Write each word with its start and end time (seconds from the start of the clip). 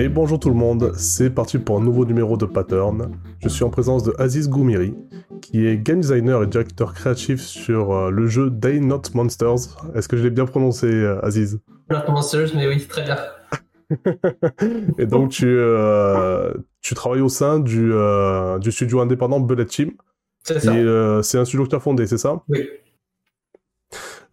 Et 0.00 0.08
bonjour 0.08 0.38
tout 0.38 0.48
le 0.48 0.54
monde, 0.54 0.92
c'est 0.96 1.28
parti 1.28 1.58
pour 1.58 1.76
un 1.76 1.80
nouveau 1.80 2.04
numéro 2.04 2.36
de 2.36 2.46
Pattern. 2.46 3.10
Je 3.40 3.48
suis 3.48 3.64
en 3.64 3.68
présence 3.68 4.04
de 4.04 4.14
Aziz 4.16 4.48
Goumiri, 4.48 4.94
qui 5.42 5.66
est 5.66 5.76
game 5.76 6.00
designer 6.00 6.40
et 6.44 6.46
directeur 6.46 6.94
créatif 6.94 7.40
sur 7.40 7.90
euh, 7.90 8.08
le 8.08 8.28
jeu 8.28 8.48
Day 8.48 8.78
Not 8.78 9.02
Monsters. 9.14 9.76
Est-ce 9.96 10.06
que 10.06 10.16
je 10.16 10.22
l'ai 10.22 10.30
bien 10.30 10.46
prononcé, 10.46 10.86
euh, 10.86 11.18
Aziz? 11.24 11.58
Not 11.90 12.12
Monsters, 12.12 12.50
mais 12.54 12.68
oui, 12.68 12.86
très 12.86 13.02
bien. 13.02 13.16
et 14.98 15.06
donc 15.06 15.30
tu, 15.30 15.48
euh, 15.48 16.54
tu 16.80 16.94
travailles 16.94 17.20
au 17.20 17.28
sein 17.28 17.58
du, 17.58 17.92
du 18.60 18.70
studio 18.70 19.00
indépendant 19.00 19.40
Bullet 19.40 19.66
Team. 19.66 19.90
C'est 20.44 20.60
ça. 20.60 21.22
c'est 21.24 21.38
un 21.38 21.44
studio 21.44 21.64
que 21.64 21.70
tu 21.70 21.76
as 21.76 21.80
fondé, 21.80 22.06
c'est 22.06 22.18
ça? 22.18 22.40
Oui. 22.48 22.68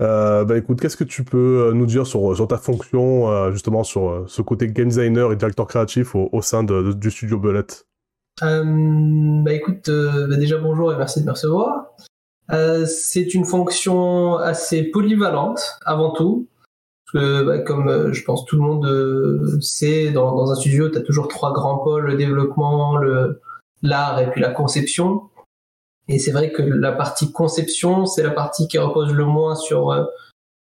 Euh, 0.02 0.44
bah 0.44 0.58
écoute, 0.58 0.82
qu'est-ce 0.82 0.98
que 0.98 1.06
tu 1.06 1.24
peux 1.24 1.68
euh, 1.68 1.74
nous 1.74 1.86
dire 1.86 2.06
sur, 2.06 2.36
sur 2.36 2.48
ta 2.48 2.58
fonction, 2.58 3.32
euh, 3.32 3.52
justement, 3.52 3.84
sur 3.84 4.10
euh, 4.10 4.26
ce 4.28 4.42
côté 4.42 4.68
game 4.68 4.90
designer 4.90 5.32
et 5.32 5.36
directeur 5.36 5.68
créatif 5.68 6.16
au, 6.16 6.42
sein 6.42 6.64
du 6.64 7.12
studio 7.12 7.40
Bullet? 7.40 7.66
Bah 8.42 9.54
écoute, 9.54 9.90
bah 9.90 10.36
déjà 10.36 10.58
bonjour 10.58 10.92
et 10.92 10.98
merci 10.98 11.22
de 11.22 11.26
me 11.26 11.32
recevoir. 11.32 11.94
c'est 12.86 13.34
une 13.34 13.46
fonction 13.46 14.36
assez 14.36 14.84
polyvalente, 14.84 15.62
avant 15.86 16.12
tout. 16.12 16.48
Bah, 17.14 17.60
comme 17.60 18.12
je 18.12 18.24
pense 18.26 18.44
tout 18.44 18.58
le 18.58 18.62
monde 18.62 19.62
sait, 19.62 20.12
dans, 20.12 20.52
un 20.52 20.56
studio, 20.56 20.90
tu 20.90 20.98
as 20.98 21.02
toujours 21.02 21.30
trois 21.30 21.54
grands 21.54 21.78
pôles, 21.78 22.08
le 22.08 22.16
développement, 22.16 23.00
l'art 23.82 24.20
et 24.20 24.30
puis 24.32 24.42
la 24.42 24.52
conception. 24.52 25.30
Et 26.08 26.20
c'est 26.20 26.32
vrai 26.32 26.52
que 26.52 26.62
la 26.62 26.92
partie 26.92 27.32
conception, 27.32 28.06
c'est 28.06 28.24
la 28.24 28.32
partie 28.32 28.68
qui 28.68 28.78
repose 28.78 29.12
le 29.12 29.26
moins 29.26 29.56
sur 29.56 29.92
euh, 29.92 30.06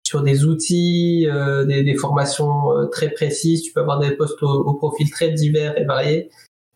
sur 0.05 0.23
des 0.23 0.47
outils, 0.47 1.29
euh, 1.29 1.65
des, 1.67 1.85
des, 1.85 1.95
formations 1.95 2.73
euh, 2.73 2.87
très 2.87 3.11
précises. 3.11 3.63
Tu 3.63 3.73
peux 3.73 3.81
avoir 3.81 3.99
des 3.99 4.13
postes 4.13 4.43
au, 4.43 4.49
au 4.49 4.75
profil 4.75 5.11
très 5.11 5.31
divers 5.31 5.79
et 5.79 5.85
variés. 5.85 6.31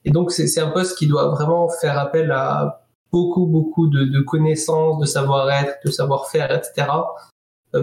Et 0.04 0.10
donc 0.10 0.30
c'est 0.32 0.60
un 0.60 0.68
poste 0.68 0.98
qui 0.98 1.06
doit 1.06 1.30
vraiment 1.30 1.68
faire 1.68 1.98
appel 1.98 2.30
à 2.30 2.86
beaucoup 3.10 3.46
beaucoup 3.46 3.88
de, 3.88 4.04
de 4.04 4.20
connaissances, 4.20 4.98
de 5.00 5.06
savoir-être, 5.06 5.76
de 5.84 5.90
savoir-faire, 5.90 6.50
etc. 6.50 6.88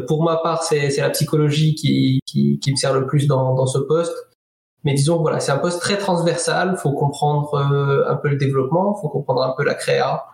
pour 0.07 0.23
ma 0.23 0.37
part, 0.37 0.63
c'est 0.63 0.97
la 0.97 1.09
psychologie 1.09 1.75
qui, 1.75 2.19
qui, 2.25 2.59
qui, 2.59 2.71
me 2.71 2.75
sert 2.75 2.93
le 2.93 3.07
plus 3.07 3.27
dans, 3.27 3.55
dans 3.55 3.65
ce 3.65 3.79
poste. 3.79 4.13
Mais 4.83 4.93
disons 4.93 5.17
voilà, 5.21 5.39
c'est 5.39 5.51
un 5.51 5.57
poste 5.57 5.79
très 5.79 5.97
transversal. 5.97 6.77
Faut 6.77 6.91
comprendre 6.91 7.55
un 7.55 8.15
peu 8.15 8.29
le 8.29 8.37
développement, 8.37 8.95
faut 8.95 9.09
comprendre 9.09 9.43
un 9.43 9.53
peu 9.55 9.63
la 9.63 9.75
créa, 9.75 10.25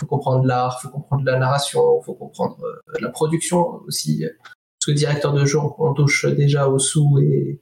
faut 0.00 0.06
comprendre 0.06 0.44
l'art, 0.46 0.80
faut 0.80 0.88
comprendre 0.88 1.24
la 1.24 1.38
narration, 1.38 2.00
faut 2.02 2.14
comprendre 2.14 2.56
euh, 2.64 2.98
la 3.00 3.10
production 3.10 3.82
aussi. 3.86 4.24
Parce 4.24 4.86
que 4.86 4.92
directeur 4.92 5.34
de 5.34 5.44
jeu, 5.44 5.58
on, 5.78 5.92
touche 5.92 6.24
déjà 6.24 6.68
au 6.68 6.78
sous 6.78 7.18
et, 7.18 7.60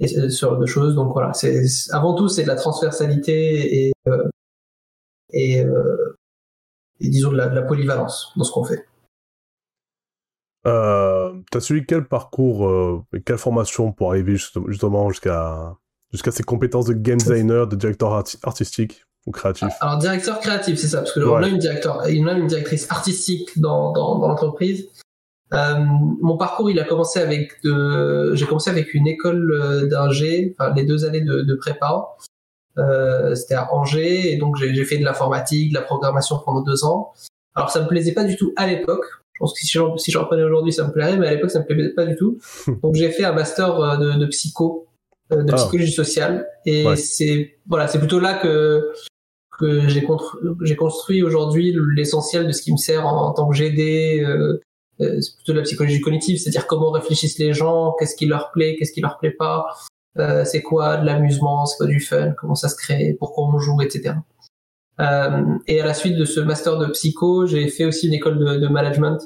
et 0.00 0.08
ce 0.08 0.28
genre 0.28 0.58
de 0.58 0.66
choses. 0.66 0.94
Donc 0.94 1.12
voilà, 1.12 1.32
c'est 1.32 1.64
avant 1.90 2.14
tout 2.14 2.28
c'est 2.28 2.42
de 2.42 2.48
la 2.48 2.56
transversalité 2.56 3.88
et 3.88 3.92
euh, 4.06 4.28
euh, 5.34 6.16
disons 7.00 7.32
de 7.32 7.36
la, 7.36 7.62
polyvalence 7.62 8.32
dans 8.36 8.44
ce 8.44 8.52
qu'on 8.52 8.64
fait. 8.64 8.86
Euh, 10.66 11.34
T'as 11.50 11.60
suivi 11.60 11.84
quel 11.86 12.06
parcours 12.06 13.04
et 13.12 13.20
quelle 13.22 13.38
formation 13.38 13.92
pour 13.92 14.10
arriver 14.10 14.36
justement 14.36 15.10
jusqu'à 15.10 15.76
ces 16.12 16.42
compétences 16.42 16.86
de 16.86 16.94
game 16.94 17.18
designer, 17.18 17.66
de 17.66 17.76
directeur 17.76 18.12
artistique? 18.12 19.04
Ou 19.26 19.30
créatif 19.30 19.68
Alors 19.80 19.98
directeur 19.98 20.40
créatif, 20.40 20.78
c'est 20.78 20.88
ça, 20.88 20.98
parce 20.98 21.12
que 21.12 21.20
ouais. 21.20 21.26
on 21.26 21.42
a 21.42 21.48
une 21.48 21.58
directeur, 21.58 22.00
a 22.00 22.10
une 22.10 22.46
directrice 22.46 22.90
artistique 22.90 23.58
dans, 23.58 23.92
dans, 23.92 24.18
dans 24.18 24.28
l'entreprise. 24.28 24.88
Euh, 25.52 25.76
mon 25.78 26.36
parcours, 26.36 26.70
il 26.70 26.78
a 26.80 26.84
commencé 26.84 27.20
avec 27.20 27.62
de, 27.62 28.34
j'ai 28.34 28.46
commencé 28.46 28.70
avec 28.70 28.92
une 28.94 29.06
école 29.06 29.52
euh, 29.52 29.86
d'ingé, 29.86 30.54
enfin 30.58 30.72
les 30.74 30.84
deux 30.84 31.04
années 31.04 31.20
de, 31.20 31.42
de 31.42 31.54
prépa. 31.54 32.16
Euh, 32.76 33.34
c'était 33.34 33.54
à 33.54 33.72
Angers, 33.72 34.32
et 34.32 34.36
donc 34.36 34.56
j'ai 34.56 34.84
fait 34.84 34.98
de 34.98 35.04
l'informatique, 35.04 35.70
de 35.70 35.74
la 35.74 35.82
programmation 35.82 36.40
pendant 36.44 36.60
deux 36.60 36.84
ans. 36.84 37.12
Alors 37.54 37.70
ça 37.70 37.80
me 37.80 37.86
plaisait 37.86 38.12
pas 38.12 38.24
du 38.24 38.36
tout 38.36 38.52
à 38.56 38.66
l'époque. 38.66 39.04
Je 39.34 39.38
pense 39.38 39.52
que 39.52 39.60
si 39.60 39.68
je, 39.68 39.80
si 39.96 40.16
reprenais 40.16 40.42
aujourd'hui, 40.42 40.72
ça 40.72 40.86
me 40.86 40.92
plairait, 40.92 41.16
mais 41.16 41.28
à 41.28 41.34
l'époque, 41.34 41.50
ça 41.50 41.60
me 41.60 41.66
plaisait 41.66 41.94
pas 41.94 42.06
du 42.06 42.16
tout. 42.16 42.38
donc 42.82 42.94
j'ai 42.94 43.10
fait 43.10 43.24
un 43.24 43.32
master 43.32 43.78
euh, 43.78 43.96
de, 43.96 44.12
de 44.18 44.26
psycho, 44.26 44.88
euh, 45.32 45.42
de 45.42 45.52
ah. 45.52 45.56
psychologie 45.56 45.92
sociale, 45.92 46.48
et 46.66 46.86
ouais. 46.86 46.96
c'est 46.96 47.58
voilà, 47.66 47.86
c'est 47.86 47.98
plutôt 47.98 48.20
là 48.20 48.34
que 48.34 48.92
que 49.58 49.88
j'ai 49.88 50.76
construit 50.76 51.22
aujourd'hui 51.22 51.74
l'essentiel 51.94 52.46
de 52.46 52.52
ce 52.52 52.62
qui 52.62 52.72
me 52.72 52.76
sert 52.76 53.06
en, 53.06 53.32
tant 53.32 53.48
que 53.48 53.56
GD. 53.56 54.22
Euh, 54.22 54.60
euh, 55.00 55.20
c'est 55.20 55.34
plutôt 55.36 55.52
de 55.52 55.58
la 55.58 55.64
psychologie 55.64 56.00
cognitive, 56.00 56.38
c'est-à-dire 56.38 56.66
comment 56.66 56.90
réfléchissent 56.90 57.38
les 57.38 57.52
gens, 57.52 57.94
qu'est-ce 57.98 58.14
qui 58.14 58.26
leur 58.26 58.52
plaît, 58.52 58.76
qu'est-ce 58.78 58.92
qui 58.92 59.00
leur 59.00 59.18
plaît 59.18 59.32
pas, 59.32 59.66
euh, 60.18 60.44
c'est 60.44 60.62
quoi 60.62 60.98
de 60.98 61.06
l'amusement, 61.06 61.66
c'est 61.66 61.76
quoi 61.76 61.86
du 61.86 62.00
fun, 62.00 62.32
comment 62.32 62.54
ça 62.54 62.68
se 62.68 62.76
crée, 62.76 63.16
pourquoi 63.18 63.46
on 63.46 63.58
joue, 63.58 63.80
etc. 63.82 64.14
Euh, 65.00 65.58
et 65.66 65.80
à 65.80 65.86
la 65.86 65.94
suite 65.94 66.16
de 66.16 66.24
ce 66.24 66.38
master 66.40 66.78
de 66.78 66.86
psycho, 66.86 67.46
j'ai 67.46 67.68
fait 67.68 67.84
aussi 67.84 68.06
une 68.06 68.14
école 68.14 68.38
de, 68.38 68.68
management, 68.68 69.18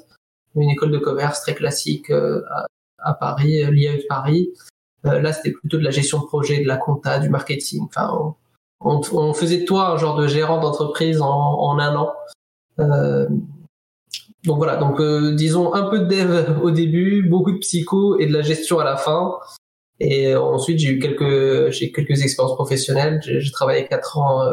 une 0.57 0.71
école 0.71 0.91
de 0.91 0.99
commerce 0.99 1.43
très 1.43 1.55
classique 1.55 2.11
euh, 2.11 2.41
à, 2.51 2.67
à, 3.11 3.15
Paris, 3.15 3.63
l'IA 3.71 3.97
de 3.97 4.05
Paris. 4.09 4.51
là, 5.05 5.33
c'était 5.33 5.53
plutôt 5.53 5.77
de 5.77 5.85
la 5.85 5.91
gestion 5.91 6.21
de 6.21 6.25
projet, 6.25 6.63
de 6.63 6.69
la 6.69 6.79
compta, 6.79 7.19
du 7.19 7.29
marketing. 7.29 7.85
Enfin, 7.85 8.35
on, 8.81 9.33
faisait 9.33 9.59
de 9.59 9.65
toi 9.65 9.91
un 9.91 9.97
genre 9.97 10.17
de 10.17 10.27
gérant 10.27 10.61
d'entreprise 10.61 11.21
en, 11.21 11.29
en, 11.29 11.79
un 11.79 11.97
an. 11.97 12.13
Euh, 12.79 13.29
donc 14.45 14.59
voilà, 14.59 14.77
donc 14.77 15.01
euh, 15.01 15.35
disons 15.35 15.75
un 15.75 15.91
peu 15.91 16.01
de 16.01 16.05
dev 16.07 16.59
au 16.63 16.71
début, 16.71 17.29
beaucoup 17.29 17.53
de 17.53 17.59
psycho 17.59 18.19
et 18.19 18.27
de 18.27 18.33
la 18.33 18.43
gestion 18.43 18.79
à 18.79 18.85
la 18.85 18.97
fin. 18.97 19.33
Et 20.01 20.37
ensuite 20.37 20.79
j'ai 20.79 20.91
eu 20.91 20.99
quelques 21.01 21.71
j'ai 21.71 21.91
quelques 21.91 22.23
expériences 22.23 22.55
professionnelles. 22.55 23.21
J'ai 23.23 23.51
travaillé 23.51 23.87
quatre 23.89 24.19
ans 24.19 24.49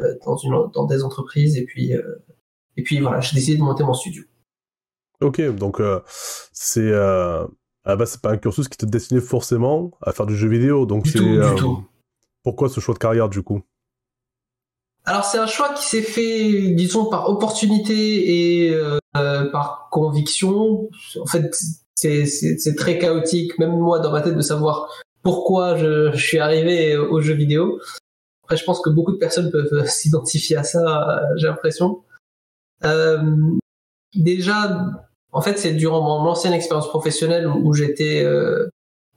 euh, 0.00 0.14
dans 0.26 0.36
une 0.36 0.54
dans 0.74 0.84
des 0.84 1.02
entreprises 1.04 1.56
et 1.56 1.64
puis 1.64 1.94
euh, 1.94 2.02
et 2.76 2.82
puis 2.82 3.00
voilà, 3.00 3.20
j'ai 3.20 3.34
décidé 3.34 3.56
de 3.56 3.62
monter 3.62 3.82
mon 3.82 3.94
studio. 3.94 4.24
Ok, 5.22 5.40
donc 5.56 5.80
euh, 5.80 6.00
c'est 6.52 6.92
ah 6.94 7.46
bah 7.96 8.04
c'est 8.04 8.20
pas 8.20 8.32
un 8.32 8.36
cursus 8.36 8.68
qui 8.68 8.76
te 8.76 8.84
destinait 8.84 9.22
forcément 9.22 9.92
à 10.02 10.12
faire 10.12 10.26
du 10.26 10.36
jeu 10.36 10.48
vidéo, 10.48 10.84
donc 10.84 11.06
c'est 11.06 11.20
du 11.20 11.40
tout. 11.56 11.82
Pourquoi 12.46 12.68
ce 12.68 12.78
choix 12.78 12.94
de 12.94 13.00
carrière 13.00 13.28
du 13.28 13.42
coup? 13.42 13.62
Alors 15.04 15.24
c'est 15.24 15.38
un 15.38 15.48
choix 15.48 15.74
qui 15.74 15.82
s'est 15.82 16.00
fait, 16.00 16.70
disons, 16.74 17.06
par 17.06 17.28
opportunité 17.28 18.62
et 18.62 18.72
euh, 18.72 19.00
par 19.50 19.88
conviction. 19.90 20.88
En 21.20 21.26
fait, 21.26 21.52
c'est 21.96 22.76
très 22.76 23.00
chaotique, 23.00 23.58
même 23.58 23.76
moi 23.76 23.98
dans 23.98 24.12
ma 24.12 24.20
tête, 24.20 24.36
de 24.36 24.42
savoir 24.42 24.88
pourquoi 25.24 25.76
je, 25.76 26.16
suis 26.16 26.38
arrivé 26.38 26.96
aux 26.96 27.20
jeux 27.20 27.34
vidéo. 27.34 27.80
Après, 28.44 28.56
je 28.56 28.62
pense 28.62 28.80
que 28.80 28.90
beaucoup 28.90 29.10
de 29.10 29.18
personnes 29.18 29.50
peuvent 29.50 29.84
s'identifier 29.88 30.56
à 30.56 30.62
ça, 30.62 31.22
j'ai 31.34 31.48
l'impression. 31.48 32.04
Euh, 32.84 33.18
déjà, 34.14 34.86
en 35.32 35.40
fait, 35.40 35.58
c'est 35.58 35.72
durant 35.72 36.00
mon 36.00 36.30
ancienne 36.30 36.52
expérience 36.52 36.88
professionnelle 36.90 37.48
où, 37.48 37.74
j'étais 37.74 38.22
euh, 38.22 38.68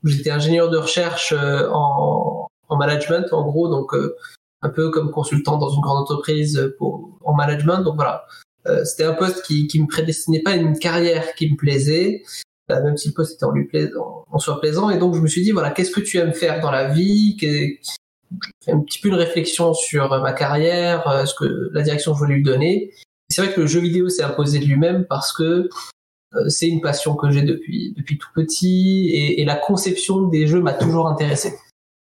j'étais 0.03 0.31
ingénieur 0.31 0.71
de 0.71 0.77
recherche 0.77 1.31
euh, 1.31 1.69
en, 1.71 2.38
en 2.69 2.77
management 2.77 3.33
en 3.33 3.43
gros 3.43 3.67
donc 3.67 3.93
euh, 3.93 4.15
un 4.61 4.69
peu 4.69 4.89
comme 4.91 5.11
consultant 5.11 5.57
dans 5.57 5.69
une 5.69 5.81
grande 5.81 6.03
entreprise 6.03 6.73
pour 6.77 7.17
en 7.23 7.33
management 7.33 7.81
donc 7.81 7.95
voilà. 7.95 8.25
Euh, 8.67 8.83
c'était 8.83 9.05
un 9.05 9.13
poste 9.13 9.43
qui 9.45 9.67
qui 9.67 9.81
me 9.81 9.87
prédestinait 9.87 10.41
pas 10.41 10.55
une 10.55 10.77
carrière 10.77 11.33
qui 11.35 11.49
me 11.49 11.55
plaisait 11.55 12.23
euh, 12.71 12.83
même 12.83 12.97
si 12.97 13.09
le 13.09 13.13
poste 13.13 13.35
était 13.35 13.45
en 13.45 13.51
lui 13.51 13.65
plaisant 13.65 14.25
en 14.31 14.37
soi 14.37 14.59
plaisant. 14.59 14.89
Et 14.89 14.97
donc 14.97 15.15
je 15.15 15.21
me 15.21 15.27
suis 15.27 15.41
dit 15.41 15.51
voilà 15.51 15.71
qu'est-ce 15.71 15.91
que 15.91 16.01
tu 16.01 16.17
aimes 16.17 16.33
faire 16.33 16.59
dans 16.61 16.71
la 16.71 16.89
vie? 16.89 17.37
Fait 18.63 18.71
un 18.71 18.79
petit 18.81 18.99
peu 18.99 19.07
une 19.07 19.15
réflexion 19.15 19.73
sur 19.73 20.09
ma 20.21 20.33
carrière 20.33 21.25
ce 21.25 21.33
que 21.33 21.69
la 21.73 21.81
direction 21.81 22.11
que 22.11 22.19
je 22.19 22.23
voulais 22.23 22.35
lui 22.35 22.43
donner. 22.43 22.93
C'est 23.27 23.43
vrai 23.43 23.53
que 23.53 23.61
le 23.61 23.67
jeu 23.67 23.79
vidéo 23.79 24.09
s'est 24.09 24.23
imposé 24.23 24.59
de 24.59 24.65
lui-même 24.65 25.05
parce 25.05 25.33
que 25.33 25.69
c'est 26.47 26.67
une 26.67 26.81
passion 26.81 27.15
que 27.15 27.31
j'ai 27.31 27.41
depuis 27.41 27.93
depuis 27.97 28.19
tout 28.19 28.27
petit 28.35 29.09
et, 29.13 29.41
et 29.41 29.45
la 29.45 29.55
conception 29.55 30.27
des 30.27 30.45
jeux 30.45 30.61
m'a 30.61 30.73
toujours 30.73 31.07
intéressé 31.07 31.53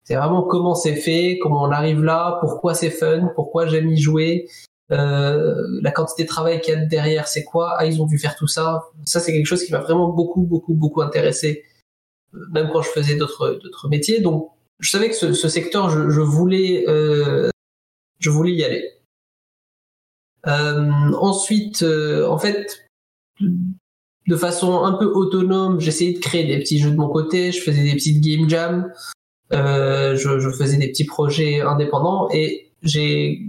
c'est 0.07 0.15
vraiment 0.15 0.43
comment 0.43 0.73
c'est 0.73 0.95
fait, 0.95 1.37
comment 1.41 1.63
on 1.63 1.71
arrive 1.71 2.01
là, 2.01 2.37
pourquoi 2.39 2.73
c'est 2.73 2.89
fun, 2.89 3.29
pourquoi 3.35 3.67
j'aime 3.67 3.89
y 3.89 3.99
jouer, 3.99 4.47
euh, 4.93 5.53
la 5.81 5.91
quantité 5.91 6.23
de 6.23 6.29
travail 6.29 6.61
qu'il 6.61 6.73
y 6.73 6.77
a 6.77 6.85
derrière, 6.85 7.27
c'est 7.27 7.43
quoi 7.43 7.75
Ah, 7.77 7.85
ils 7.85 8.01
ont 8.01 8.05
dû 8.05 8.17
faire 8.17 8.37
tout 8.37 8.47
ça. 8.47 8.85
Ça, 9.03 9.19
c'est 9.19 9.33
quelque 9.33 9.45
chose 9.45 9.65
qui 9.65 9.73
m'a 9.73 9.79
vraiment 9.79 10.07
beaucoup, 10.07 10.43
beaucoup, 10.43 10.75
beaucoup 10.75 11.01
intéressé, 11.01 11.65
euh, 12.33 12.39
même 12.53 12.69
quand 12.71 12.81
je 12.81 12.89
faisais 12.89 13.17
d'autres, 13.17 13.89
métiers. 13.89 14.21
Donc, 14.21 14.51
je 14.79 14.89
savais 14.89 15.09
que 15.09 15.15
ce, 15.15 15.33
ce 15.33 15.49
secteur, 15.49 15.89
je, 15.89 16.09
je 16.09 16.21
voulais, 16.21 16.85
euh, 16.87 17.49
je 18.19 18.29
voulais 18.29 18.53
y 18.53 18.63
aller. 18.63 18.89
Euh, 20.47 21.11
ensuite, 21.19 21.83
euh, 21.83 22.25
en 22.29 22.37
fait, 22.37 22.87
de 23.41 24.35
façon 24.37 24.85
un 24.85 24.93
peu 24.93 25.07
autonome, 25.07 25.81
j'essayais 25.81 26.13
de 26.13 26.19
créer 26.19 26.45
des 26.47 26.59
petits 26.59 26.79
jeux 26.79 26.91
de 26.91 26.95
mon 26.95 27.09
côté. 27.09 27.51
Je 27.51 27.59
faisais 27.59 27.83
des 27.83 27.95
petites 27.95 28.23
game 28.23 28.49
jams. 28.49 28.89
Euh, 29.53 30.15
je, 30.15 30.39
je, 30.39 30.49
faisais 30.49 30.77
des 30.77 30.89
petits 30.89 31.05
projets 31.05 31.61
indépendants 31.61 32.27
et 32.33 32.71
j'ai 32.83 33.45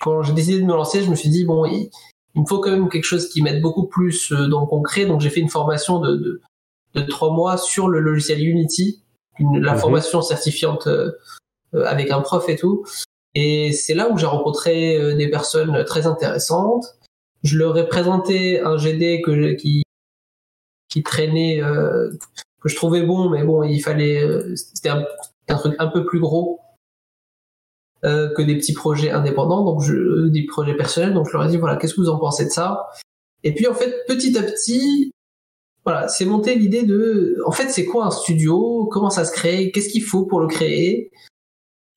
quand 0.00 0.22
j'ai 0.22 0.32
décidé 0.32 0.60
de 0.60 0.64
me 0.64 0.72
lancer, 0.72 1.02
je 1.02 1.10
me 1.10 1.14
suis 1.14 1.28
dit 1.28 1.44
bon, 1.44 1.66
il, 1.66 1.90
il 2.34 2.40
me 2.40 2.46
faut 2.46 2.58
quand 2.60 2.70
même 2.70 2.88
quelque 2.88 3.04
chose 3.04 3.28
qui 3.28 3.42
m'aide 3.42 3.60
beaucoup 3.60 3.86
plus 3.86 4.32
euh, 4.32 4.48
dans 4.48 4.62
le 4.62 4.66
concret. 4.66 5.04
Donc 5.04 5.20
j'ai 5.20 5.28
fait 5.28 5.40
une 5.40 5.50
formation 5.50 6.00
de, 6.00 6.16
de, 6.16 6.40
de 6.94 7.02
trois 7.02 7.32
mois 7.32 7.58
sur 7.58 7.88
le 7.88 8.00
logiciel 8.00 8.40
Unity, 8.40 9.02
une, 9.38 9.60
la 9.60 9.74
mmh. 9.74 9.78
formation 9.78 10.22
certifiante 10.22 10.86
euh, 10.86 11.12
avec 11.84 12.10
un 12.10 12.22
prof 12.22 12.48
et 12.48 12.56
tout. 12.56 12.84
Et 13.34 13.72
c'est 13.72 13.94
là 13.94 14.10
où 14.10 14.16
j'ai 14.16 14.26
rencontré 14.26 15.14
des 15.16 15.28
personnes 15.28 15.84
très 15.84 16.06
intéressantes. 16.06 16.84
Je 17.42 17.56
leur 17.56 17.76
ai 17.78 17.88
présenté 17.88 18.60
un 18.60 18.76
GD 18.76 19.22
que 19.22 19.54
qui 19.54 19.82
qui 20.90 21.02
traînait 21.02 21.60
que 22.60 22.68
je 22.68 22.76
trouvais 22.76 23.00
bon, 23.00 23.30
mais 23.30 23.42
bon, 23.42 23.62
il 23.62 23.80
fallait 23.80 24.22
c'était 24.54 24.90
un, 24.90 25.06
un, 25.48 25.56
truc 25.56 25.74
un 25.78 25.88
peu 25.88 26.04
plus 26.04 26.20
gros 26.20 26.60
que 28.02 28.42
des 28.42 28.56
petits 28.56 28.72
projets 28.72 29.10
indépendants, 29.10 29.64
donc 29.64 29.82
des 30.32 30.44
projets 30.46 30.74
personnels. 30.74 31.14
Donc 31.14 31.28
je 31.28 31.32
leur 31.34 31.46
ai 31.46 31.48
dit 31.48 31.56
voilà, 31.56 31.76
qu'est-ce 31.76 31.94
que 31.94 32.00
vous 32.00 32.08
en 32.08 32.18
pensez 32.18 32.46
de 32.46 32.50
ça? 32.50 32.88
Et 33.44 33.54
puis 33.54 33.66
en 33.66 33.74
fait, 33.74 34.04
petit 34.06 34.36
à 34.36 34.42
petit, 34.42 35.12
voilà, 35.84 36.08
c'est 36.08 36.24
monté 36.24 36.54
l'idée 36.54 36.84
de, 36.84 37.42
en 37.44 37.50
fait, 37.50 37.68
c'est 37.68 37.84
quoi 37.84 38.06
un 38.06 38.10
studio? 38.10 38.88
Comment 38.92 39.10
ça 39.10 39.24
se 39.24 39.32
crée? 39.32 39.72
Qu'est-ce 39.72 39.88
qu'il 39.88 40.04
faut 40.04 40.26
pour 40.26 40.40
le 40.40 40.46
créer? 40.46 41.10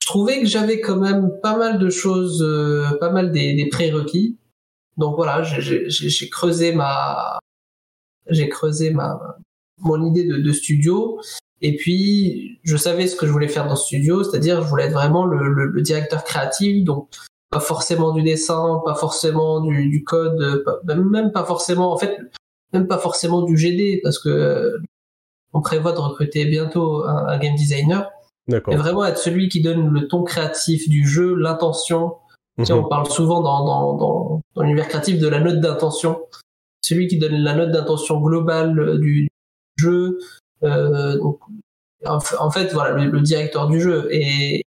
Je 0.02 0.08
trouvais 0.08 0.40
que 0.40 0.48
j'avais 0.48 0.82
quand 0.82 0.98
même 0.98 1.32
pas 1.42 1.58
mal 1.58 1.78
de 1.78 1.90
choses, 1.90 2.42
euh, 2.42 2.98
pas 3.00 3.12
mal 3.12 3.32
des, 3.32 3.54
des 3.54 3.70
prérequis. 3.70 4.38
Donc 4.98 5.16
voilà, 5.16 5.44
j'ai 5.44 6.30
creusé 6.30 6.74
ma, 6.74 7.40
j'ai 8.30 8.50
creusé 8.50 8.92
ma, 8.92 9.38
mon 9.80 10.04
idée 10.06 10.24
de, 10.24 10.38
de, 10.38 10.52
studio. 10.52 11.20
Et 11.62 11.76
puis, 11.76 12.60
je 12.64 12.78
savais 12.78 13.08
ce 13.08 13.16
que 13.16 13.26
je 13.26 13.32
voulais 13.32 13.48
faire 13.48 13.68
dans 13.68 13.76
ce 13.76 13.86
studio, 13.86 14.24
c'est-à-dire 14.24 14.62
je 14.62 14.68
voulais 14.68 14.86
être 14.86 14.94
vraiment 14.94 15.26
le, 15.26 15.48
le, 15.48 15.68
le, 15.68 15.82
directeur 15.82 16.24
créatif, 16.24 16.84
donc 16.84 17.08
pas 17.50 17.60
forcément 17.60 18.12
du 18.12 18.24
dessin, 18.24 18.82
pas 18.86 18.96
forcément 18.96 19.62
du, 19.62 19.90
du 19.90 20.04
code, 20.04 20.64
pas, 20.66 20.96
même 20.96 21.32
pas 21.32 21.46
forcément. 21.46 21.94
En 21.94 21.98
fait, 21.98 22.18
même 22.74 22.88
pas 22.88 22.98
forcément 22.98 23.44
du 23.44 23.58
GD 23.58 24.02
parce 24.04 24.20
que 24.20 24.80
on 25.54 25.62
prévoit 25.62 25.94
de 25.94 26.00
recruter 26.00 26.46
bientôt 26.46 27.06
un, 27.06 27.38
game 27.38 27.56
designer. 27.56 28.10
Mais 28.48 28.60
vraiment 28.60 29.06
être 29.06 29.18
celui 29.18 29.48
qui 29.48 29.62
donne 29.62 29.90
le 29.90 30.08
ton 30.08 30.24
créatif 30.24 30.88
du 30.90 31.08
jeu, 31.08 31.34
l'intention. 31.34 32.18
Mhm. 32.58 32.66
On 32.72 32.84
parle 32.84 33.10
souvent 33.10 33.42
dans, 33.42 33.66
dans, 33.66 33.94
dans, 33.96 34.42
dans 34.54 34.62
l'univers 34.62 34.88
créatif 34.90 35.18
de 35.18 35.28
la 35.28 35.40
note 35.40 35.62
d'intention. 35.62 36.20
Celui 36.82 37.08
qui 37.08 37.18
donne 37.18 37.38
la 37.38 37.56
note 37.56 37.72
d'intention 37.72 38.20
globale 38.20 39.00
du 39.00 39.30
jeu. 39.78 40.20
Euh, 40.66 41.18
donc, 41.18 41.40
en 42.06 42.52
fait, 42.52 42.74
voilà, 42.74 42.96
le, 42.96 43.10
le, 43.10 43.22
directeur 43.22 43.68
du 43.68 43.80
jeu. 43.80 44.08
Et, 44.12 44.64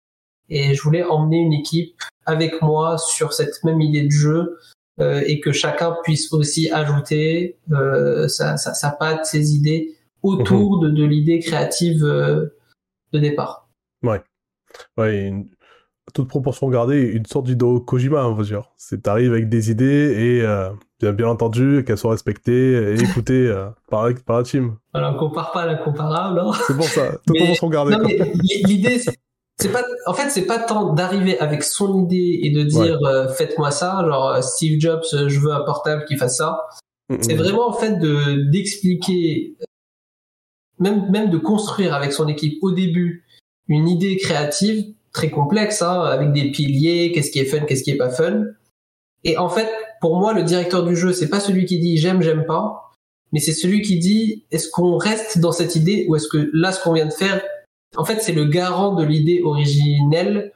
et 0.49 0.73
je 0.73 0.81
voulais 0.81 1.03
emmener 1.03 1.37
une 1.37 1.53
équipe 1.53 1.95
avec 2.25 2.61
moi 2.61 2.97
sur 2.97 3.33
cette 3.33 3.63
même 3.63 3.81
idée 3.81 4.03
de 4.03 4.11
jeu 4.11 4.57
euh, 4.99 5.23
et 5.25 5.39
que 5.39 5.51
chacun 5.51 5.95
puisse 6.03 6.31
aussi 6.33 6.69
ajouter 6.69 7.57
euh, 7.71 8.27
sa, 8.27 8.57
sa, 8.57 8.73
sa, 8.73 8.91
patte, 8.91 9.25
ses 9.25 9.55
idées 9.55 9.95
autour 10.21 10.77
mhm. 10.77 10.89
de, 10.89 11.01
de 11.01 11.05
l'idée 11.05 11.39
créative 11.39 12.03
euh, 12.03 12.55
de 13.11 13.19
départ. 13.19 13.69
Ouais. 14.03 14.21
Ouais, 14.97 15.27
une, 15.27 15.49
toute 16.13 16.27
proportion 16.27 16.69
gardée, 16.69 17.01
une 17.01 17.25
sorte 17.25 17.45
d'idée 17.45 17.65
Kojima, 17.85 18.27
on 18.27 18.33
va 18.33 18.43
dire. 18.43 18.71
C'est 18.77 19.03
t'arrives 19.03 19.31
avec 19.31 19.49
des 19.49 19.71
idées 19.71 20.13
et 20.17 20.41
euh, 20.41 20.69
bien, 20.99 21.13
bien 21.13 21.27
entendu 21.27 21.83
qu'elles 21.85 21.97
soient 21.97 22.11
respectées 22.11 22.93
et 22.93 23.01
écoutées 23.01 23.47
euh, 23.47 23.69
par, 23.89 24.09
par 24.25 24.37
la 24.37 24.43
team. 24.43 24.75
Alors, 24.93 25.15
on 25.15 25.19
compare 25.19 25.51
pas 25.51 25.65
l'incomparable. 25.65 26.39
Hein. 26.39 26.51
C'est 26.67 26.75
pour 26.75 26.85
ça, 26.85 27.17
toute 27.25 27.37
proportion 27.37 27.69
gardée. 27.69 27.95
L'idée, 28.65 28.99
c'est 29.59 29.71
pas 29.71 29.83
en 30.05 30.13
fait 30.13 30.29
c'est 30.29 30.45
pas 30.45 30.59
tant 30.59 30.93
d'arriver 30.93 31.39
avec 31.39 31.63
son 31.63 32.05
idée 32.05 32.39
et 32.43 32.51
de 32.51 32.63
dire 32.63 32.99
euh, 33.05 33.27
faites-moi 33.29 33.71
ça 33.71 34.03
genre 34.05 34.29
euh, 34.29 34.41
Steve 34.41 34.79
Jobs 34.79 35.03
je 35.11 35.39
veux 35.39 35.51
un 35.51 35.63
portable 35.63 36.05
qui 36.05 36.17
fasse 36.17 36.37
ça 36.37 36.67
c'est 37.21 37.35
vraiment 37.35 37.69
en 37.69 37.73
fait 37.73 37.99
de 37.99 38.49
d'expliquer 38.49 39.55
même 40.79 41.09
même 41.11 41.29
de 41.29 41.37
construire 41.37 41.93
avec 41.93 42.13
son 42.13 42.27
équipe 42.27 42.57
au 42.63 42.71
début 42.71 43.25
une 43.67 43.87
idée 43.87 44.17
créative 44.17 44.93
très 45.13 45.29
complexe 45.29 45.81
hein, 45.81 46.01
avec 46.01 46.31
des 46.33 46.51
piliers 46.51 47.11
qu'est-ce 47.13 47.31
qui 47.31 47.39
est 47.39 47.45
fun 47.45 47.61
qu'est-ce 47.61 47.83
qui 47.83 47.91
est 47.91 47.97
pas 47.97 48.09
fun. 48.09 48.43
Et 49.23 49.37
en 49.37 49.49
fait 49.49 49.69
pour 50.01 50.19
moi 50.19 50.33
le 50.33 50.43
directeur 50.43 50.83
du 50.83 50.95
jeu 50.95 51.13
c'est 51.13 51.29
pas 51.29 51.39
celui 51.39 51.65
qui 51.65 51.79
dit 51.79 51.97
j'aime 51.97 52.21
j'aime 52.21 52.45
pas 52.45 52.83
mais 53.33 53.39
c'est 53.39 53.53
celui 53.53 53.81
qui 53.81 53.97
dit 53.97 54.45
est-ce 54.51 54.69
qu'on 54.69 54.95
reste 54.97 55.39
dans 55.39 55.51
cette 55.51 55.75
idée 55.75 56.05
ou 56.07 56.15
est-ce 56.15 56.27
que 56.27 56.49
là 56.53 56.71
ce 56.71 56.81
qu'on 56.81 56.93
vient 56.93 57.07
de 57.07 57.11
faire? 57.11 57.41
En 57.97 58.05
fait, 58.05 58.21
c'est 58.21 58.31
le 58.31 58.45
garant 58.45 58.93
de 58.93 59.03
l'idée 59.03 59.41
originelle. 59.43 60.53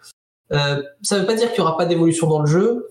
Euh, 0.53 0.81
ça 1.01 1.15
ne 1.15 1.21
veut 1.21 1.27
pas 1.27 1.35
dire 1.35 1.49
qu'il 1.49 1.57
y 1.57 1.61
aura 1.61 1.75
pas 1.75 1.85
d'évolution 1.85 2.27
dans 2.27 2.39
le 2.39 2.47
jeu, 2.47 2.87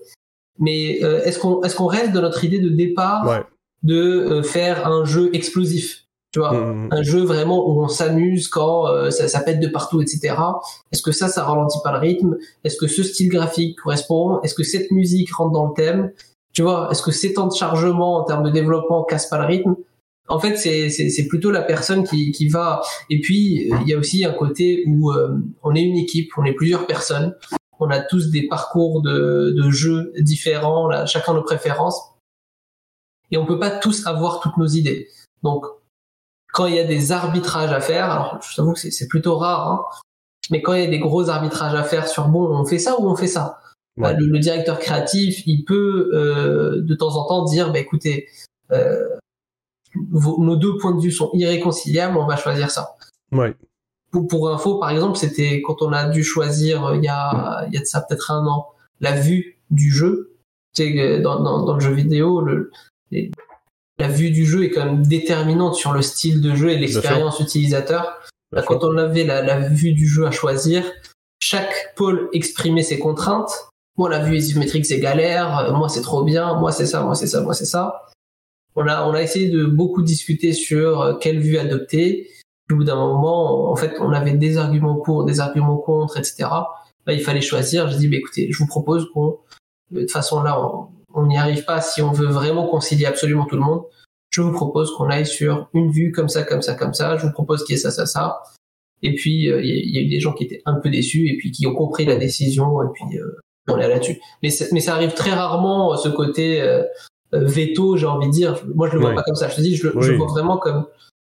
mais 0.59 1.03
euh, 1.03 1.23
est-ce 1.23 1.39
qu'on 1.39 1.63
est-ce 1.63 1.75
qu'on 1.75 1.87
reste 1.87 2.11
de 2.11 2.19
notre 2.19 2.43
idée 2.43 2.59
de 2.59 2.69
départ 2.69 3.45
de 3.83 3.95
euh, 3.95 4.43
faire 4.43 4.87
un 4.87 5.05
jeu 5.05 5.29
explosif? 5.33 6.05
Tu 6.31 6.39
vois, 6.39 6.51
mmh, 6.51 6.89
un 6.91 7.03
jeu 7.03 7.23
vraiment 7.23 7.69
où 7.69 7.81
on 7.81 7.87
s'amuse 7.87 8.47
quand 8.47 8.87
euh, 8.87 9.09
ça, 9.11 9.27
ça, 9.27 9.39
pète 9.39 9.59
de 9.59 9.67
partout, 9.67 10.01
etc. 10.01 10.35
Est-ce 10.91 11.01
que 11.01 11.11
ça, 11.11 11.29
ça 11.29 11.43
ralentit 11.43 11.79
pas 11.83 11.91
le 11.93 11.99
rythme? 11.99 12.37
Est-ce 12.63 12.77
que 12.77 12.87
ce 12.87 13.03
style 13.03 13.29
graphique 13.29 13.77
correspond? 13.81 14.41
Est-ce 14.41 14.53
que 14.53 14.63
cette 14.63 14.91
musique 14.91 15.33
rentre 15.33 15.53
dans 15.53 15.67
le 15.67 15.73
thème? 15.73 16.11
Tu 16.53 16.63
vois, 16.63 16.89
est-ce 16.91 17.01
que 17.01 17.11
ces 17.11 17.33
temps 17.33 17.47
de 17.47 17.53
chargement 17.53 18.17
en 18.17 18.23
termes 18.23 18.43
de 18.43 18.49
développement 18.49 19.03
cassent 19.03 19.29
pas 19.29 19.39
le 19.39 19.45
rythme? 19.45 19.75
En 20.27 20.39
fait, 20.39 20.57
c'est 20.57 21.27
plutôt 21.29 21.51
la 21.51 21.61
personne 21.61 22.03
qui, 22.03 22.33
qui 22.33 22.49
va. 22.49 22.81
Et 23.09 23.21
puis, 23.21 23.69
il 23.81 23.87
y 23.87 23.93
a 23.93 23.97
aussi 23.97 24.25
un 24.25 24.33
côté 24.33 24.83
où 24.85 25.11
euh, 25.11 25.37
on 25.63 25.73
est 25.73 25.81
une 25.81 25.95
équipe, 25.95 26.31
on 26.37 26.43
est 26.43 26.53
plusieurs 26.53 26.85
personnes, 26.85 27.33
on 27.79 27.89
a 27.89 27.99
tous 27.99 28.29
des 28.29 28.47
parcours 28.47 29.01
de, 29.01 29.55
de 29.55 29.69
jeux 29.69 30.11
différents, 30.19 30.89
là, 30.89 31.05
chacun 31.05 31.33
nos 31.33 31.43
préférences, 31.43 32.01
et 33.31 33.37
on 33.37 33.45
peut 33.45 33.59
pas 33.59 33.71
tous 33.71 34.05
avoir 34.05 34.41
toutes 34.41 34.57
nos 34.57 34.67
idées. 34.67 35.07
Donc, 35.43 35.65
quand 36.57 36.65
il 36.65 36.73
y 36.73 36.79
a 36.79 36.83
des 36.83 37.11
arbitrages 37.11 37.71
à 37.71 37.79
faire, 37.79 38.09
alors 38.09 38.39
je 38.41 38.55
t'avoue 38.55 38.73
que 38.73 38.79
c'est 38.79 39.07
plutôt 39.07 39.37
rare, 39.37 39.71
hein, 39.71 39.85
mais 40.49 40.63
quand 40.63 40.73
il 40.73 40.83
y 40.83 40.87
a 40.87 40.89
des 40.89 40.97
gros 40.97 41.29
arbitrages 41.29 41.75
à 41.75 41.83
faire 41.83 42.07
sur 42.07 42.29
bon, 42.29 42.49
on 42.49 42.65
fait 42.65 42.79
ça 42.79 42.99
ou 42.99 43.07
on 43.07 43.15
fait 43.15 43.27
ça? 43.27 43.59
Bah, 43.95 44.13
le, 44.13 44.39
directeur 44.39 44.79
créatif, 44.79 45.43
il 45.45 45.65
peut 45.65 46.09
euh, 46.13 46.81
de 46.81 46.95
temps 46.95 47.15
en 47.15 47.27
temps 47.27 47.45
dire, 47.45 47.71
bah, 47.71 47.77
écoutez, 47.77 48.27
euh, 48.71 49.07
nos 49.95 50.55
deux 50.55 50.77
points 50.77 50.95
de 50.95 50.99
vue 50.99 51.11
sont 51.11 51.29
irréconciliables, 51.33 52.17
on 52.17 52.25
va 52.25 52.37
choisir 52.37 52.71
ça. 52.71 52.95
Ouais. 53.31 53.55
Pour, 54.09 54.27
pour 54.27 54.49
info, 54.49 54.79
par 54.79 54.89
exemple, 54.89 55.15
c'était 55.15 55.61
quand 55.61 55.83
on 55.83 55.93
a 55.93 56.09
dû 56.09 56.23
choisir 56.23 56.87
euh, 56.87 56.95
il 56.95 57.03
y 57.03 57.07
a, 57.07 57.65
il 57.67 57.73
y 57.75 57.77
a 57.77 57.81
de 57.81 57.85
ça 57.85 58.01
peut-être 58.01 58.31
un 58.31 58.47
an 58.47 58.69
la 58.99 59.11
vue 59.11 59.59
du 59.69 59.91
jeu. 59.91 60.33
Tu 60.73 60.83
sais, 60.83 60.99
euh, 60.99 61.21
dans, 61.21 61.39
dans, 61.43 61.65
dans 61.65 61.75
le 61.75 61.81
jeu 61.81 61.91
vidéo, 61.93 62.41
le, 62.41 62.71
la 63.99 64.07
vue 64.07 64.31
du 64.31 64.45
jeu 64.45 64.63
est 64.63 64.69
quand 64.69 64.85
même 64.85 65.05
déterminante 65.05 65.75
sur 65.75 65.93
le 65.93 66.01
style 66.01 66.41
de 66.41 66.55
jeu 66.55 66.69
et 66.69 66.77
l'expérience 66.77 67.39
utilisateur. 67.39 68.19
quand 68.65 68.83
on 68.83 68.97
avait 68.97 69.23
la, 69.23 69.41
la 69.41 69.59
vue 69.59 69.93
du 69.93 70.07
jeu 70.07 70.25
à 70.25 70.31
choisir, 70.31 70.83
chaque 71.39 71.93
pôle 71.95 72.29
exprimait 72.33 72.83
ses 72.83 72.99
contraintes. 72.99 73.51
Moi, 73.97 74.09
la 74.09 74.19
vue 74.19 74.37
isométrique, 74.37 74.85
c'est 74.85 74.99
galère. 74.99 75.57
Euh, 75.57 75.73
moi, 75.73 75.89
c'est 75.89 76.01
trop 76.01 76.23
bien. 76.23 76.59
Moi, 76.59 76.71
c'est 76.71 76.85
ça. 76.85 77.01
Moi, 77.01 77.15
c'est 77.15 77.27
ça. 77.27 77.41
Moi, 77.41 77.53
c'est 77.53 77.65
ça 77.65 78.07
on 78.77 78.87
a, 78.87 79.07
on 79.07 79.13
a 79.13 79.23
essayé 79.23 79.49
de 79.49 79.65
beaucoup 79.65 80.03
discuter 80.03 80.53
sur 80.53 81.01
euh, 81.01 81.13
quelle 81.15 81.39
vue 81.39 81.57
adopter. 81.57 82.29
Puis, 82.67 82.75
au 82.75 82.77
bout 82.77 82.83
d'un 82.83 82.95
moment, 82.95 83.71
en 83.71 83.75
fait, 83.75 83.95
on 83.99 84.11
avait 84.11 84.33
des 84.33 84.57
arguments 84.57 84.99
pour, 84.99 85.25
des 85.25 85.39
arguments 85.39 85.77
contre, 85.77 86.17
etc. 86.17 86.47
Bah, 87.05 87.13
il 87.13 87.21
fallait 87.21 87.41
choisir. 87.41 87.89
J'ai 87.89 87.97
dit, 87.97 88.07
bah, 88.07 88.17
écoutez, 88.17 88.49
je 88.51 88.57
vous 88.59 88.67
propose 88.67 89.09
qu'on, 89.11 89.39
de 89.89 90.01
toute 90.01 90.11
façon, 90.11 90.43
là, 90.43 90.61
on 90.61 90.89
n'y 91.15 91.37
arrive 91.37 91.65
pas. 91.65 91.81
Si 91.81 92.01
on 92.01 92.11
veut 92.11 92.27
vraiment 92.27 92.67
concilier 92.67 93.05
absolument 93.05 93.45
tout 93.45 93.55
le 93.55 93.61
monde, 93.61 93.83
je 94.29 94.41
vous 94.41 94.51
propose 94.51 94.93
qu'on 94.95 95.09
aille 95.09 95.25
sur 95.25 95.69
une 95.73 95.91
vue 95.91 96.11
comme 96.11 96.29
ça, 96.29 96.43
comme 96.43 96.61
ça, 96.61 96.75
comme 96.75 96.93
ça. 96.93 97.17
Je 97.17 97.25
vous 97.25 97.33
propose 97.33 97.63
qu'il 97.63 97.75
y 97.75 97.79
ait 97.79 97.81
ça, 97.81 97.91
ça, 97.91 98.05
ça. 98.05 98.41
Et 99.03 99.15
puis, 99.15 99.49
euh, 99.49 99.61
il 99.63 99.95
y, 99.95 99.97
a 99.97 100.01
eu 100.01 100.09
des 100.09 100.19
gens 100.19 100.33
qui 100.33 100.43
étaient 100.43 100.61
un 100.65 100.75
peu 100.75 100.89
déçus 100.89 101.27
et 101.29 101.37
puis 101.37 101.51
qui 101.51 101.67
ont 101.67 101.75
compris 101.75 102.05
la 102.05 102.15
décision 102.15 102.81
et 102.81 102.87
puis 102.93 103.19
euh, 103.19 103.37
on 103.67 103.77
est 103.77 103.87
là-dessus. 103.87 104.19
Mais, 104.41 104.49
mais 104.71 104.79
ça 104.79 104.95
arrive 104.95 105.13
très 105.13 105.31
rarement, 105.31 105.95
ce 105.97 106.09
côté, 106.09 106.61
euh, 107.33 107.45
veto, 107.45 107.97
j'ai 107.97 108.05
envie 108.05 108.27
de 108.27 108.31
dire. 108.31 108.63
Moi, 108.75 108.87
je 108.89 108.93
le 108.95 109.01
vois 109.01 109.13
pas 109.13 109.23
comme 109.23 109.35
ça. 109.35 109.49
Je 109.49 109.55
te 109.55 109.61
dis, 109.61 109.75
je, 109.75 109.87
le 109.87 110.17
vois 110.17 110.27
vraiment 110.27 110.57
comme 110.57 110.87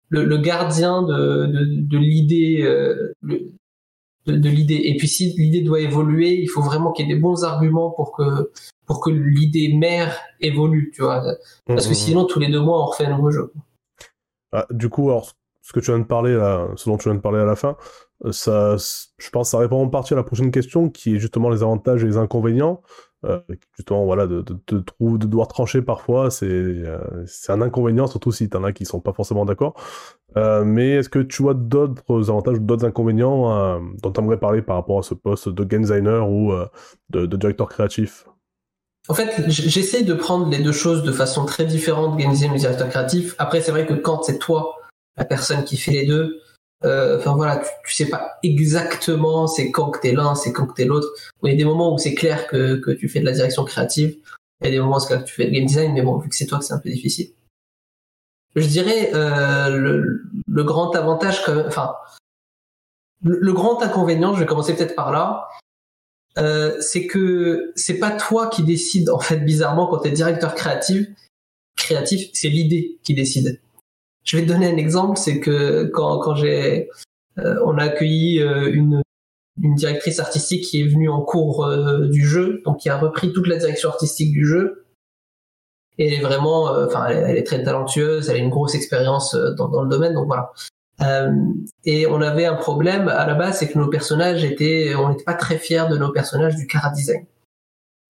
le, 0.09 0.25
le 0.25 0.39
gardien 0.39 1.03
de, 1.03 1.47
de, 1.47 1.65
de 1.81 1.99
l'idée, 1.99 2.63
euh, 2.63 3.13
de, 4.27 4.37
de 4.37 4.49
l'idée. 4.49 4.81
Et 4.85 4.97
puis, 4.97 5.09
si 5.09 5.35
l'idée 5.37 5.63
doit 5.63 5.81
évoluer, 5.81 6.41
il 6.41 6.49
faut 6.49 6.63
vraiment 6.63 6.93
qu'il 6.93 7.07
y 7.07 7.11
ait 7.11 7.15
des 7.15 7.21
bons 7.21 7.45
arguments 7.45 7.91
pour 7.91 8.13
que 8.17 8.51
pour 8.87 9.01
que 9.01 9.11
l'idée 9.11 9.75
mère 9.75 10.19
évolue, 10.41 10.93
tu 10.95 11.03
vois. 11.03 11.23
Parce 11.67 11.87
que 11.87 11.89
mmh, 11.89 11.93
mmh. 11.93 11.95
sinon, 11.95 12.25
tous 12.25 12.39
les 12.39 12.49
deux 12.49 12.61
mois, 12.61 12.83
on 12.83 12.87
refait 12.87 13.07
un 13.07 13.17
nouveau 13.17 13.31
jeu. 13.31 13.53
Ah, 14.53 14.67
du 14.71 14.89
coup, 14.89 15.11
alors, 15.11 15.33
ce 15.63 15.73
que 15.73 15.81
tu 15.81 15.87
viens 15.91 15.99
de 15.99 16.05
parler 16.05 16.35
là, 16.35 16.69
ce 16.77 16.89
dont 16.89 16.99
tu 16.99 17.09
viens 17.09 17.15
de 17.15 17.21
parler 17.21 17.41
à 17.41 17.45
la 17.45 17.57
fin, 17.57 17.77
euh, 18.25 18.33
ça, 18.33 18.77
je 18.77 19.31
pense, 19.31 19.51
ça 19.51 19.59
répond 19.59 19.83
en 19.83 19.89
partie 19.89 20.13
à 20.13 20.17
la 20.17 20.23
prochaine 20.23 20.51
question, 20.51 20.91
qui 20.91 21.17
est 21.17 21.19
justement 21.19 21.49
les 21.49 21.63
avantages 21.63 22.05
et 22.05 22.07
les 22.07 22.19
inconvénients. 22.19 22.83
Euh, 23.25 23.41
justement 23.77 24.05
voilà 24.05 24.27
de, 24.27 24.43
de, 24.43 24.55
de, 24.67 24.85
de, 25.01 25.27
devoir 25.27 25.49
trancher 25.49 25.81
parfois 25.81 26.31
c'est 26.31 26.47
euh, 26.47 26.99
c'est 27.27 27.53
un 27.53 27.63
inconvénient 27.63 28.07
surtout 28.07 28.33
si 28.33 28.51
t'en 28.51 28.65
as 28.65 28.73
qui 28.73 28.85
sont 28.85 29.01
pas 29.01 29.13
forcément 29.13 29.45
d'accord. 29.47 29.75
Euh, 30.37 30.65
mais 30.65 30.91
est-ce 30.91 31.09
que 31.09 31.21
tu 31.21 31.43
vois 31.43 31.55
d'autres 31.55 32.29
avantages 32.29 32.59
ou 32.59 32.61
d'autres 32.61 32.85
inconvénients 32.85 33.57
euh, 33.57 33.79
dont 34.03 34.11
tu 34.11 34.21
aimerais 34.21 34.39
parler 34.39 34.63
par 34.63 34.77
rapport 34.77 34.99
à 34.99 35.03
ce 35.03 35.15
poste 35.15 35.49
de 35.49 35.65
game 35.65 35.83
designer 35.83 36.29
ou 36.29 36.53
de, 37.11 37.27
de, 37.27 37.37
directeur 37.37 37.69
créatif? 37.69 38.27
En 39.09 39.15
fait 39.15 39.49
j'essaie 39.49 40.03
de 40.03 40.15
prendre 40.15 40.51
les 40.51 40.63
deux 40.63 40.73
choses 40.73 41.03
de 41.03 41.13
façon 41.13 41.47
très 41.47 41.65
différente 41.65 42.19
game 42.19 42.31
designer 42.31 42.57
et 42.57 42.59
directeur 42.59 42.89
créatif. 42.89 43.35
Après 43.39 43.61
c'est 43.61 43.71
vrai 43.71 43.87
que 43.87 43.95
quand 43.95 44.23
c'est 44.23 44.39
toi 44.39 44.77
la 45.17 45.25
personne 45.25 45.65
qui 45.65 45.77
fait 45.77 45.93
les 45.93 46.07
deux 46.07 46.41
Enfin 46.85 47.35
voilà, 47.35 47.63
tu, 47.87 47.95
sais 47.95 48.09
pas 48.09 48.39
exactement 48.43 49.47
c'est 49.47 49.71
quand 49.71 49.91
que 49.91 50.01
t'es 50.01 50.13
l'un, 50.13 50.35
c'est 50.35 50.53
quand 50.53 50.67
que 50.67 50.75
t'es 50.75 50.85
l'autre. 50.85 51.09
Il 51.43 51.51
y 51.51 51.55
a 51.55 51.57
des 51.57 51.65
moments 51.65 51.95
où 51.95 51.99
c'est 51.99 52.15
clair 52.15 52.47
que, 52.47 52.77
que 52.77 52.91
tu 52.91 53.09
fais 53.09 53.21
de 53.21 53.25
la 53.25 53.33
direction 53.33 53.65
créative. 53.65 54.17
Il 54.61 54.67
y 54.67 54.69
a 54.69 54.71
des 54.71 54.81
moments 54.81 54.97
où 54.97 55.01
c'est 55.01 55.09
clair 55.09 55.25
que 55.25 55.29
tu 55.29 55.35
fais 55.35 55.47
le 55.47 55.51
game 55.51 55.67
design, 55.67 55.93
mais 55.93 56.03
bon, 56.03 56.19
vu 56.19 56.29
que 56.29 56.37
c'est 56.37 56.47
toi 56.47 56.61
c'est 56.61 56.75
un 56.75 56.79
peu 56.79 56.91
difficile. 56.91 57.31
Je 58.57 58.67
dirais 58.67 59.11
euh, 59.15 59.71
le, 60.47 60.65
grand 60.65 60.95
avantage, 60.95 61.43
enfin 61.67 61.95
le, 63.23 63.39
le, 63.41 63.53
grand 63.53 63.83
inconvénient, 63.83 64.35
je 64.35 64.41
vais 64.41 64.47
commencer 64.47 64.77
peut-être 64.77 64.95
par 64.95 65.11
là, 65.11 65.49
euh, 66.37 66.77
c'est 66.81 67.07
que 67.07 67.73
c'est 67.77 67.99
pas 67.99 68.11
toi 68.11 68.49
qui 68.49 68.65
décide 68.65 69.09
en 69.11 69.21
fait 69.21 69.39
bizarrement 69.39 69.87
quand 69.87 69.99
tu 69.99 70.09
es 70.09 70.11
directeur 70.11 70.55
créatif 70.57 71.07
créatif 71.77 72.29
c'est 72.33 72.49
l'idée 72.49 72.99
qui 73.05 73.15
décide 73.15 73.61
je 74.25 74.37
vais 74.37 74.43
te 74.43 74.49
donner 74.49 74.71
un 74.71 74.77
exemple 74.77 75.19
c'est 75.19 75.41
que 75.41 75.85
quand, 75.85 76.19
quand 76.19 76.35
j'ai 76.35 76.89
euh, 77.39 77.57
on 77.65 77.79
a 77.79 77.85
accueilli 77.85 78.41
euh, 78.41 78.73
une 78.73 79.03
une 79.63 79.75
directrice 79.75 80.19
artistique 80.19 80.65
qui 80.65 80.83
est 80.83 80.89
venue 80.89 81.09
en 81.09 81.23
cours 81.23 81.65
euh, 81.65 82.09
du 82.09 82.27
jeu 82.27 82.63
donc 82.65 82.79
qui 82.79 82.89
a 82.89 82.99
repris 82.99 83.33
toute 83.33 83.47
la 83.47 83.57
direction 83.57 83.89
artistique 83.89 84.33
du 84.33 84.47
jeu 84.47 84.87
et 85.99 86.21
vraiment 86.21 86.65
enfin 86.65 87.07
elle, 87.07 87.25
elle, 87.29 87.37
est 87.37 87.45
très 87.45 87.63
talentueuse 87.63 88.29
elle 88.29 88.37
a 88.37 88.41
une 88.41 88.51
grosse 88.51 88.75
expérience 88.75 89.35
dans, 89.35 89.69
dans 89.69 89.83
le 89.83 89.89
domaine 89.89 90.15
donc 90.15 90.27
voilà 90.27 90.53
euh, 91.01 91.33
et 91.85 92.07
on 92.07 92.21
avait 92.21 92.47
un 92.47 92.55
problème 92.55 93.09
à 93.09 93.27
la 93.27 93.35
base, 93.35 93.59
c'est 93.59 93.69
que 93.69 93.79
nos 93.79 93.89
personnages 93.89 94.45
étaient, 94.45 94.95
on 94.95 95.11
n'était 95.11 95.25
pas 95.25 95.35
très 95.35 95.59
fiers 95.59 95.85
de 95.91 95.97
nos 95.97 96.13
personnages 96.13 96.57
du 96.57 96.67
cara 96.67 96.91
design. 96.91 97.27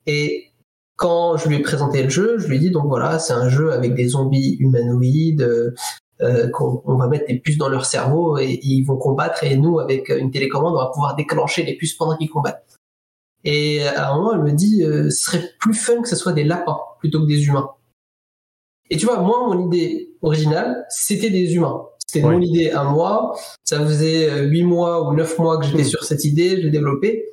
Et 0.06 0.50
quand 0.96 1.36
je 1.36 1.48
lui 1.48 1.56
ai 1.56 1.60
présenté 1.60 2.02
le 2.02 2.10
jeu, 2.10 2.38
je 2.38 2.46
lui 2.46 2.56
ai 2.56 2.58
dit 2.58 2.70
donc 2.70 2.86
voilà, 2.86 3.18
c'est 3.18 3.32
un 3.32 3.48
jeu 3.48 3.72
avec 3.72 3.94
des 3.94 4.08
zombies 4.08 4.56
humanoïdes, 4.60 5.74
euh, 6.20 6.48
qu'on 6.50 6.82
on 6.84 6.96
va 6.96 7.08
mettre 7.08 7.26
des 7.26 7.38
puces 7.38 7.58
dans 7.58 7.68
leur 7.68 7.84
cerveau 7.84 8.38
et, 8.38 8.44
et, 8.44 8.60
ils 8.62 8.84
vont 8.84 8.96
combattre 8.96 9.42
et 9.44 9.56
nous 9.56 9.80
avec 9.80 10.08
une 10.10 10.30
télécommande 10.30 10.74
on 10.74 10.78
va 10.78 10.90
pouvoir 10.92 11.16
déclencher 11.16 11.64
les 11.64 11.76
puces 11.76 11.94
pendant 11.94 12.16
qu'ils 12.16 12.30
combattent. 12.30 12.64
Et 13.44 13.86
à 13.86 14.10
un 14.10 14.16
moment 14.16 14.34
elle 14.34 14.42
me 14.42 14.52
dit 14.52 14.84
euh, 14.84 15.10
ce 15.10 15.24
serait 15.24 15.50
plus 15.58 15.74
fun 15.74 16.02
que 16.02 16.08
ce 16.08 16.16
soit 16.16 16.32
des 16.32 16.44
lapins 16.44 16.78
plutôt 17.00 17.20
que 17.20 17.26
des 17.26 17.46
humains. 17.46 17.70
Et 18.90 18.96
tu 18.96 19.06
vois 19.06 19.18
moi 19.20 19.46
mon 19.48 19.66
idée 19.66 20.14
originale 20.22 20.84
c'était 20.88 21.30
des 21.30 21.54
humains 21.54 21.84
c'était 22.06 22.26
mon 22.26 22.40
idée 22.40 22.70
à 22.70 22.84
moi. 22.84 23.34
Ça 23.64 23.84
faisait 23.84 24.44
huit 24.44 24.62
mois 24.62 25.08
ou 25.08 25.14
neuf 25.14 25.38
mois 25.38 25.58
que 25.58 25.64
j'étais 25.64 25.82
mmh. 25.82 25.86
sur 25.86 26.04
cette 26.04 26.24
idée, 26.24 26.50
je 26.50 26.62
l'ai 26.62 26.70
développée. 26.70 27.24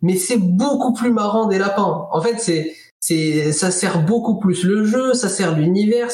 Mais 0.00 0.16
c'est 0.16 0.38
beaucoup 0.38 0.92
plus 0.92 1.12
marrant 1.12 1.46
des 1.46 1.58
lapins. 1.58 2.06
En 2.12 2.20
fait, 2.20 2.38
c'est, 2.38 2.74
c'est, 3.00 3.52
ça 3.52 3.70
sert 3.70 4.04
beaucoup 4.04 4.38
plus 4.38 4.64
le 4.64 4.84
jeu, 4.84 5.14
ça 5.14 5.28
sert 5.28 5.56
l'univers. 5.56 6.10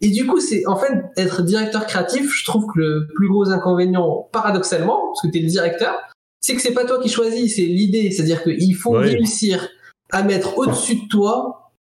Et 0.00 0.10
du 0.10 0.26
coup, 0.26 0.40
c'est, 0.40 0.66
en 0.66 0.76
fait, 0.76 0.92
être 1.16 1.42
directeur 1.42 1.86
créatif, 1.86 2.32
je 2.34 2.44
trouve 2.44 2.66
que 2.72 2.78
le 2.78 3.06
plus 3.14 3.28
gros 3.28 3.50
inconvénient, 3.50 4.28
paradoxalement, 4.32 5.08
parce 5.08 5.22
que 5.22 5.28
tu 5.28 5.38
es 5.38 5.42
le 5.42 5.48
directeur, 5.48 5.94
c'est 6.40 6.54
que 6.54 6.62
c'est 6.62 6.72
pas 6.72 6.84
toi 6.84 7.00
qui 7.00 7.10
choisis, 7.10 7.56
c'est 7.56 7.62
l'idée. 7.62 8.10
C'est-à-dire 8.10 8.42
qu'il 8.42 8.74
faut 8.74 8.92
réussir 8.92 9.68
à 10.10 10.22
mettre 10.22 10.56
au-dessus 10.58 10.96
de 10.96 11.08
toi 11.08 11.72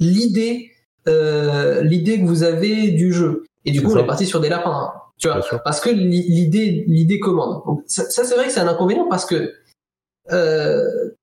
l'idée, 0.00 0.70
euh, 1.08 1.82
l'idée 1.82 2.20
que 2.20 2.26
vous 2.26 2.42
avez 2.42 2.90
du 2.90 3.12
jeu. 3.12 3.44
Et 3.64 3.70
du 3.70 3.80
coup, 3.80 3.92
on 3.92 3.96
est 3.96 4.06
parti 4.06 4.26
sur 4.26 4.40
des 4.40 4.48
lapins, 4.48 4.72
hein, 4.72 4.92
tu 5.18 5.28
vois, 5.28 5.40
parce 5.64 5.80
que 5.80 5.90
l'idée, 5.90 6.84
l'idée 6.88 7.20
commande. 7.20 7.62
Donc, 7.64 7.82
ça, 7.86 8.10
ça 8.10 8.24
c'est 8.24 8.34
vrai 8.34 8.46
que 8.46 8.52
c'est 8.52 8.60
un 8.60 8.66
inconvénient 8.66 9.06
parce 9.08 9.24
que 9.24 9.54
euh, 10.32 11.14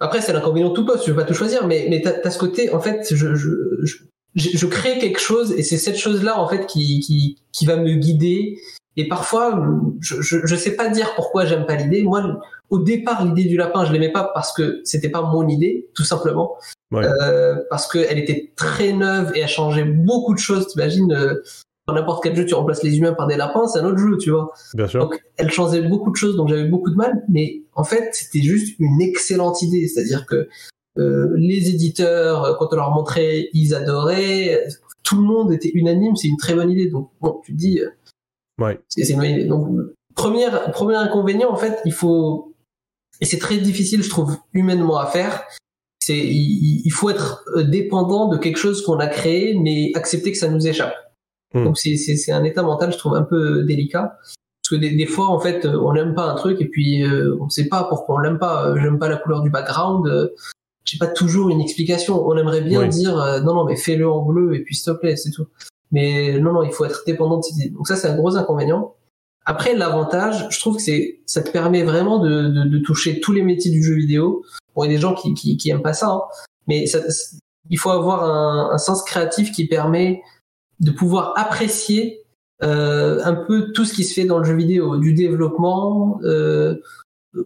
après, 0.00 0.20
c'est 0.20 0.32
l'inconvénient 0.32 0.70
de 0.70 0.74
tout 0.74 0.84
poste. 0.84 1.04
Je 1.06 1.12
veux 1.12 1.16
pas 1.16 1.24
tout 1.24 1.34
choisir, 1.34 1.68
mais 1.68 1.86
mais 1.88 2.00
t'as 2.00 2.14
as 2.24 2.30
ce 2.30 2.38
côté, 2.38 2.72
en 2.72 2.80
fait, 2.80 3.14
je 3.14 3.34
je, 3.36 3.50
je 3.84 3.98
je 4.34 4.66
crée 4.66 4.98
quelque 4.98 5.20
chose 5.20 5.52
et 5.52 5.62
c'est 5.62 5.78
cette 5.78 5.98
chose-là 5.98 6.38
en 6.38 6.48
fait 6.48 6.66
qui 6.66 7.00
qui 7.00 7.38
qui 7.52 7.66
va 7.66 7.76
me 7.76 7.94
guider. 7.94 8.58
Et 8.96 9.08
parfois, 9.08 9.62
je 10.00 10.20
je, 10.20 10.44
je 10.44 10.56
sais 10.56 10.76
pas 10.76 10.88
dire 10.88 11.14
pourquoi 11.14 11.46
j'aime 11.46 11.64
pas 11.64 11.76
l'idée. 11.76 12.02
Moi, 12.02 12.40
au 12.70 12.78
départ, 12.78 13.24
l'idée 13.24 13.44
du 13.44 13.56
lapin, 13.56 13.84
je 13.84 13.92
l'aimais 13.92 14.12
pas 14.12 14.30
parce 14.34 14.52
que 14.52 14.80
c'était 14.84 15.08
pas 15.08 15.22
mon 15.22 15.48
idée, 15.48 15.88
tout 15.94 16.04
simplement. 16.04 16.56
Ouais. 16.92 17.04
Euh, 17.04 17.56
parce 17.70 17.88
qu'elle 17.88 18.18
était 18.18 18.52
très 18.56 18.92
neuve 18.92 19.32
et 19.34 19.42
a 19.42 19.46
changé 19.46 19.84
beaucoup 19.84 20.34
de 20.34 20.38
choses. 20.38 20.66
T'imagines, 20.68 21.12
euh, 21.12 21.42
dans 21.86 21.94
n'importe 21.94 22.22
quel 22.22 22.36
jeu, 22.36 22.44
tu 22.44 22.54
remplaces 22.54 22.82
les 22.82 22.98
humains 22.98 23.14
par 23.14 23.26
des 23.26 23.36
lapins, 23.36 23.66
c'est 23.66 23.80
un 23.80 23.84
autre 23.84 23.98
jeu, 23.98 24.16
tu 24.18 24.30
vois. 24.30 24.52
Bien 24.74 24.86
sûr. 24.86 25.00
Donc, 25.00 25.20
elle 25.36 25.50
changeait 25.50 25.82
beaucoup 25.82 26.10
de 26.10 26.16
choses, 26.16 26.36
donc 26.36 26.48
j'avais 26.48 26.68
beaucoup 26.68 26.90
de 26.90 26.96
mal. 26.96 27.22
Mais 27.28 27.62
en 27.74 27.84
fait, 27.84 28.10
c'était 28.12 28.42
juste 28.42 28.76
une 28.78 29.00
excellente 29.00 29.62
idée. 29.62 29.88
C'est-à-dire 29.88 30.26
que 30.26 30.48
euh, 30.98 31.32
les 31.36 31.70
éditeurs, 31.70 32.56
quand 32.58 32.68
on 32.72 32.76
leur 32.76 32.90
montrait, 32.90 33.48
ils 33.52 33.74
adoraient. 33.74 34.66
Tout 35.02 35.16
le 35.16 35.22
monde 35.22 35.52
était 35.52 35.70
unanime, 35.74 36.16
c'est 36.16 36.28
une 36.28 36.36
très 36.36 36.54
bonne 36.54 36.70
idée. 36.70 36.88
Donc, 36.88 37.10
bon, 37.20 37.40
tu 37.44 37.52
te 37.52 37.56
dis, 37.56 37.80
euh, 37.80 37.88
ouais. 38.58 38.80
c'est 38.88 39.08
une 39.10 39.18
bonne 39.20 39.30
idée. 39.30 39.44
Donc, 39.44 39.68
premier, 40.14 40.46
premier 40.72 40.96
inconvénient, 40.96 41.50
en 41.50 41.56
fait, 41.56 41.78
il 41.84 41.92
faut, 41.92 42.54
et 43.20 43.24
c'est 43.24 43.38
très 43.38 43.58
difficile, 43.58 44.02
je 44.02 44.10
trouve, 44.10 44.36
humainement 44.52 44.98
à 44.98 45.06
faire, 45.06 45.44
c'est 46.00 46.18
il, 46.18 46.82
il, 46.84 46.90
faut 46.90 47.10
être 47.10 47.44
euh, 47.56 47.62
dépendant 47.62 48.28
de 48.28 48.38
quelque 48.38 48.56
chose 48.56 48.82
qu'on 48.84 48.98
a 48.98 49.06
créé, 49.06 49.58
mais 49.58 49.92
accepter 49.94 50.32
que 50.32 50.38
ça 50.38 50.48
nous 50.48 50.66
échappe. 50.66 50.94
Mmh. 51.54 51.64
Donc 51.64 51.78
c'est 51.78 51.96
c'est 51.96 52.32
un 52.32 52.44
état 52.44 52.62
mental, 52.62 52.92
je 52.92 52.98
trouve 52.98 53.14
un 53.14 53.22
peu 53.22 53.64
délicat. 53.64 54.16
Parce 54.62 54.70
que 54.70 54.76
des, 54.76 54.96
des 54.96 55.06
fois, 55.06 55.28
en 55.28 55.40
fait, 55.40 55.66
on 55.66 55.92
n'aime 55.92 56.14
pas 56.14 56.24
un 56.30 56.34
truc 56.34 56.60
et 56.60 56.68
puis 56.68 57.02
euh, 57.02 57.36
on 57.40 57.48
sait 57.48 57.68
pas 57.68 57.84
pourquoi 57.84 58.16
on 58.16 58.18
l'aime 58.18 58.38
pas. 58.38 58.68
Euh, 58.68 58.76
j'aime 58.80 58.98
pas 58.98 59.08
la 59.08 59.16
couleur 59.16 59.42
du 59.42 59.50
background. 59.50 60.06
Euh, 60.06 60.28
J'ai 60.84 60.98
pas 60.98 61.06
toujours 61.06 61.50
une 61.50 61.60
explication. 61.60 62.26
On 62.26 62.36
aimerait 62.36 62.62
bien 62.62 62.82
oui. 62.82 62.88
dire 62.88 63.18
euh, 63.18 63.40
non 63.40 63.54
non 63.54 63.64
mais 63.64 63.76
fais-le 63.76 64.10
en 64.10 64.22
bleu 64.22 64.54
et 64.54 64.60
puis 64.62 64.74
s'il 64.74 64.92
te 64.92 64.98
plaît, 64.98 65.16
c'est 65.16 65.30
tout. 65.30 65.46
Mais 65.92 66.38
non 66.38 66.52
non, 66.52 66.62
il 66.62 66.72
faut 66.72 66.84
être 66.84 67.02
dépendant 67.06 67.38
de 67.38 67.42
cette 67.42 67.56
idée. 67.56 67.70
Donc 67.70 67.86
ça 67.86 67.96
c'est 67.96 68.08
un 68.08 68.16
gros 68.16 68.36
inconvénient. 68.36 68.94
Après 69.46 69.74
l'avantage, 69.74 70.46
je 70.50 70.60
trouve 70.60 70.76
que 70.76 70.82
c'est 70.82 71.20
ça 71.26 71.42
te 71.42 71.50
permet 71.50 71.82
vraiment 71.82 72.18
de, 72.18 72.48
de, 72.48 72.64
de 72.64 72.78
toucher 72.78 73.20
tous 73.20 73.32
les 73.32 73.42
métiers 73.42 73.70
du 73.70 73.82
jeu 73.82 73.94
vidéo 73.94 74.44
Bon, 74.74 74.84
il 74.84 74.88
y 74.88 74.90
a 74.90 74.96
des 74.96 75.00
gens 75.00 75.14
qui, 75.14 75.34
qui, 75.34 75.56
qui 75.56 75.70
aiment 75.70 75.82
pas 75.82 75.92
ça, 75.92 76.08
hein. 76.08 76.22
mais 76.66 76.86
ça, 76.86 77.00
il 77.70 77.78
faut 77.78 77.90
avoir 77.90 78.24
un, 78.24 78.72
un, 78.72 78.78
sens 78.78 79.02
créatif 79.02 79.52
qui 79.52 79.66
permet 79.66 80.22
de 80.78 80.90
pouvoir 80.90 81.34
apprécier 81.36 82.22
euh, 82.62 83.20
un 83.24 83.34
peu 83.34 83.72
tout 83.72 83.84
ce 83.84 83.92
qui 83.94 84.04
se 84.04 84.14
fait 84.14 84.26
dans 84.26 84.38
le 84.38 84.44
jeu 84.44 84.54
vidéo, 84.54 84.96
du 84.98 85.14
développement 85.14 86.20
euh, 86.24 86.76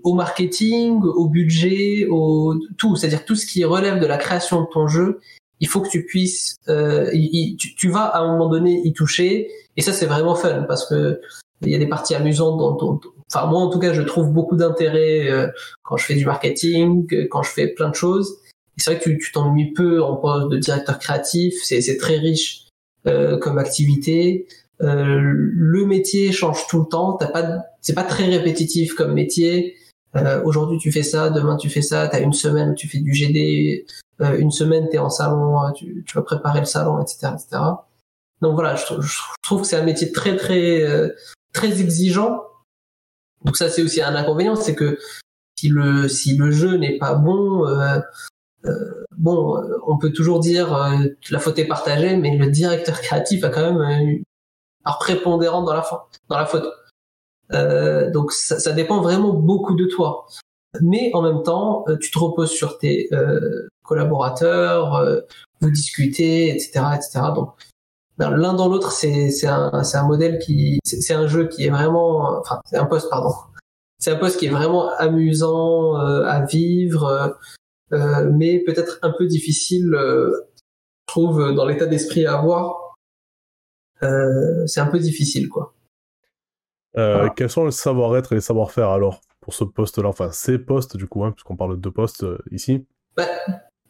au 0.02 0.14
marketing, 0.14 1.02
au 1.02 1.28
budget, 1.28 2.06
au 2.10 2.54
tout, 2.78 2.96
c'est-à-dire 2.96 3.24
tout 3.24 3.36
ce 3.36 3.46
qui 3.46 3.64
relève 3.64 4.00
de 4.00 4.06
la 4.06 4.16
création 4.16 4.62
de 4.62 4.66
ton 4.72 4.86
jeu. 4.86 5.20
Il 5.60 5.68
faut 5.68 5.80
que 5.80 5.88
tu 5.88 6.04
puisses, 6.04 6.56
euh, 6.68 7.10
tu, 7.58 7.88
vas 7.88 8.04
à 8.04 8.20
un 8.20 8.32
moment 8.32 8.48
donné 8.48 8.80
y 8.84 8.92
toucher, 8.92 9.48
et 9.76 9.82
ça 9.82 9.92
c'est 9.92 10.06
vraiment 10.06 10.34
fun 10.34 10.64
parce 10.68 10.88
que 10.88 11.20
il 11.62 11.70
y 11.70 11.74
a 11.74 11.78
des 11.78 11.86
parties 11.86 12.14
amusantes 12.14 12.58
dans 12.58 12.74
ton, 12.74 13.00
enfin 13.32 13.46
moi 13.46 13.60
en 13.60 13.70
tout 13.70 13.78
cas 13.78 13.92
je 13.92 14.02
trouve 14.02 14.32
beaucoup 14.32 14.56
d'intérêt 14.56 15.30
euh, 15.30 15.48
quand 15.82 15.96
je 15.96 16.04
fais 16.04 16.14
du 16.14 16.26
marketing, 16.26 17.06
quand 17.30 17.42
je 17.42 17.50
fais 17.50 17.68
plein 17.68 17.88
de 17.88 17.94
choses. 17.94 18.38
C'est 18.76 18.90
vrai 18.90 19.00
que 19.00 19.10
tu 19.10 19.32
t'ennuies 19.32 19.72
peu 19.72 20.02
en 20.02 20.16
poste 20.16 20.48
de 20.48 20.58
directeur 20.58 20.98
créatif, 20.98 21.54
c'est 21.62 21.96
très 21.96 22.18
riche 22.18 22.66
euh, 23.06 23.38
comme 23.38 23.58
activité. 23.58 24.46
Euh, 24.80 25.20
le 25.20 25.86
métier 25.86 26.32
change 26.32 26.66
tout 26.68 26.80
le 26.80 26.86
temps, 26.86 27.14
t'as 27.14 27.28
pas, 27.28 27.64
c'est 27.80 27.94
pas 27.94 28.02
très 28.02 28.24
répétitif 28.24 28.94
comme 28.94 29.14
métier. 29.14 29.76
Euh, 30.16 30.42
Aujourd'hui 30.44 30.78
tu 30.78 30.92
fais 30.92 31.02
ça, 31.02 31.30
demain 31.30 31.56
tu 31.56 31.68
fais 31.70 31.82
ça, 31.82 32.08
t'as 32.08 32.20
une 32.20 32.32
semaine 32.32 32.74
tu 32.74 32.88
fais 32.88 32.98
du 32.98 33.12
GD, 33.12 33.86
euh, 34.20 34.38
une 34.38 34.50
semaine 34.50 34.88
t'es 34.90 34.98
en 34.98 35.10
salon, 35.10 35.72
tu, 35.74 36.04
tu, 36.06 36.16
vas 36.16 36.22
préparer 36.22 36.60
le 36.60 36.66
salon, 36.66 37.00
etc., 37.00 37.28
etc. 37.34 37.62
Donc 38.40 38.54
voilà, 38.54 38.76
je, 38.76 39.00
je 39.00 39.18
trouve 39.42 39.62
que 39.62 39.66
c'est 39.66 39.76
un 39.76 39.84
métier 39.84 40.12
très 40.12 40.36
très 40.36 40.82
euh, 40.82 41.10
très 41.52 41.80
exigeant 41.80 42.42
donc 43.44 43.56
ça 43.56 43.68
c'est 43.68 43.82
aussi 43.82 44.02
un 44.02 44.14
inconvénient, 44.14 44.56
c'est 44.56 44.74
que 44.74 44.98
si 45.58 45.68
le 45.68 46.08
si 46.08 46.36
le 46.36 46.50
jeu 46.50 46.76
n'est 46.76 46.98
pas 46.98 47.14
bon, 47.14 47.66
euh, 47.68 48.00
euh, 48.64 49.04
bon, 49.16 49.62
on 49.86 49.98
peut 49.98 50.12
toujours 50.12 50.40
dire 50.40 50.74
euh, 50.74 51.06
la 51.30 51.38
faute 51.38 51.58
est 51.58 51.66
partagée, 51.66 52.16
mais 52.16 52.36
le 52.36 52.50
directeur 52.50 53.00
créatif 53.00 53.44
a 53.44 53.50
quand 53.50 53.72
même 53.72 54.22
part 54.84 54.98
prépondérante 54.98 55.64
dans 55.64 55.74
la 55.74 55.84
dans 56.28 56.38
la 56.38 56.46
faute. 56.46 56.66
Euh, 57.52 58.10
donc 58.10 58.32
ça, 58.32 58.72
dépend 58.72 59.00
vraiment 59.00 59.32
beaucoup 59.32 59.74
de 59.74 59.86
toi. 59.86 60.26
Mais 60.80 61.10
en 61.14 61.22
même 61.22 61.42
temps, 61.42 61.84
euh, 61.88 61.96
tu 61.96 62.10
te 62.10 62.18
reposes 62.18 62.50
sur 62.50 62.78
tes 62.78 63.08
euh, 63.12 63.68
collaborateurs, 63.84 65.04
vous 65.60 65.70
discutez, 65.70 66.48
etc., 66.50 66.84
etc. 66.94 67.20
Donc 67.34 67.52
l'un 68.18 68.54
dans 68.54 68.68
l'autre, 68.68 68.92
c'est 68.92 69.46
un 69.46 70.06
modèle 70.06 70.38
qui 70.38 70.78
c'est 70.84 71.14
un 71.14 71.26
jeu 71.26 71.48
qui 71.48 71.66
est 71.66 71.70
vraiment 71.70 72.38
enfin 72.40 72.60
c'est 72.64 72.78
un 72.78 72.86
poste 72.86 73.10
pardon 73.10 73.34
c'est 73.98 74.10
un 74.10 74.16
poste 74.16 74.38
qui 74.38 74.46
est 74.46 74.50
vraiment 74.50 74.88
amusant 74.96 75.94
à 75.96 76.44
vivre 76.46 77.36
mais 77.90 78.60
peut-être 78.60 78.98
un 79.02 79.10
peu 79.10 79.26
difficile 79.26 79.90
je 79.92 80.30
trouve 81.06 81.54
dans 81.54 81.66
l'état 81.66 81.86
d'esprit 81.86 82.24
à 82.24 82.38
avoir 82.38 82.83
c'est 84.66 84.80
un 84.80 84.86
peu 84.86 84.98
difficile 84.98 85.48
quoi 85.48 85.74
voilà. 86.94 87.30
quels 87.30 87.50
sont 87.50 87.64
les 87.64 87.72
savoir-être 87.72 88.32
et 88.32 88.36
les 88.36 88.40
savoir-faire 88.40 88.90
alors 88.90 89.20
pour 89.40 89.52
ce 89.52 89.64
poste-là? 89.64 90.08
Enfin 90.08 90.30
ces 90.32 90.58
postes 90.58 90.96
du 90.96 91.06
coup 91.06 91.24
hein, 91.24 91.32
puisqu'on 91.32 91.56
parle 91.56 91.76
de 91.76 91.80
deux 91.80 91.90
postes 91.90 92.24
ici 92.52 92.86
bah, 93.16 93.26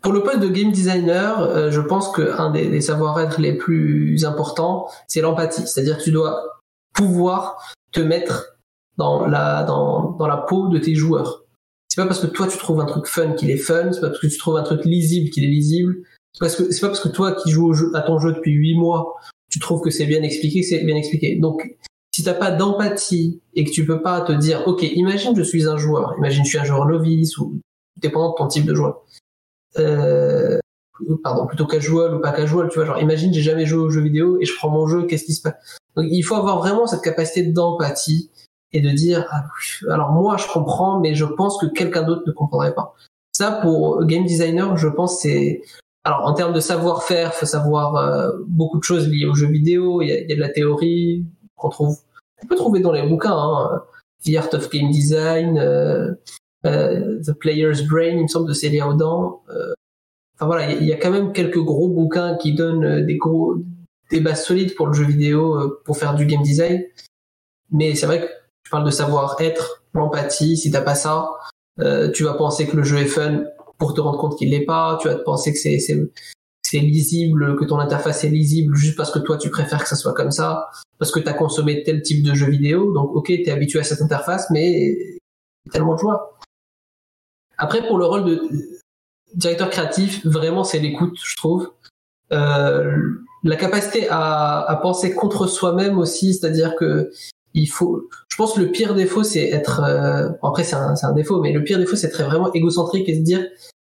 pour 0.05 0.13
le 0.13 0.23
poste 0.23 0.41
de 0.41 0.49
game 0.49 0.71
designer, 0.71 1.41
euh, 1.41 1.71
je 1.71 1.81
pense 1.81 2.15
qu'un 2.15 2.51
des, 2.51 2.69
des 2.69 2.83
savoir-être 2.83 3.41
les 3.41 3.57
plus 3.57 4.27
importants, 4.27 4.87
c'est 5.09 5.23
l'empathie. 5.23 5.67
C'est-à-dire 5.67 5.97
que 5.97 6.03
tu 6.03 6.13
dois 6.13 6.61
pouvoir 6.93 7.73
te 7.91 8.01
mettre 8.01 8.59
dans 8.99 9.27
la, 9.27 9.65
dans, 9.65 10.11
dans 10.13 10.27
la 10.27 10.37
peau 10.37 10.69
de 10.69 10.79
tes 10.79 10.95
joueurs. 10.95 11.45
C'est 11.89 12.01
pas 12.01 12.07
parce 12.07 12.21
que 12.21 12.27
toi 12.27 12.47
tu 12.47 12.59
trouves 12.59 12.81
un 12.81 12.85
truc 12.85 13.07
fun 13.07 13.33
qu'il 13.33 13.51
est 13.51 13.57
fun, 13.57 13.93
c'est 13.93 14.01
pas 14.01 14.09
parce 14.09 14.21
que 14.21 14.27
tu 14.27 14.37
trouves 14.37 14.57
un 14.59 14.63
truc 14.63 14.85
lisible 14.85 15.31
qu'il 15.31 15.43
est 15.45 15.49
lisible, 15.49 15.97
c'est 16.33 16.41
parce 16.41 16.57
que 16.57 16.71
c'est 16.71 16.81
pas 16.83 16.89
parce 16.89 17.01
que 17.01 17.09
toi 17.09 17.33
qui 17.33 17.51
joues 17.51 17.73
à 17.95 18.03
ton 18.03 18.19
jeu 18.19 18.33
depuis 18.33 18.53
8 18.53 18.75
mois, 18.75 19.17
tu 19.55 19.61
trouves 19.61 19.81
que 19.81 19.91
c'est 19.91 20.07
bien 20.07 20.25
expliqué, 20.25 20.65
c'est 20.65 20.83
bien 20.83 20.97
expliqué. 20.97 21.37
Donc 21.37 21.77
si 22.13 22.25
t'as 22.25 22.35
pas 22.35 22.51
d'empathie 22.51 23.41
et 23.55 23.65
que 23.65 23.71
tu 23.71 23.87
peux 23.87 24.03
pas 24.03 24.21
te 24.23 24.33
dire, 24.33 24.67
ok, 24.67 24.83
imagine 24.83 25.37
je 25.37 25.45
suis 25.45 25.69
un 25.69 25.77
joueur, 25.77 26.13
imagine 26.19 26.43
je 26.43 26.49
suis 26.49 26.59
un 26.59 26.65
joueur 26.65 26.87
novice 26.87 27.39
ou 27.39 27.61
dépendant 28.03 28.31
de 28.31 28.35
ton 28.37 28.49
type 28.49 28.65
de 28.65 28.75
joueur. 28.75 29.05
Euh, 29.79 30.59
pardon, 31.23 31.47
plutôt 31.47 31.67
casual 31.67 32.17
ou 32.17 32.21
pas 32.21 32.33
casual, 32.33 32.69
tu 32.69 32.81
vois, 32.81 32.85
genre 32.85 32.99
imagine 32.99 33.33
j'ai 33.33 33.43
jamais 33.43 33.65
joué 33.65 33.79
aux 33.79 33.91
jeux 33.91 34.01
vidéo 34.01 34.41
et 34.41 34.45
je 34.45 34.57
prends 34.57 34.71
mon 34.71 34.89
jeu, 34.89 35.07
qu'est-ce 35.07 35.25
qui 35.25 35.35
se 35.35 35.43
passe? 35.43 35.55
Donc 35.95 36.07
il 36.11 36.23
faut 36.23 36.35
avoir 36.35 36.59
vraiment 36.59 36.89
cette 36.89 37.03
capacité 37.03 37.45
d'empathie 37.45 38.33
et 38.73 38.81
de 38.81 38.91
dire 38.91 39.29
ah, 39.31 39.45
alors 39.89 40.11
moi 40.11 40.37
je 40.37 40.49
comprends 40.53 40.99
mais 40.99 41.15
je 41.15 41.27
pense 41.27 41.59
que 41.59 41.67
quelqu'un 41.67 42.03
d'autre 42.03 42.25
ne 42.27 42.33
comprendrait 42.33 42.75
pas. 42.75 42.97
Ça 43.31 43.53
pour 43.63 44.05
game 44.05 44.25
designer, 44.25 44.77
je 44.77 44.89
pense 44.89 45.21
c'est 45.21 45.63
alors 46.05 46.27
en 46.27 46.35
termes 46.35 46.53
de 46.53 46.61
savoir-faire, 46.61 47.35
faut 47.35 47.47
savoir 47.47 47.97
euh, 47.97 48.31
beaucoup 48.47 48.79
de 48.79 48.85
choses 48.85 49.09
liées 49.09 49.27
aux 49.27 49.35
jeux 49.35 49.49
vidéo, 49.49 50.03
il 50.03 50.09
y 50.09 50.13
a, 50.13 50.21
y 50.21 50.33
a, 50.33 50.37
de 50.37 50.41
la 50.41 50.51
théorie 50.51 51.25
qu'on 51.57 51.71
trouve 51.71 51.97
on 52.43 52.47
peut 52.47 52.57
trouver 52.57 52.81
dans 52.81 52.93
les 52.93 53.07
bouquins 53.07 53.37
hein, 53.37 53.83
The 54.25 54.37
Art 54.37 54.53
of 54.53 54.71
Game 54.71 54.91
Design 54.91 55.59
euh, 55.59 56.13
euh, 56.67 57.21
The 57.23 57.33
Player's 57.33 57.83
Brain, 57.87 58.17
il 58.17 58.23
me 58.23 58.29
semble 58.29 58.49
de 58.49 58.55
Célia 58.55 58.89
Audan. 58.89 59.43
Euh, 59.51 59.73
enfin 60.37 60.47
voilà, 60.47 60.73
il 60.73 60.85
y, 60.85 60.93
a 60.93 60.97
quand 60.97 61.11
même 61.11 61.33
quelques 61.33 61.59
gros 61.59 61.89
bouquins 61.89 62.37
qui 62.37 62.55
donnent 62.55 63.05
des 63.05 63.17
gros 63.17 63.57
des 64.11 64.21
bases 64.21 64.45
solides 64.45 64.75
pour 64.75 64.87
le 64.87 64.93
jeu 64.93 65.05
vidéo 65.05 65.79
pour 65.85 65.97
faire 65.97 66.15
du 66.15 66.27
game 66.27 66.43
design. 66.43 66.83
Mais 67.71 67.95
c'est 67.95 68.07
vrai 68.07 68.21
que 68.21 68.27
tu 68.65 68.71
parles 68.71 68.85
de 68.85 68.91
savoir-être, 68.91 69.83
l'empathie. 69.95 70.57
Si 70.57 70.71
t'as 70.71 70.83
pas 70.83 70.95
ça, 70.95 71.29
euh, 71.81 72.11
tu 72.11 72.25
vas 72.25 72.35
penser 72.35 72.67
que 72.67 72.77
le 72.77 72.83
jeu 72.83 72.99
est 72.99 73.07
fun 73.07 73.45
pour 73.79 73.95
te 73.95 74.01
rendre 74.01 74.19
compte 74.19 74.39
qu'il 74.39 74.51
l'est 74.51 74.65
pas. 74.65 74.99
Tu 75.01 75.09
vas 75.09 75.15
te 75.15 75.23
penser 75.23 75.53
que 75.53 75.59
c'est 75.59 75.79
c'est 76.67 76.81
lisible, 76.81 77.57
que 77.57 77.65
ton 77.65 77.79
interface 77.79 78.25
est 78.25 78.31
lisible 78.31 78.75
juste 78.75 78.97
parce 78.97 79.13
que 79.13 79.19
toi 79.19 79.37
tu 79.37 79.51
préfères 79.51 79.83
que 79.83 79.89
ça 79.89 79.97
soit 79.97 80.15
comme 80.15 80.31
ça, 80.31 80.71
parce 80.99 81.13
que 81.13 81.21
tu 81.21 81.29
as 81.29 81.35
consommé 81.35 81.83
tel 81.83 82.03
type 82.03 82.25
de 82.25 82.35
jeu 82.35 82.51
vidéo. 82.51 82.93
Donc 82.93 83.15
ok, 83.15 83.27
tu 83.27 83.43
es 83.43 83.51
habitué 83.51 83.81
à 83.81 83.85
cette 83.85 84.01
interface, 84.01 84.51
mais 84.51 84.97
tellement 85.71 85.95
de 85.95 86.01
joie. 86.01 86.39
Après, 87.59 87.87
pour 87.87 87.99
le 87.99 88.07
rôle 88.07 88.25
de 88.25 88.43
directeur 89.35 89.71
créatif, 89.71 90.27
vraiment 90.27 90.65
c'est 90.65 90.79
l'écoute, 90.79 91.19
je 91.23 91.37
trouve. 91.37 91.71
Euh, 92.33 92.97
la 93.45 93.57
capacité 93.57 94.09
à, 94.09 94.61
à 94.63 94.77
penser 94.77 95.15
contre 95.15 95.47
soi-même 95.47 95.99
aussi, 95.99 96.35
c'est-à-dire 96.35 96.75
que 96.77 97.13
il 97.55 97.67
faut. 97.67 98.09
Je 98.29 98.37
pense 98.37 98.55
que 98.55 98.61
le 98.61 98.71
pire 98.71 98.95
défaut, 98.95 99.23
c'est 99.23 99.49
être. 99.49 99.81
Euh, 99.81 100.31
après, 100.43 100.65
c'est 100.65 100.77
un, 100.77 100.95
un, 101.01 101.13
défaut, 101.13 101.41
mais 101.41 101.53
le 101.53 101.63
pire 101.65 101.79
défaut, 101.79 101.97
c'est 101.97 102.09
être 102.09 102.23
vraiment 102.25 102.53
égocentrique 102.53 103.09
et 103.09 103.17
se 103.17 103.23
dire, 103.23 103.47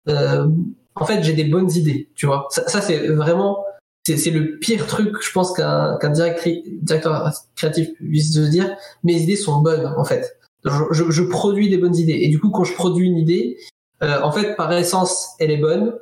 euh, 0.09 0.47
en 0.95 1.05
fait, 1.05 1.23
j'ai 1.23 1.33
des 1.33 1.45
bonnes 1.45 1.71
idées, 1.71 2.09
tu 2.15 2.25
vois. 2.25 2.47
Ça, 2.51 2.67
ça 2.67 2.81
c'est 2.81 3.07
vraiment. 3.07 3.63
C'est 4.05 4.31
le 4.31 4.59
pire 4.59 4.85
truc, 4.85 5.15
je 5.21 5.31
pense, 5.31 5.53
qu'un 5.53 5.97
qu'un 5.97 6.09
directeur 6.09 7.31
créatif 7.55 7.93
puisse 7.95 8.33
se 8.33 8.41
dire, 8.41 8.75
mes 9.03 9.21
idées 9.21 9.37
sont 9.37 9.61
bonnes, 9.61 9.93
en 9.97 10.03
fait. 10.03 10.37
Je, 10.65 10.71
je, 10.91 11.09
je, 11.09 11.23
produis 11.23 11.69
des 11.69 11.77
bonnes 11.77 11.95
idées. 11.95 12.19
Et 12.21 12.27
du 12.27 12.37
coup, 12.37 12.49
quand 12.49 12.65
je 12.65 12.73
produis 12.73 13.07
une 13.07 13.17
idée, 13.17 13.57
euh, 14.01 14.19
en 14.21 14.31
fait, 14.31 14.55
par 14.55 14.71
essence, 14.73 15.29
elle 15.39 15.51
est 15.51 15.57
bonne. 15.57 15.93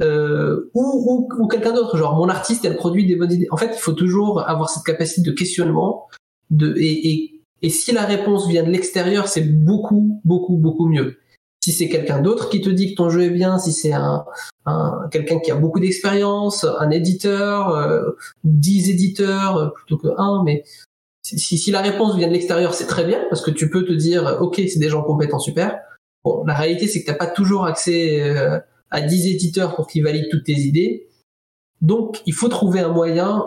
Euh, 0.00 0.70
ou, 0.74 1.28
ou, 1.28 1.42
ou 1.42 1.46
quelqu'un 1.46 1.72
d'autre, 1.72 1.98
genre 1.98 2.16
mon 2.16 2.28
artiste, 2.28 2.64
elle 2.64 2.76
produit 2.76 3.06
des 3.06 3.16
bonnes 3.16 3.32
idées. 3.32 3.48
En 3.50 3.58
fait, 3.58 3.70
il 3.74 3.78
faut 3.78 3.92
toujours 3.92 4.48
avoir 4.48 4.70
cette 4.70 4.84
capacité 4.84 5.20
de 5.20 5.34
questionnement, 5.34 6.08
de 6.52 6.74
et, 6.76 7.10
et, 7.10 7.42
et 7.62 7.70
si 7.70 7.92
la 7.92 8.04
réponse 8.04 8.48
vient 8.48 8.62
de 8.62 8.70
l'extérieur, 8.70 9.26
c'est 9.28 9.42
beaucoup, 9.64 10.20
beaucoup, 10.24 10.56
beaucoup 10.56 10.86
mieux. 10.86 11.18
Si 11.64 11.72
c'est 11.72 11.88
quelqu'un 11.88 12.20
d'autre 12.20 12.48
qui 12.48 12.60
te 12.60 12.68
dit 12.68 12.90
que 12.90 12.96
ton 12.96 13.08
jeu 13.08 13.22
est 13.22 13.30
bien, 13.30 13.58
si 13.58 13.72
c'est 13.72 13.92
un, 13.92 14.24
un 14.66 15.08
quelqu'un 15.10 15.38
qui 15.38 15.52
a 15.52 15.54
beaucoup 15.54 15.78
d'expérience, 15.78 16.64
un 16.64 16.90
éditeur, 16.90 17.68
euh, 17.70 18.16
dix 18.42 18.90
éditeurs 18.90 19.56
euh, 19.56 19.68
plutôt 19.68 19.96
que 19.96 20.08
un, 20.18 20.42
mais 20.44 20.64
si, 21.22 21.56
si 21.56 21.70
la 21.70 21.80
réponse 21.80 22.16
vient 22.16 22.26
de 22.26 22.32
l'extérieur, 22.32 22.74
c'est 22.74 22.86
très 22.86 23.04
bien 23.04 23.24
parce 23.30 23.42
que 23.42 23.52
tu 23.52 23.70
peux 23.70 23.84
te 23.84 23.92
dire, 23.92 24.38
ok, 24.40 24.56
c'est 24.56 24.80
des 24.80 24.88
gens 24.88 25.02
compétents, 25.02 25.38
super. 25.38 25.78
Bon, 26.24 26.44
la 26.44 26.54
réalité, 26.54 26.88
c'est 26.88 27.02
que 27.02 27.06
t'as 27.06 27.16
pas 27.16 27.28
toujours 27.28 27.64
accès 27.64 28.20
euh, 28.22 28.58
à 28.90 29.00
10 29.00 29.28
éditeurs 29.28 29.76
pour 29.76 29.86
qu'ils 29.86 30.02
valident 30.02 30.28
toutes 30.30 30.44
tes 30.44 30.58
idées. 30.58 31.08
Donc, 31.80 32.22
il 32.26 32.32
faut 32.32 32.48
trouver 32.48 32.80
un 32.80 32.92
moyen 32.92 33.44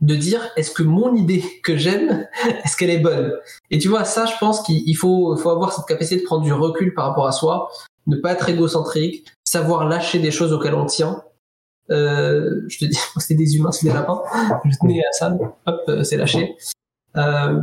de 0.00 0.14
dire 0.14 0.48
est-ce 0.56 0.70
que 0.70 0.82
mon 0.82 1.14
idée 1.14 1.42
que 1.62 1.76
j'aime, 1.76 2.26
est-ce 2.64 2.76
qu'elle 2.76 2.90
est 2.90 3.00
bonne? 3.00 3.32
Et 3.70 3.78
tu 3.78 3.88
vois, 3.88 4.04
ça, 4.04 4.26
je 4.26 4.36
pense 4.38 4.62
qu'il 4.62 4.96
faut, 4.96 5.36
faut 5.36 5.50
avoir 5.50 5.72
cette 5.72 5.86
capacité 5.86 6.20
de 6.20 6.24
prendre 6.24 6.42
du 6.42 6.52
recul 6.52 6.94
par 6.94 7.08
rapport 7.08 7.26
à 7.26 7.32
soi, 7.32 7.70
ne 8.06 8.16
pas 8.16 8.32
être 8.32 8.48
égocentrique, 8.48 9.26
savoir 9.44 9.88
lâcher 9.88 10.18
des 10.18 10.30
choses 10.30 10.52
auxquelles 10.52 10.74
on 10.74 10.86
tient. 10.86 11.22
Euh, 11.90 12.62
je 12.68 12.78
te 12.78 12.84
dis, 12.84 12.98
c'est 13.18 13.34
des 13.34 13.56
humains, 13.56 13.72
c'est 13.72 13.86
des 13.86 13.92
lapins. 13.92 14.22
Je 14.64 14.76
tenais 14.80 15.00
à 15.00 15.12
ça, 15.12 15.36
hop, 15.66 15.80
euh, 15.88 16.04
c'est 16.04 16.16
lâché. 16.16 16.56
Euh, 17.16 17.60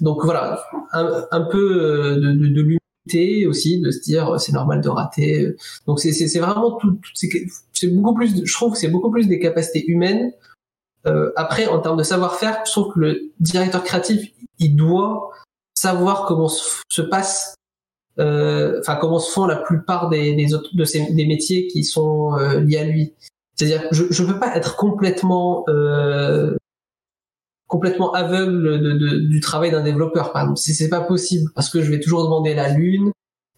donc 0.00 0.24
voilà, 0.24 0.62
un, 0.92 1.42
peu 1.42 2.14
de, 2.16 2.32
de, 2.32 2.48
de 2.48 2.60
l'humilité 2.62 3.46
aussi, 3.46 3.80
de 3.80 3.90
se 3.90 4.00
dire 4.00 4.40
c'est 4.40 4.52
normal 4.52 4.80
de 4.80 4.88
rater. 4.88 5.54
Donc 5.86 6.00
c'est 6.00 6.38
vraiment 6.38 6.78
tout, 6.78 6.92
tout 6.92 7.12
c'est 7.72 7.88
beaucoup 7.88 8.14
plus, 8.14 8.44
je 8.44 8.54
trouve 8.54 8.72
que 8.72 8.78
c'est 8.78 8.88
beaucoup 8.88 9.10
plus 9.10 9.28
des 9.28 9.38
capacités 9.38 9.84
humaines 9.86 10.32
euh, 11.06 11.32
après, 11.36 11.66
en 11.66 11.80
termes 11.80 11.96
de 11.96 12.02
savoir-faire, 12.02 12.62
je 12.66 12.72
trouve 12.72 12.92
que 12.92 13.00
le 13.00 13.32
directeur 13.40 13.82
créatif, 13.82 14.30
il 14.58 14.76
doit 14.76 15.30
savoir 15.74 16.26
comment 16.26 16.48
se 16.48 17.02
passe, 17.02 17.54
euh, 18.18 18.80
enfin 18.80 18.96
comment 18.96 19.18
se 19.18 19.32
font 19.32 19.46
la 19.46 19.56
plupart 19.56 20.10
des, 20.10 20.54
autres 20.54 20.76
de 20.76 20.84
ces, 20.84 21.12
des 21.12 21.26
métiers 21.26 21.68
qui 21.68 21.84
sont 21.84 22.36
euh, 22.36 22.60
liés 22.60 22.78
à 22.78 22.84
lui. 22.84 23.14
C'est-à-dire, 23.56 23.88
je 23.90 24.04
je 24.10 24.24
peux 24.24 24.38
pas 24.38 24.54
être 24.56 24.76
complètement 24.76 25.64
euh, 25.68 26.54
complètement 27.66 28.12
aveugle 28.12 28.80
de, 28.80 28.92
de, 28.92 29.18
du 29.28 29.40
travail 29.40 29.70
d'un 29.70 29.82
développeur, 29.82 30.32
par 30.32 30.42
exemple. 30.42 30.58
C'est 30.58 30.88
pas 30.88 31.00
possible 31.00 31.50
parce 31.54 31.70
que 31.70 31.80
je 31.82 31.90
vais 31.90 32.00
toujours 32.00 32.24
demander 32.24 32.54
la 32.54 32.68
lune 32.68 33.12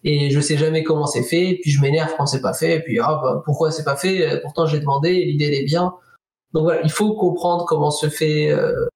et 0.05 0.29
je 0.29 0.39
sais 0.39 0.57
jamais 0.57 0.83
comment 0.83 1.07
c'est 1.07 1.23
fait, 1.23 1.49
et 1.51 1.59
puis 1.61 1.71
je 1.71 1.81
m'énerve 1.81 2.13
quand 2.17 2.25
c'est 2.25 2.41
pas 2.41 2.53
fait, 2.53 2.75
et 2.75 2.79
puis 2.81 2.99
ah 2.99 3.19
bah, 3.23 3.41
pourquoi 3.45 3.71
c'est 3.71 3.85
pas 3.85 3.95
fait? 3.95 4.41
Pourtant 4.41 4.65
j'ai 4.65 4.79
demandé, 4.79 5.25
l'idée 5.25 5.45
est 5.45 5.65
bien. 5.65 5.93
Donc 6.53 6.63
voilà, 6.63 6.81
il 6.83 6.91
faut 6.91 7.15
comprendre 7.15 7.65
comment 7.65 7.91
se 7.91 8.09
fait, 8.09 8.51
euh, 8.51 8.87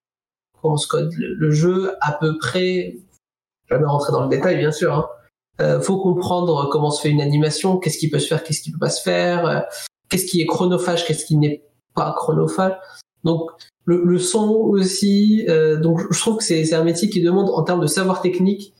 comment 0.61 0.77
se 0.77 0.87
code 0.87 1.11
le, 1.15 1.51
jeu 1.51 1.95
à 2.01 2.13
peu 2.13 2.37
près. 2.37 2.97
Jamais 3.69 3.85
rentrer 3.85 4.11
dans 4.11 4.23
le 4.23 4.29
détail, 4.29 4.57
bien 4.57 4.71
sûr. 4.71 4.93
Hein. 4.93 5.09
Euh, 5.59 5.81
faut 5.81 5.97
comprendre 5.97 6.69
comment 6.71 6.91
se 6.91 7.01
fait 7.01 7.09
une 7.09 7.21
animation, 7.21 7.77
qu'est-ce 7.77 7.97
qui 7.97 8.09
peut 8.09 8.19
se 8.19 8.27
faire, 8.27 8.43
qu'est-ce 8.43 8.61
qui 8.61 8.71
peut 8.71 8.77
pas 8.77 8.91
se 8.91 9.01
faire, 9.01 9.45
euh, 9.47 9.59
qu'est-ce 10.09 10.25
qui 10.25 10.39
est 10.39 10.45
chronophage, 10.45 11.05
qu'est-ce 11.05 11.25
qui 11.25 11.35
n'est 11.35 11.63
pas 11.95 12.13
chronophage. 12.15 12.73
Donc 13.23 13.49
le, 13.85 14.03
le 14.03 14.19
son 14.19 14.49
aussi. 14.49 15.45
Euh, 15.49 15.77
donc 15.77 15.99
je 16.11 16.19
trouve 16.19 16.37
que 16.37 16.43
c'est 16.43 16.73
un 16.73 16.83
métier 16.83 17.09
qui 17.09 17.21
demande 17.21 17.49
en 17.49 17.63
termes 17.63 17.81
de 17.81 17.87
savoir 17.87 18.21
technique 18.21 18.75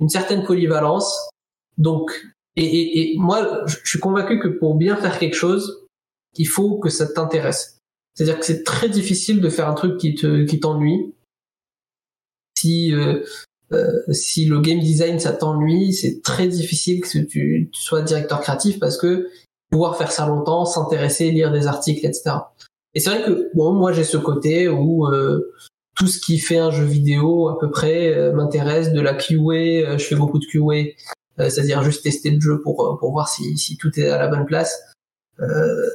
une 0.00 0.08
certaine 0.08 0.44
polyvalence. 0.44 1.28
Donc 1.76 2.24
et, 2.56 2.64
et, 2.64 3.12
et 3.14 3.18
moi 3.18 3.66
je 3.66 3.76
suis 3.84 3.98
convaincu 3.98 4.38
que 4.38 4.48
pour 4.48 4.76
bien 4.76 4.96
faire 4.96 5.18
quelque 5.18 5.36
chose, 5.36 5.86
il 6.36 6.46
faut 6.46 6.78
que 6.78 6.88
ça 6.88 7.06
t'intéresse. 7.06 7.81
C'est-à-dire 8.14 8.38
que 8.38 8.44
c'est 8.44 8.64
très 8.64 8.88
difficile 8.88 9.40
de 9.40 9.48
faire 9.48 9.68
un 9.68 9.74
truc 9.74 9.98
qui 9.98 10.14
te 10.14 10.44
qui 10.44 10.60
t'ennuie. 10.60 11.14
Si 12.56 12.92
euh, 12.92 13.22
euh, 13.72 14.02
si 14.10 14.44
le 14.44 14.60
game 14.60 14.80
design 14.80 15.18
ça 15.18 15.32
t'ennuie, 15.32 15.92
c'est 15.92 16.22
très 16.22 16.46
difficile 16.48 17.00
que 17.00 17.08
tu, 17.18 17.70
tu, 17.72 17.82
sois 17.82 18.02
directeur 18.02 18.40
créatif 18.40 18.78
parce 18.78 18.98
que 18.98 19.28
pouvoir 19.70 19.96
faire 19.96 20.12
ça 20.12 20.26
longtemps, 20.26 20.66
s'intéresser, 20.66 21.30
lire 21.30 21.50
des 21.50 21.66
articles, 21.66 22.04
etc. 22.04 22.36
Et 22.94 23.00
c'est 23.00 23.08
vrai 23.08 23.22
que 23.24 23.50
bon, 23.54 23.72
moi 23.72 23.92
j'ai 23.92 24.04
ce 24.04 24.18
côté 24.18 24.68
où 24.68 25.06
euh, 25.06 25.50
tout 25.96 26.06
ce 26.06 26.20
qui 26.20 26.38
fait 26.38 26.58
un 26.58 26.70
jeu 26.70 26.84
vidéo 26.84 27.48
à 27.48 27.58
peu 27.58 27.70
près 27.70 28.12
euh, 28.14 28.32
m'intéresse, 28.32 28.92
de 28.92 29.00
la 29.00 29.14
QA, 29.14 29.34
euh, 29.36 29.98
je 29.98 30.04
fais 30.04 30.14
beaucoup 30.14 30.38
de 30.38 30.44
QA, 30.44 30.92
c'est-à-dire 31.38 31.82
juste 31.82 32.02
tester 32.02 32.30
le 32.30 32.40
jeu 32.40 32.60
pour 32.60 32.98
pour 33.00 33.12
voir 33.12 33.28
si 33.28 33.56
si 33.56 33.78
tout 33.78 33.98
est 33.98 34.08
à 34.08 34.18
la 34.18 34.28
bonne 34.28 34.44
place 34.44 34.78
euh, 34.78 34.91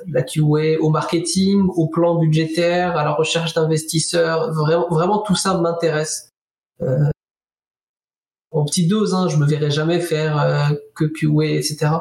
la 0.08 0.24
QA, 0.24 0.80
au 0.82 0.90
marketing, 0.90 1.68
au 1.76 1.88
plan 1.88 2.16
budgétaire, 2.16 2.98
à 2.98 3.04
la 3.04 3.14
recherche 3.14 3.54
d'investisseurs. 3.54 4.52
Vraiment, 4.54 4.88
vraiment 4.90 5.20
tout 5.20 5.36
ça 5.36 5.58
m'intéresse. 5.58 6.30
Euh, 6.82 7.10
en 8.52 8.66
petite 8.66 8.90
dose, 8.90 9.14
hein, 9.14 9.28
je 9.30 9.38
me 9.38 9.46
verrai 9.46 9.72
jamais 9.72 10.00
faire 10.00 10.42
euh, 10.42 10.76
que 10.96 11.06
QA, 11.06 11.58
etc. 11.58 11.92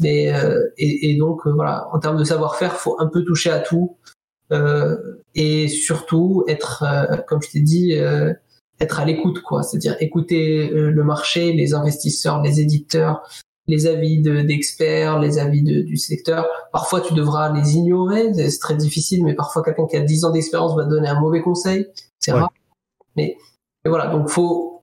Mais 0.00 0.34
euh, 0.34 0.68
et, 0.76 1.10
et, 1.10 1.16
donc 1.16 1.46
euh, 1.46 1.52
voilà, 1.52 1.88
en 1.92 1.98
termes 1.98 2.16
de 2.16 2.24
savoir-faire, 2.24 2.74
faut 2.74 2.96
un 2.98 3.06
peu 3.06 3.22
toucher 3.24 3.50
à 3.50 3.60
tout 3.60 3.96
et 5.34 5.66
surtout 5.66 6.44
être, 6.46 6.84
comme 7.26 7.42
je 7.42 7.50
t'ai 7.50 7.60
dit, 7.60 7.92
être 8.78 9.00
à 9.00 9.04
l'écoute, 9.04 9.42
quoi. 9.42 9.64
C'est-à-dire 9.64 9.96
écouter 9.98 10.68
le 10.68 11.02
marché, 11.02 11.52
les 11.52 11.74
investisseurs, 11.74 12.40
les 12.40 12.60
éditeurs, 12.60 13.28
les 13.66 13.86
avis 13.86 14.20
d'experts, 14.20 15.18
les 15.20 15.38
avis 15.38 15.62
de, 15.62 15.80
du 15.82 15.96
secteur. 15.96 16.46
Parfois, 16.72 17.00
tu 17.00 17.14
devras 17.14 17.52
les 17.52 17.76
ignorer, 17.76 18.32
c'est 18.34 18.58
très 18.58 18.76
difficile, 18.76 19.24
mais 19.24 19.34
parfois 19.34 19.62
quelqu'un 19.62 19.86
qui 19.86 19.96
a 19.96 20.00
10 20.00 20.24
ans 20.24 20.30
d'expérience 20.30 20.76
va 20.76 20.84
te 20.84 20.90
donner 20.90 21.08
un 21.08 21.20
mauvais 21.20 21.40
conseil, 21.40 21.86
c'est 22.18 22.32
rare. 22.32 22.52
Mais 23.16 23.36
voilà, 23.86 24.08
donc 24.08 24.28
faut 24.28 24.82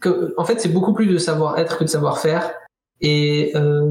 que, 0.00 0.34
en 0.36 0.44
fait, 0.44 0.60
c'est 0.60 0.68
beaucoup 0.68 0.94
plus 0.94 1.06
de 1.06 1.18
savoir-être 1.18 1.78
que 1.78 1.84
de 1.84 1.88
savoir-faire. 1.88 2.52
Et 3.00 3.52
euh, 3.56 3.90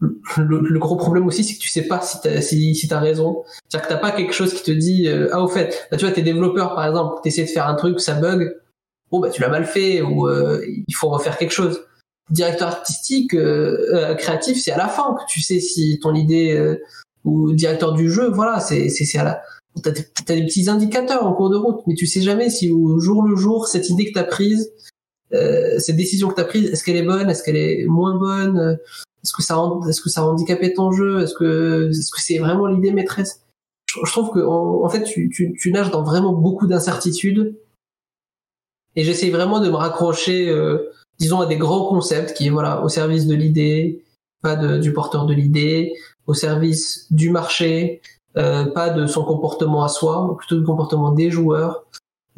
le, 0.00 0.78
gros 0.78 0.96
problème 0.96 1.26
aussi, 1.26 1.44
c'est 1.44 1.54
que 1.54 1.60
tu 1.60 1.68
sais 1.68 1.86
pas 1.86 2.00
si 2.00 2.20
t'as 2.20 2.40
si, 2.40 2.74
si 2.74 2.92
as 2.92 2.98
raison. 2.98 3.42
C'est-à-dire 3.68 3.88
que 3.88 3.94
t'as 3.94 4.00
pas 4.00 4.12
quelque 4.12 4.32
chose 4.32 4.54
qui 4.54 4.62
te 4.62 4.70
dit 4.70 5.08
euh, 5.08 5.28
ah 5.32 5.42
au 5.42 5.48
fait, 5.48 5.88
bah, 5.90 5.96
tu 5.96 6.04
vois, 6.04 6.14
t'es 6.14 6.22
développeur 6.22 6.74
par 6.74 6.86
exemple, 6.86 7.20
t'essaies 7.22 7.44
de 7.44 7.48
faire 7.48 7.66
un 7.66 7.74
truc, 7.74 8.00
ça 8.00 8.14
bug, 8.14 8.56
oh 9.10 9.20
bah 9.20 9.30
tu 9.30 9.40
l'as 9.42 9.48
mal 9.48 9.64
fait 9.64 10.02
ou 10.02 10.28
euh, 10.28 10.64
il 10.66 10.94
faut 10.94 11.08
refaire 11.08 11.36
quelque 11.36 11.52
chose. 11.52 11.84
Directeur 12.30 12.68
artistique, 12.68 13.34
euh, 13.34 14.14
créatif, 14.14 14.60
c'est 14.60 14.72
à 14.72 14.76
la 14.76 14.88
fin 14.88 15.14
que 15.14 15.22
tu 15.32 15.40
sais 15.40 15.60
si 15.60 15.98
ton 16.00 16.14
idée 16.14 16.76
ou 17.24 17.52
directeur 17.52 17.94
du 17.94 18.10
jeu, 18.10 18.30
voilà, 18.30 18.60
c'est 18.60 18.88
c'est 18.90 19.18
à 19.18 19.24
la 19.24 19.42
T'as 19.82 19.92
des, 19.92 20.44
petits 20.44 20.68
indicateurs 20.68 21.24
en 21.24 21.32
cours 21.32 21.50
de 21.50 21.56
route, 21.56 21.80
mais 21.86 21.94
tu 21.94 22.06
sais 22.06 22.20
jamais 22.20 22.50
si 22.50 22.70
au 22.70 22.98
jour 22.98 23.22
le 23.22 23.36
jour, 23.36 23.68
cette 23.68 23.88
idée 23.90 24.06
que 24.06 24.14
t'as 24.14 24.24
prise, 24.24 24.72
euh, 25.32 25.78
cette 25.78 25.96
décision 25.96 26.28
que 26.28 26.34
t'as 26.34 26.44
prise, 26.44 26.70
est-ce 26.70 26.84
qu'elle 26.84 26.96
est 26.96 27.04
bonne, 27.04 27.30
est-ce 27.30 27.42
qu'elle 27.42 27.56
est 27.56 27.84
moins 27.86 28.18
bonne, 28.18 28.78
est-ce 29.22 29.32
que 29.32 29.42
ça, 29.42 29.56
est-ce 29.88 30.00
que 30.00 30.08
ça 30.08 30.24
handicapait 30.24 30.72
ton 30.72 30.90
jeu, 30.90 31.22
est-ce 31.22 31.34
que, 31.34 31.90
est-ce 31.90 32.10
que 32.10 32.20
c'est 32.20 32.38
vraiment 32.38 32.66
l'idée 32.66 32.92
maîtresse? 32.92 33.42
Je, 33.86 34.10
trouve 34.10 34.30
que 34.30 34.40
en, 34.40 34.88
fait, 34.88 35.04
tu, 35.04 35.30
tu, 35.30 35.54
tu, 35.58 35.72
nages 35.72 35.90
dans 35.90 36.02
vraiment 36.02 36.32
beaucoup 36.32 36.66
d'incertitudes, 36.66 37.56
et 38.96 39.04
j'essaye 39.04 39.30
vraiment 39.30 39.60
de 39.60 39.68
me 39.68 39.76
raccrocher, 39.76 40.48
euh, 40.48 40.90
disons, 41.18 41.40
à 41.40 41.46
des 41.46 41.56
grands 41.56 41.86
concepts 41.88 42.34
qui 42.34 42.46
est 42.46 42.50
voilà 42.50 42.82
au 42.82 42.88
service 42.88 43.26
de 43.26 43.34
l'idée, 43.34 44.04
pas 44.42 44.56
de, 44.56 44.78
du 44.78 44.92
porteur 44.92 45.26
de 45.26 45.34
l'idée, 45.34 45.94
au 46.26 46.34
service 46.34 47.06
du 47.12 47.30
marché, 47.30 48.00
euh, 48.36 48.66
pas 48.66 48.90
de 48.90 49.06
son 49.06 49.24
comportement 49.24 49.82
à 49.84 49.88
soi, 49.88 50.36
plutôt 50.38 50.58
du 50.58 50.64
comportement 50.64 51.12
des 51.12 51.30
joueurs. 51.30 51.84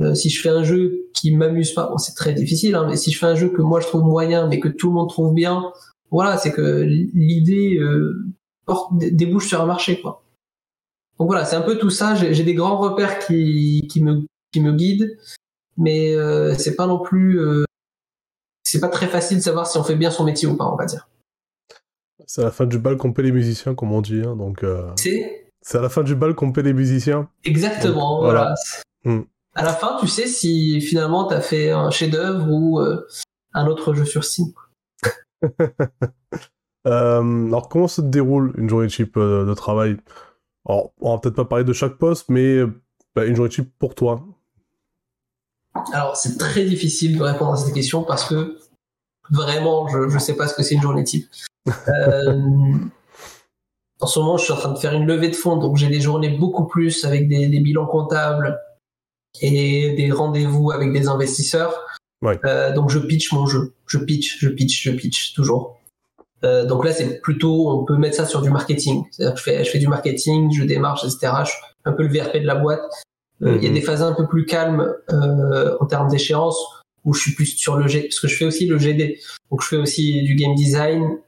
Euh, 0.01 0.15
si 0.15 0.31
je 0.31 0.41
fais 0.41 0.49
un 0.49 0.65
jeu 0.65 1.09
qui 1.13 1.35
m'amuse 1.37 1.73
pas, 1.73 1.89
bon, 1.89 1.99
c'est 1.99 2.15
très 2.15 2.33
difficile, 2.33 2.75
hein, 2.75 2.87
mais 2.89 2.97
si 2.97 3.11
je 3.11 3.19
fais 3.19 3.27
un 3.27 3.35
jeu 3.35 3.51
que 3.51 3.61
moi 3.61 3.81
je 3.81 3.87
trouve 3.87 4.03
moyen, 4.03 4.47
mais 4.47 4.61
que 4.61 4.69
tout 4.69 4.89
le 4.89 4.95
monde 4.95 5.11
trouve 5.11 5.35
bien, 5.35 5.73
voilà, 6.11 6.39
c'est 6.39 6.53
que 6.53 6.83
l'idée 6.83 7.77
euh, 7.79 8.25
porte, 8.65 8.93
débouche 8.97 9.49
sur 9.49 9.61
un 9.61 9.67
marché, 9.67 10.01
quoi. 10.01 10.23
Donc 11.19 11.29
voilà, 11.29 11.45
c'est 11.45 11.57
un 11.57 11.61
peu 11.61 11.77
tout 11.77 11.91
ça. 11.91 12.15
J'ai 12.15 12.45
des 12.45 12.55
grands 12.55 12.79
repères 12.79 13.19
qui, 13.19 13.87
qui 13.91 14.03
me 14.03 14.23
qui 14.53 14.61
me 14.61 14.73
guident, 14.73 15.17
mais 15.77 16.15
euh, 16.15 16.55
c'est 16.55 16.77
pas 16.77 16.87
non 16.87 16.99
plus, 16.99 17.39
euh, 17.39 17.65
c'est 18.71 18.81
pas 18.81 18.89
très 18.89 19.07
facile 19.07 19.39
de 19.39 19.43
savoir 19.43 19.67
si 19.67 19.79
on 19.79 19.85
fait 19.85 19.97
bien 19.97 20.11
son 20.11 20.25
métier 20.25 20.49
ou 20.49 20.57
pas, 20.57 20.67
on 20.67 20.77
va 20.77 20.85
dire. 20.85 21.09
C'est 22.27 22.43
à 22.43 22.45
la 22.45 22.51
fin 22.51 22.67
du 22.67 22.79
bal 22.79 22.97
qu'on 22.97 23.13
paie 23.13 23.23
les 23.23 23.33
musiciens, 23.33 23.75
comme 23.75 23.93
on 23.93 24.01
dit, 24.01 24.23
hein, 24.25 24.37
donc. 24.37 24.63
Euh... 24.63 24.91
C'est 24.97 25.41
c'est 25.63 25.79
à 25.79 25.83
la 25.83 25.89
fin 25.89 26.03
du 26.03 26.15
bal 26.15 26.35
qu'on 26.35 26.53
paie 26.53 26.63
les 26.63 26.73
musiciens. 26.73 27.29
Exactement, 27.45 28.21
voilà. 28.21 28.55
Hmm. 29.05 29.23
À 29.55 29.65
la 29.65 29.73
fin, 29.73 29.99
tu 30.01 30.09
sais 30.09 30.27
si 30.27 30.81
finalement 30.81 31.27
tu 31.27 31.35
as 31.35 31.41
fait 31.41 31.71
un 31.71 31.91
chef-d'œuvre 31.91 32.47
ou 32.51 32.81
euh, 32.81 33.07
un 33.53 33.67
autre 33.67 33.95
jeu 33.95 34.05
sur 34.05 34.25
Steam. 34.25 34.49
Euh, 36.87 37.47
alors, 37.49 37.69
comment 37.69 37.89
se 37.89 38.01
déroule 38.01 38.55
une 38.57 38.71
journée 38.71 38.89
euh, 39.19 39.45
de 39.45 39.53
travail? 39.53 39.99
Alors, 40.67 40.95
on 41.03 41.13
va 41.13 41.21
peut-être 41.21 41.37
pas 41.37 41.45
parler 41.45 41.63
de 41.63 41.75
chaque 41.75 41.99
poste, 41.99 42.31
mais 42.31 42.61
bah, 43.15 43.27
une 43.27 43.37
journée 43.37 43.51
cheap 43.51 43.71
pour 43.79 43.95
toi. 43.95 44.25
Alors, 45.93 46.17
c'est 46.17 46.37
très 46.39 46.65
difficile 46.65 47.17
de 47.17 47.23
répondre 47.23 47.53
à 47.53 47.57
cette 47.57 47.75
question 47.75 48.03
parce 48.03 48.25
que 48.25 48.59
vraiment, 49.31 49.89
je 49.89 49.99
ne 49.99 50.19
sais 50.19 50.37
pas 50.37 50.49
ce 50.49 50.55
que 50.55 50.63
c'est 50.63 50.75
une 50.75 50.83
journée 50.83 51.05
type. 51.05 51.29
en 54.01 54.07
ce 54.07 54.19
moment, 54.19 54.37
je 54.37 54.45
suis 54.45 54.53
en 54.53 54.57
train 54.57 54.73
de 54.73 54.79
faire 54.79 54.93
une 54.95 55.07
levée 55.07 55.29
de 55.29 55.37
fonds, 55.37 55.57
donc 55.57 55.77
j'ai 55.77 55.89
des 55.89 56.01
journées 56.01 56.31
beaucoup 56.31 56.67
plus 56.67 57.05
avec 57.05 57.29
des, 57.29 57.49
bilans 57.61 57.87
comptables 57.87 58.59
et 59.41 59.95
des 59.97 60.11
rendez-vous 60.11 60.73
avec 60.73 60.93
des 60.93 61.09
investisseurs. 61.09 61.87
Euh, 62.45 62.75
donc 62.75 62.91
je 62.91 62.99
pitch 62.99 63.33
mon 63.33 63.47
jeu, 63.47 63.75
je 63.87 63.99
pitch, 63.99 64.39
je 64.41 64.49
pitch, 64.49 64.83
je 64.83 64.91
pitch 64.91 65.33
toujours. 65.35 65.79
Euh, 66.45 66.65
donc 66.65 66.85
là, 66.85 66.93
c'est 66.93 67.21
plutôt, 67.21 67.71
on 67.71 67.85
peut 67.85 67.97
mettre 67.97 68.17
ça 68.17 68.27
sur 68.27 68.43
du 68.43 68.51
marketing. 68.51 69.05
C'est-à-dire 69.11 69.35
que 69.35 69.39
je 69.39 69.45
fais, 69.45 69.65
je 69.65 69.71
fais 69.71 69.79
du 69.79 69.89
marketing, 69.89 70.51
je 70.53 70.65
démarche, 70.65 71.05
etc. 71.05 71.33
Je 71.45 71.51
suis 71.51 71.59
un 71.85 71.93
peu 71.93 72.03
le 72.03 72.09
VRP 72.09 72.39
de 72.39 72.47
la 72.47 72.57
boîte. 72.57 72.81
Euh, 73.43 73.57
il 73.57 73.63
y 73.63 73.67
a 73.67 73.71
mhm. 73.71 73.75
des 73.75 73.81
phases 73.81 74.03
un 74.03 74.13
peu 74.13 74.27
plus 74.27 74.45
calmes 74.45 74.95
en 75.09 75.87
termes 75.87 76.09
d'échéance 76.09 76.59
où 77.05 77.15
je 77.15 77.21
suis 77.21 77.35
plus 77.35 77.47
sur 77.47 77.77
le 77.77 77.89
G, 77.89 78.03
parce 78.03 78.21
que 78.21 78.29
je 78.29 78.37
fais 78.37 78.45
aussi 78.45 78.67
le 78.67 78.79
GD. 78.79 79.19
Donc 79.51 79.63
je 79.63 79.69
fais 79.69 79.77
aussi 79.77 80.23
du 80.23 80.35
game 80.35 80.55
design, 80.55 81.19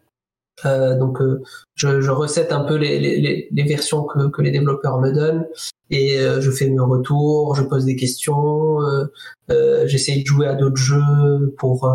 euh, 0.65 0.97
donc 0.97 1.21
euh, 1.21 1.43
je, 1.75 2.01
je, 2.01 2.11
recette 2.11 2.53
un 2.53 2.61
peu 2.61 2.77
les, 2.77 2.99
les, 3.01 3.49
les 3.51 3.63
versions 3.65 4.05
que, 4.05 4.29
que, 4.29 4.43
les 4.43 4.51
développeurs 4.51 5.01
me 5.01 5.11
donnent 5.11 5.47
et 5.91 6.19
euh, 6.19 6.41
je 6.41 6.51
fais 6.51 6.69
mes 6.69 6.79
retours, 6.79 7.57
je 7.57 7.63
pose 7.63 7.85
des 7.85 7.97
questions, 7.97 8.79
j'essaye 9.87 10.23
de 10.23 10.27
jouer 10.27 10.47
à 10.47 10.55
d'autres 10.55 10.77
jeux 10.77 11.55
pour 11.59 11.91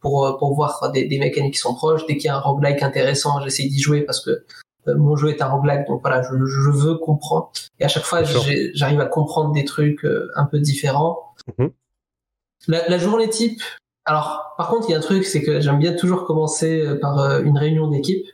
pour 0.00 0.36
pour 0.38 0.54
voir 0.54 0.90
des, 0.92 1.06
des 1.06 1.18
mécaniques 1.18 1.54
qui 1.54 1.60
sont 1.60 1.74
proches. 1.74 2.06
Dès 2.06 2.16
qu'il 2.16 2.26
y 2.26 2.28
a 2.28 2.36
un 2.36 2.40
roguelike 2.40 2.82
intéressant, 2.82 3.40
j'essaye 3.42 3.70
d'y 3.70 3.80
jouer 3.80 4.02
parce 4.02 4.20
que 4.20 4.44
mon 4.86 5.16
jeu 5.16 5.28
est 5.28 5.42
un 5.42 5.48
roguelike, 5.48 5.86
donc 5.86 6.00
voilà, 6.02 6.22
je, 6.22 6.28
je 6.44 6.70
veux 6.70 6.96
comprendre. 6.96 7.50
Et 7.80 7.84
à 7.84 7.88
chaque 7.88 8.04
fois, 8.04 8.22
j'arrive 8.22 9.00
à 9.00 9.06
comprendre 9.06 9.52
des 9.52 9.64
trucs 9.64 10.06
un 10.36 10.44
peu 10.44 10.58
différents. 10.58 11.34
Mhm. 11.58 11.70
La, 12.68 12.88
la, 12.88 12.98
journée 12.98 13.28
type, 13.28 13.60
alors, 14.06 14.54
par 14.58 14.68
contre, 14.68 14.88
il 14.88 14.92
y 14.92 14.94
a 14.94 14.98
un 14.98 15.02
truc, 15.02 15.24
c'est 15.24 15.42
que 15.42 15.60
j'aime 15.60 15.78
bien 15.78 15.94
toujours 15.94 16.24
commencer 16.24 16.86
euh, 16.86 16.98
par 17.00 17.18
euh, 17.18 17.42
une 17.42 17.56
réunion 17.56 17.88
d'équipe 17.88 18.26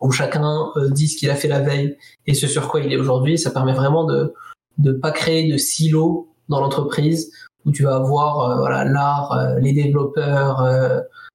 où 0.00 0.10
chacun 0.10 0.70
euh, 0.76 0.90
dit 0.90 1.08
ce 1.08 1.16
qu'il 1.16 1.30
a 1.30 1.36
fait 1.36 1.48
la 1.48 1.60
veille 1.60 1.96
et 2.26 2.34
ce 2.34 2.46
sur 2.46 2.68
quoi 2.68 2.80
il 2.80 2.92
est 2.92 2.96
aujourd'hui. 2.96 3.38
Ça 3.38 3.50
permet 3.50 3.72
vraiment 3.72 4.04
de 4.04 4.34
ne 4.78 4.92
pas 4.92 5.12
créer 5.12 5.50
de 5.50 5.56
silos 5.56 6.28
dans 6.48 6.60
l'entreprise 6.60 7.32
où 7.64 7.72
tu 7.72 7.84
vas 7.84 7.96
avoir 7.96 8.58
voilà 8.58 8.84
l'art, 8.84 9.56
les 9.58 9.72
développeurs 9.72 10.64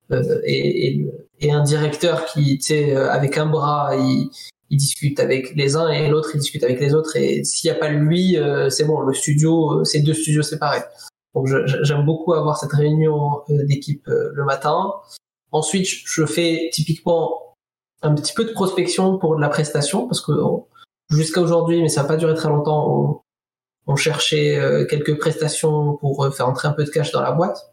et, 0.09 0.87
et, 0.87 1.11
un 1.49 1.63
directeur 1.63 2.25
qui, 2.25 2.57
tu 2.57 2.67
sais, 2.67 2.95
avec 2.95 3.37
un 3.37 3.47
bras, 3.47 3.95
il, 3.95 4.29
il 4.69 4.77
discute 4.77 5.19
avec 5.19 5.55
les 5.55 5.75
uns 5.75 5.89
et 5.89 6.09
l'autre 6.09 6.31
il 6.33 6.39
discute 6.39 6.63
avec 6.63 6.79
les 6.79 6.93
autres 6.93 7.15
et 7.15 7.43
s'il 7.43 7.71
n'y 7.71 7.75
a 7.75 7.79
pas 7.79 7.89
lui, 7.89 8.37
c'est 8.69 8.83
bon, 8.83 8.99
le 8.99 9.13
studio, 9.13 9.83
c'est 9.85 10.01
deux 10.01 10.13
studios 10.13 10.43
séparés. 10.43 10.83
Donc 11.33 11.47
j'aime 11.47 12.05
beaucoup 12.05 12.33
avoir 12.33 12.57
cette 12.57 12.73
réunion 12.73 13.41
euh, 13.49 13.65
d'équipe 13.65 14.07
euh, 14.07 14.31
le 14.33 14.43
matin. 14.43 14.93
Ensuite, 15.51 15.87
je 15.87 16.25
fais 16.25 16.69
typiquement 16.73 17.55
un 18.01 18.13
petit 18.15 18.33
peu 18.33 18.43
de 18.43 18.51
prospection 18.51 19.17
pour 19.17 19.35
de 19.35 19.41
la 19.41 19.49
prestation 19.49 20.07
parce 20.07 20.21
que 20.21 20.31
jusqu'à 21.09 21.41
aujourd'hui, 21.41 21.81
mais 21.81 21.89
ça 21.89 22.01
n'a 22.01 22.07
pas 22.07 22.17
duré 22.17 22.33
très 22.33 22.49
longtemps, 22.49 23.23
on, 23.87 23.95
cherchait 23.95 24.57
euh, 24.57 24.85
quelques 24.85 25.17
prestations 25.19 25.97
pour 25.97 26.33
faire 26.33 26.47
entrer 26.47 26.67
un 26.69 26.73
peu 26.73 26.85
de 26.85 26.89
cash 26.89 27.11
dans 27.11 27.21
la 27.21 27.33
boîte. 27.33 27.70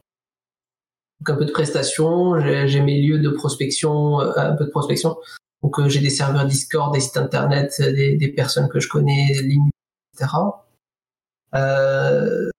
Donc 1.20 1.30
un 1.30 1.38
peu 1.38 1.44
de 1.44 1.52
prestation, 1.52 2.38
j'ai 2.40 2.80
mes 2.80 3.00
lieux 3.00 3.18
de 3.18 3.30
prospection, 3.30 4.20
un 4.20 4.54
peu 4.54 4.64
de 4.64 4.70
prospection. 4.70 5.16
Donc 5.62 5.86
j'ai 5.88 6.00
des 6.00 6.10
serveurs 6.10 6.46
Discord, 6.46 6.94
des 6.94 7.00
sites 7.00 7.16
internet, 7.16 7.74
des, 7.80 8.16
des 8.16 8.28
personnes 8.28 8.68
que 8.68 8.78
je 8.78 8.88
connais, 8.88 9.28
des 9.32 9.42
lignes, 9.42 9.70
etc. 10.14 10.30
Euh, 11.54 12.50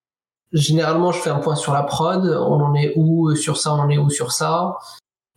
généralement, 0.52 1.12
je 1.12 1.20
fais 1.20 1.30
un 1.30 1.40
point 1.40 1.56
sur 1.56 1.74
la 1.74 1.84
prod. 1.84 2.26
On 2.26 2.62
en 2.62 2.76
est 2.76 2.94
où 2.96 3.36
sur 3.36 3.58
ça 3.58 3.74
On 3.74 3.80
en 3.80 3.90
est 3.90 3.98
où 3.98 4.10
sur 4.10 4.32
ça 4.32 4.78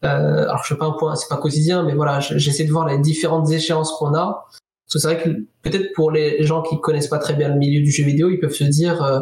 euh, 0.04 0.44
Alors, 0.44 0.62
je 0.64 0.74
fais 0.74 0.78
pas 0.78 0.86
un 0.86 0.92
point, 0.92 1.14
c'est 1.16 1.28
pas 1.28 1.36
quotidien, 1.36 1.82
mais 1.82 1.94
voilà, 1.94 2.20
j'essaie 2.20 2.64
de 2.64 2.72
voir 2.72 2.86
les 2.86 2.98
différentes 2.98 3.50
échéances 3.50 3.92
qu'on 3.92 4.14
a. 4.14 4.46
Parce 4.86 4.94
que 4.94 4.98
c'est 4.98 5.14
vrai 5.14 5.22
que 5.22 5.30
peut-être 5.62 5.92
pour 5.94 6.10
les 6.10 6.42
gens 6.44 6.62
qui 6.62 6.80
connaissent 6.80 7.08
pas 7.08 7.18
très 7.18 7.34
bien 7.34 7.48
le 7.48 7.56
milieu 7.56 7.82
du 7.82 7.90
jeu 7.90 8.04
vidéo, 8.04 8.30
ils 8.30 8.40
peuvent 8.40 8.52
se 8.52 8.64
dire, 8.64 9.02
euh, 9.02 9.20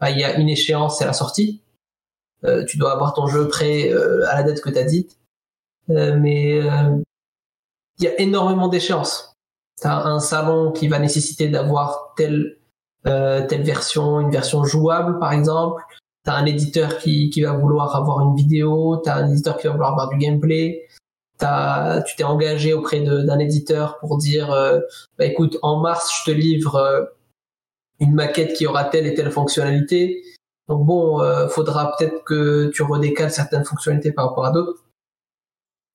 bah, 0.00 0.10
il 0.10 0.18
y 0.18 0.24
a 0.24 0.36
une 0.36 0.48
échéance, 0.48 0.98
c'est 0.98 1.06
la 1.06 1.12
sortie. 1.12 1.60
Euh, 2.44 2.64
tu 2.64 2.78
dois 2.78 2.92
avoir 2.92 3.14
ton 3.14 3.26
jeu 3.26 3.48
prêt 3.48 3.90
euh, 3.92 4.28
à 4.28 4.36
la 4.36 4.42
date 4.42 4.60
que 4.60 4.70
tu 4.70 4.78
as 4.78 4.84
dite. 4.84 5.18
Euh, 5.90 6.16
mais 6.18 6.58
il 6.58 8.04
y 8.04 8.06
a 8.06 8.20
énormément 8.20 8.68
d'échéances. 8.68 9.34
Tu 9.80 9.86
as 9.86 10.06
un 10.06 10.20
salon 10.20 10.72
qui 10.72 10.88
va 10.88 10.98
nécessiter 10.98 11.48
d'avoir 11.48 12.14
tel 12.16 12.56
euh, 13.06 13.46
telle 13.46 13.62
version, 13.62 14.20
une 14.20 14.30
version 14.30 14.64
jouable 14.64 15.18
par 15.18 15.32
exemple. 15.32 15.82
T'as 16.24 16.34
un 16.34 16.46
éditeur 16.46 16.98
qui, 16.98 17.30
qui 17.30 17.42
va 17.42 17.52
vouloir 17.52 17.96
avoir 17.96 18.20
une 18.20 18.36
vidéo, 18.36 18.96
t'as 18.98 19.16
un 19.16 19.30
éditeur 19.30 19.56
qui 19.56 19.66
va 19.66 19.72
vouloir 19.72 19.92
avoir 19.92 20.08
du 20.08 20.18
gameplay. 20.18 20.86
As, 21.40 22.02
tu 22.06 22.16
t'es 22.16 22.24
engagé 22.24 22.72
auprès 22.74 23.00
d'un 23.00 23.38
éditeur 23.38 23.98
pour 24.00 24.18
dire, 24.18 24.48
bah 25.16 25.24
écoute, 25.24 25.56
en 25.62 25.80
mars 25.80 26.12
je 26.20 26.32
te 26.32 26.36
livre 26.36 27.08
une 28.00 28.12
maquette 28.12 28.54
qui 28.54 28.66
aura 28.66 28.84
telle 28.84 29.06
et 29.06 29.14
telle 29.14 29.30
fonctionnalité. 29.30 30.22
Donc 30.68 30.84
bon, 30.86 31.20
faudra 31.48 31.94
peut-être 31.96 32.24
que 32.24 32.70
tu 32.74 32.82
redécales 32.82 33.30
certaines 33.30 33.64
fonctionnalités 33.64 34.12
par 34.12 34.28
rapport 34.28 34.44
à 34.44 34.50
d'autres. 34.50 34.84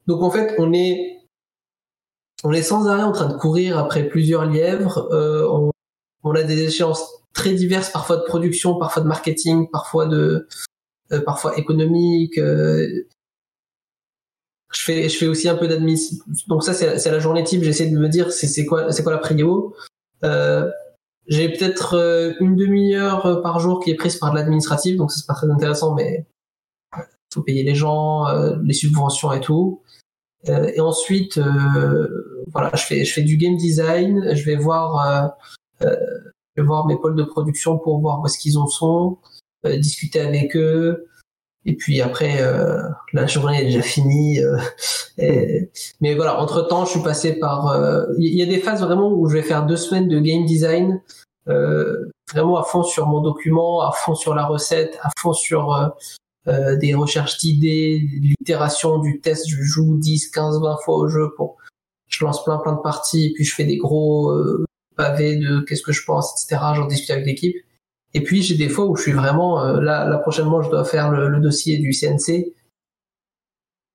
Donc 0.07 0.21
en 0.23 0.31
fait, 0.31 0.55
on 0.57 0.73
est 0.73 1.19
on 2.43 2.51
est 2.51 2.63
sans 2.63 2.87
arrêt 2.87 3.03
en 3.03 3.11
train 3.11 3.27
de 3.27 3.37
courir 3.37 3.77
après 3.77 4.03
plusieurs 4.03 4.45
lièvres. 4.45 5.07
on, 5.11 5.71
on 6.23 6.35
a 6.35 6.43
des 6.43 6.63
échéances 6.63 7.23
très 7.33 7.53
diverses, 7.53 7.89
parfois 7.89 8.17
de 8.17 8.23
production, 8.23 8.77
parfois 8.77 9.03
de 9.03 9.07
marketing, 9.07 9.69
parfois 9.69 10.05
de, 10.05 10.47
euh, 11.11 11.21
parfois 11.21 11.57
économique. 11.57 12.37
Euh. 12.37 13.05
je 14.73 14.81
fais, 14.81 15.09
je 15.09 15.17
fais 15.17 15.27
aussi 15.27 15.49
un 15.49 15.55
peu 15.55 15.67
d'admin. 15.67 15.95
Donc 16.47 16.63
ça, 16.63 16.73
c'est 16.73 17.11
la 17.11 17.19
journée 17.19 17.43
type. 17.43 17.63
J'essaie 17.63 17.87
de 17.87 17.97
me 17.97 18.07
dire, 18.07 18.31
c'est 18.31 18.65
quoi, 18.65 18.91
c'est 18.91 19.03
quoi 19.03 19.11
la 19.11 19.17
prio. 19.17 19.75
Euh, 20.23 20.69
j'ai 21.27 21.49
peut-être 21.49 21.95
euh, 21.95 22.33
une 22.39 22.55
demi-heure 22.55 23.25
euh, 23.25 23.41
par 23.41 23.59
jour 23.59 23.79
qui 23.79 23.91
est 23.91 23.95
prise 23.95 24.17
par 24.17 24.31
de 24.31 24.35
l'administratif, 24.37 24.97
donc 24.97 25.11
c'est 25.11 25.25
pas 25.25 25.33
très 25.33 25.49
intéressant, 25.49 25.93
mais 25.95 26.25
faut 27.33 27.41
payer 27.41 27.63
les 27.63 27.73
gens, 27.73 28.25
les 28.61 28.73
subventions 28.73 29.33
et 29.33 29.41
tout. 29.41 29.81
et 30.47 30.79
ensuite, 30.79 31.39
voilà, 32.51 32.69
je 32.75 32.83
fais 32.83 33.05
je 33.05 33.11
fais 33.11 33.23
du 33.23 33.37
game 33.37 33.57
design, 33.57 34.35
je 34.35 34.45
vais 34.45 34.55
voir 34.55 35.33
je 35.81 35.87
vais 36.55 36.63
voir 36.63 36.85
mes 36.85 36.95
pôles 36.95 37.15
de 37.15 37.23
production 37.23 37.79
pour 37.79 37.99
voir 38.01 38.21
où 38.21 38.27
est-ce 38.27 38.37
qu'ils 38.37 38.59
en 38.59 38.67
sont, 38.67 39.17
discuter 39.65 40.19
avec 40.19 40.55
eux. 40.55 41.07
Et 41.65 41.75
puis 41.75 42.01
après, 42.01 42.41
euh, 42.41 42.81
la 43.13 43.25
journée 43.25 43.61
est 43.61 43.65
déjà 43.65 43.81
finie. 43.81 44.39
Euh, 45.19 45.61
Mais 46.01 46.15
voilà, 46.15 46.39
entre 46.41 46.61
temps, 46.63 46.85
je 46.85 46.91
suis 46.91 47.03
passé 47.03 47.33
par. 47.33 47.67
Euh, 47.67 48.05
il 48.17 48.35
y 48.35 48.41
a 48.41 48.45
des 48.45 48.59
phases 48.59 48.81
vraiment 48.81 49.11
où 49.11 49.29
je 49.29 49.35
vais 49.35 49.43
faire 49.43 49.65
deux 49.65 49.77
semaines 49.77 50.07
de 50.07 50.19
game 50.19 50.45
design, 50.45 51.01
euh, 51.47 52.09
vraiment 52.31 52.57
à 52.57 52.63
fond 52.63 52.83
sur 52.83 53.07
mon 53.07 53.21
document, 53.21 53.81
à 53.81 53.91
fond 53.91 54.15
sur 54.15 54.35
la 54.35 54.45
recette, 54.45 54.97
à 55.01 55.09
fond 55.17 55.33
sur 55.33 55.93
des 56.45 56.93
recherches 56.93 57.37
d'idées, 57.37 58.01
l'itération 58.21 58.97
du 58.97 59.21
test. 59.21 59.47
Je 59.47 59.61
joue 59.61 59.97
10, 59.97 60.29
15, 60.29 60.61
20 60.61 60.77
fois 60.83 60.95
au 60.95 61.07
jeu 61.07 61.33
pour. 61.37 61.57
Je 62.09 62.23
lance 62.25 62.43
plein 62.43 62.57
plein 62.57 62.73
de 62.73 62.81
parties 62.81 63.27
et 63.27 63.33
puis 63.33 63.43
je 63.43 63.55
fais 63.55 63.63
des 63.63 63.77
gros 63.77 64.31
pavés 64.97 65.37
de 65.37 65.61
qu'est-ce 65.61 65.81
que 65.81 65.93
je 65.93 66.03
pense, 66.05 66.43
etc. 66.43 66.61
J'en 66.75 66.85
discute 66.85 67.11
avec 67.11 67.25
l'équipe. 67.25 67.55
Et 68.13 68.23
puis 68.23 68.41
j'ai 68.41 68.55
des 68.55 68.69
fois 68.69 68.85
où 68.85 68.95
je 68.95 69.01
suis 69.03 69.11
vraiment 69.11 69.63
euh, 69.63 69.81
là, 69.81 70.05
là 70.07 70.17
prochainement 70.17 70.61
je 70.61 70.69
dois 70.69 70.85
faire 70.85 71.11
le, 71.11 71.39
dossier 71.39 71.79
du 71.79 71.91
CNC. 71.91 72.53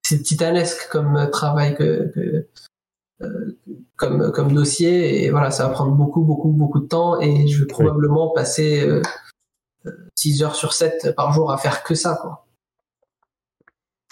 C'est 0.02 0.22
titanesque 0.22 0.88
comme 0.90 1.16
euh, 1.16 1.26
travail 1.26 1.76
que, 1.76 2.10
que 2.14 2.48
euh, 3.22 3.58
comme 3.96 4.32
comme 4.32 4.52
dossier 4.52 5.24
et 5.24 5.30
voilà 5.30 5.50
ça 5.50 5.66
va 5.66 5.70
prendre 5.70 5.92
beaucoup 5.92 6.22
beaucoup 6.22 6.50
beaucoup 6.50 6.80
de 6.80 6.86
temps 6.86 7.20
et 7.20 7.48
je 7.48 7.60
vais 7.60 7.66
probablement 7.66 8.30
passer 8.30 8.88
6 10.14 10.42
heures 10.44 10.54
sur 10.54 10.72
7 10.72 11.14
par 11.16 11.32
jour 11.32 11.50
à 11.50 11.58
faire 11.58 11.82
que 11.82 11.94
ça 11.94 12.16
quoi. 12.20 12.46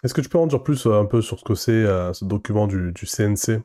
Est-ce 0.02 0.12
que 0.12 0.20
tu 0.20 0.28
peux 0.28 0.38
en 0.38 0.46
dire 0.46 0.62
plus 0.62 0.86
un 0.86 1.04
peu 1.04 1.22
sur 1.22 1.38
ce 1.38 1.44
que 1.44 1.54
c'est 1.54 1.84
ce 2.12 2.24
document 2.24 2.66
du, 2.66 2.92
du 2.92 3.06
CNC 3.06 3.62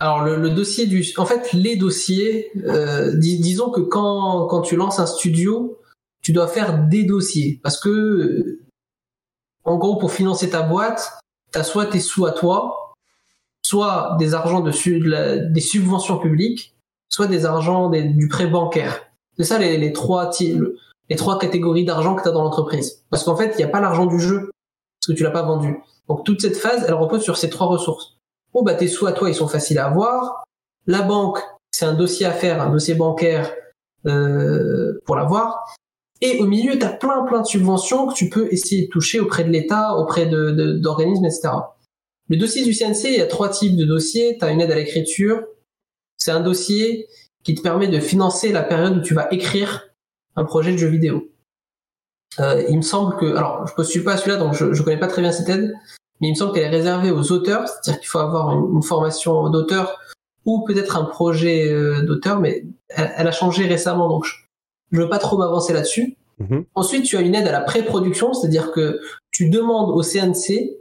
alors 0.00 0.22
le, 0.22 0.36
le, 0.36 0.50
dossier 0.50 0.86
du, 0.86 1.04
en 1.16 1.26
fait 1.26 1.52
les 1.52 1.76
dossiers, 1.76 2.50
euh, 2.64 3.12
disons 3.16 3.70
que 3.70 3.80
quand 3.80 4.46
quand 4.46 4.62
tu 4.62 4.76
lances 4.76 5.00
un 5.00 5.06
studio, 5.06 5.77
tu 6.28 6.34
dois 6.34 6.46
faire 6.46 6.86
des 6.88 7.04
dossiers 7.04 7.58
parce 7.62 7.80
que 7.80 8.58
en 9.64 9.78
gros 9.78 9.96
pour 9.96 10.12
financer 10.12 10.50
ta 10.50 10.60
boîte, 10.60 11.18
tu 11.54 11.58
as 11.58 11.64
soit 11.64 11.86
tes 11.86 12.00
sous 12.00 12.26
à 12.26 12.32
toi, 12.32 12.92
soit 13.62 14.14
des 14.18 14.34
argents 14.34 14.60
de, 14.60 15.50
des 15.50 15.60
subventions 15.62 16.18
publiques, 16.18 16.76
soit 17.08 17.28
des 17.28 17.46
argents 17.46 17.88
du 17.88 18.28
prêt 18.28 18.46
bancaire. 18.46 19.06
C'est 19.38 19.44
ça 19.44 19.58
les, 19.58 19.78
les 19.78 19.94
trois 19.94 20.30
les 21.08 21.16
trois 21.16 21.38
catégories 21.38 21.86
d'argent 21.86 22.14
que 22.14 22.22
tu 22.24 22.28
as 22.28 22.32
dans 22.32 22.44
l'entreprise. 22.44 23.06
Parce 23.08 23.24
qu'en 23.24 23.34
fait, 23.34 23.54
il 23.54 23.56
n'y 23.56 23.64
a 23.64 23.68
pas 23.68 23.80
l'argent 23.80 24.04
du 24.04 24.20
jeu 24.20 24.50
parce 25.00 25.06
que 25.06 25.12
tu 25.12 25.22
l'as 25.22 25.30
pas 25.30 25.44
vendu. 25.44 25.78
Donc 26.08 26.26
toute 26.26 26.42
cette 26.42 26.58
phase, 26.58 26.84
elle 26.86 26.92
repose 26.92 27.22
sur 27.22 27.38
ces 27.38 27.48
trois 27.48 27.68
ressources. 27.68 28.18
Oh 28.52 28.62
bah 28.62 28.74
tes 28.74 28.86
sous 28.86 29.06
à 29.06 29.12
toi, 29.12 29.30
ils 29.30 29.34
sont 29.34 29.48
faciles 29.48 29.78
à 29.78 29.86
avoir. 29.86 30.44
La 30.86 31.00
banque, 31.00 31.38
c'est 31.70 31.86
un 31.86 31.94
dossier 31.94 32.26
à 32.26 32.32
faire, 32.32 32.60
un 32.60 32.68
dossier 32.68 32.96
bancaire 32.96 33.50
euh, 34.04 35.00
pour 35.06 35.16
l'avoir. 35.16 35.64
Et 36.20 36.40
au 36.40 36.46
milieu, 36.46 36.78
tu 36.78 36.84
as 36.84 36.92
plein 36.92 37.24
plein 37.24 37.42
de 37.42 37.46
subventions 37.46 38.08
que 38.08 38.14
tu 38.14 38.28
peux 38.28 38.48
essayer 38.52 38.86
de 38.86 38.88
toucher 38.88 39.20
auprès 39.20 39.44
de 39.44 39.50
l'État, 39.50 39.96
auprès 39.96 40.26
d'organismes, 40.26 41.22
de, 41.22 41.28
etc. 41.28 41.50
Le 42.28 42.36
dossier 42.36 42.64
du 42.64 42.74
CNC, 42.74 43.04
il 43.04 43.18
y 43.18 43.20
a 43.20 43.26
trois 43.26 43.48
types 43.48 43.76
de 43.76 43.84
dossiers. 43.84 44.36
Tu 44.38 44.44
as 44.44 44.50
une 44.50 44.60
aide 44.60 44.70
à 44.70 44.74
l'écriture. 44.74 45.42
C'est 46.16 46.32
un 46.32 46.40
dossier 46.40 47.06
qui 47.44 47.54
te 47.54 47.62
permet 47.62 47.88
de 47.88 48.00
financer 48.00 48.52
la 48.52 48.62
période 48.62 48.96
où 48.96 49.00
tu 49.00 49.14
vas 49.14 49.28
écrire 49.32 49.88
un 50.36 50.44
projet 50.44 50.72
de 50.72 50.76
jeu 50.76 50.88
vidéo. 50.88 51.28
Euh, 52.40 52.64
il 52.68 52.76
me 52.76 52.82
semble 52.82 53.16
que, 53.16 53.34
alors 53.34 53.66
je 53.66 53.74
postule 53.74 54.04
pas 54.04 54.16
celui-là, 54.16 54.36
donc 54.36 54.54
je, 54.54 54.72
je 54.72 54.82
connais 54.82 54.98
pas 54.98 55.06
très 55.06 55.22
bien 55.22 55.32
cette 55.32 55.48
aide, 55.48 55.74
mais 56.20 56.28
il 56.28 56.30
me 56.32 56.36
semble 56.36 56.52
qu'elle 56.52 56.64
est 56.64 56.76
réservée 56.76 57.10
aux 57.10 57.32
auteurs, 57.32 57.66
c'est-à-dire 57.68 58.00
qu'il 58.00 58.08
faut 58.08 58.18
avoir 58.18 58.52
une, 58.52 58.82
formation 58.82 59.48
d'auteur 59.50 59.98
ou 60.44 60.64
peut-être 60.64 60.96
un 60.96 61.04
projet 61.04 61.72
euh, 61.72 62.02
d'auteur, 62.02 62.40
mais 62.40 62.64
elle, 62.88 63.26
a 63.26 63.32
changé 63.32 63.66
récemment, 63.66 64.08
donc 64.08 64.24
je, 64.24 64.34
ne 64.92 65.00
veux 65.00 65.08
pas 65.08 65.18
trop 65.18 65.36
m'avancer 65.38 65.72
là-dessus. 65.72 66.16
Mhm. 66.38 66.64
Ensuite, 66.74 67.04
tu 67.04 67.16
as 67.16 67.20
une 67.20 67.34
aide 67.34 67.48
à 67.48 67.52
la 67.52 67.60
pré-production, 67.60 68.32
c'est-à-dire 68.32 68.72
que 68.72 69.00
tu 69.30 69.50
demandes 69.50 69.90
au 69.90 70.02
CNC 70.02 70.76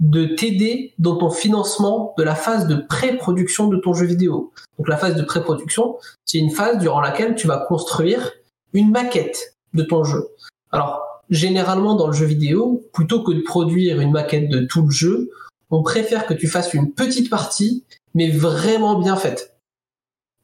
de 0.00 0.26
t'aider 0.26 0.94
dans 0.98 1.16
ton 1.16 1.30
financement 1.30 2.14
de 2.18 2.24
la 2.24 2.34
phase 2.34 2.66
de 2.66 2.74
pré-production 2.74 3.68
de 3.68 3.76
ton 3.76 3.94
jeu 3.94 4.06
vidéo. 4.06 4.52
Donc 4.78 4.88
la 4.88 4.96
phase 4.96 5.14
de 5.14 5.22
pré-production, 5.22 5.96
c'est 6.24 6.38
une 6.38 6.50
phase 6.50 6.78
durant 6.78 7.00
laquelle 7.00 7.36
tu 7.36 7.46
vas 7.46 7.58
construire 7.58 8.32
une 8.72 8.90
maquette 8.90 9.56
de 9.74 9.82
ton 9.82 10.02
jeu. 10.02 10.28
Alors, 10.72 11.22
généralement 11.30 11.94
dans 11.94 12.08
le 12.08 12.12
jeu 12.12 12.26
vidéo, 12.26 12.82
plutôt 12.92 13.22
que 13.22 13.32
de 13.32 13.40
produire 13.40 14.00
une 14.00 14.10
maquette 14.10 14.48
de 14.48 14.60
tout 14.66 14.82
le 14.82 14.90
jeu, 14.90 15.30
on 15.70 15.82
préfère 15.82 16.26
que 16.26 16.34
tu 16.34 16.48
fasses 16.48 16.74
une 16.74 16.92
petite 16.92 17.30
partie, 17.30 17.84
mais 18.14 18.30
vraiment 18.30 18.98
bien 18.98 19.16
faite. 19.16 19.51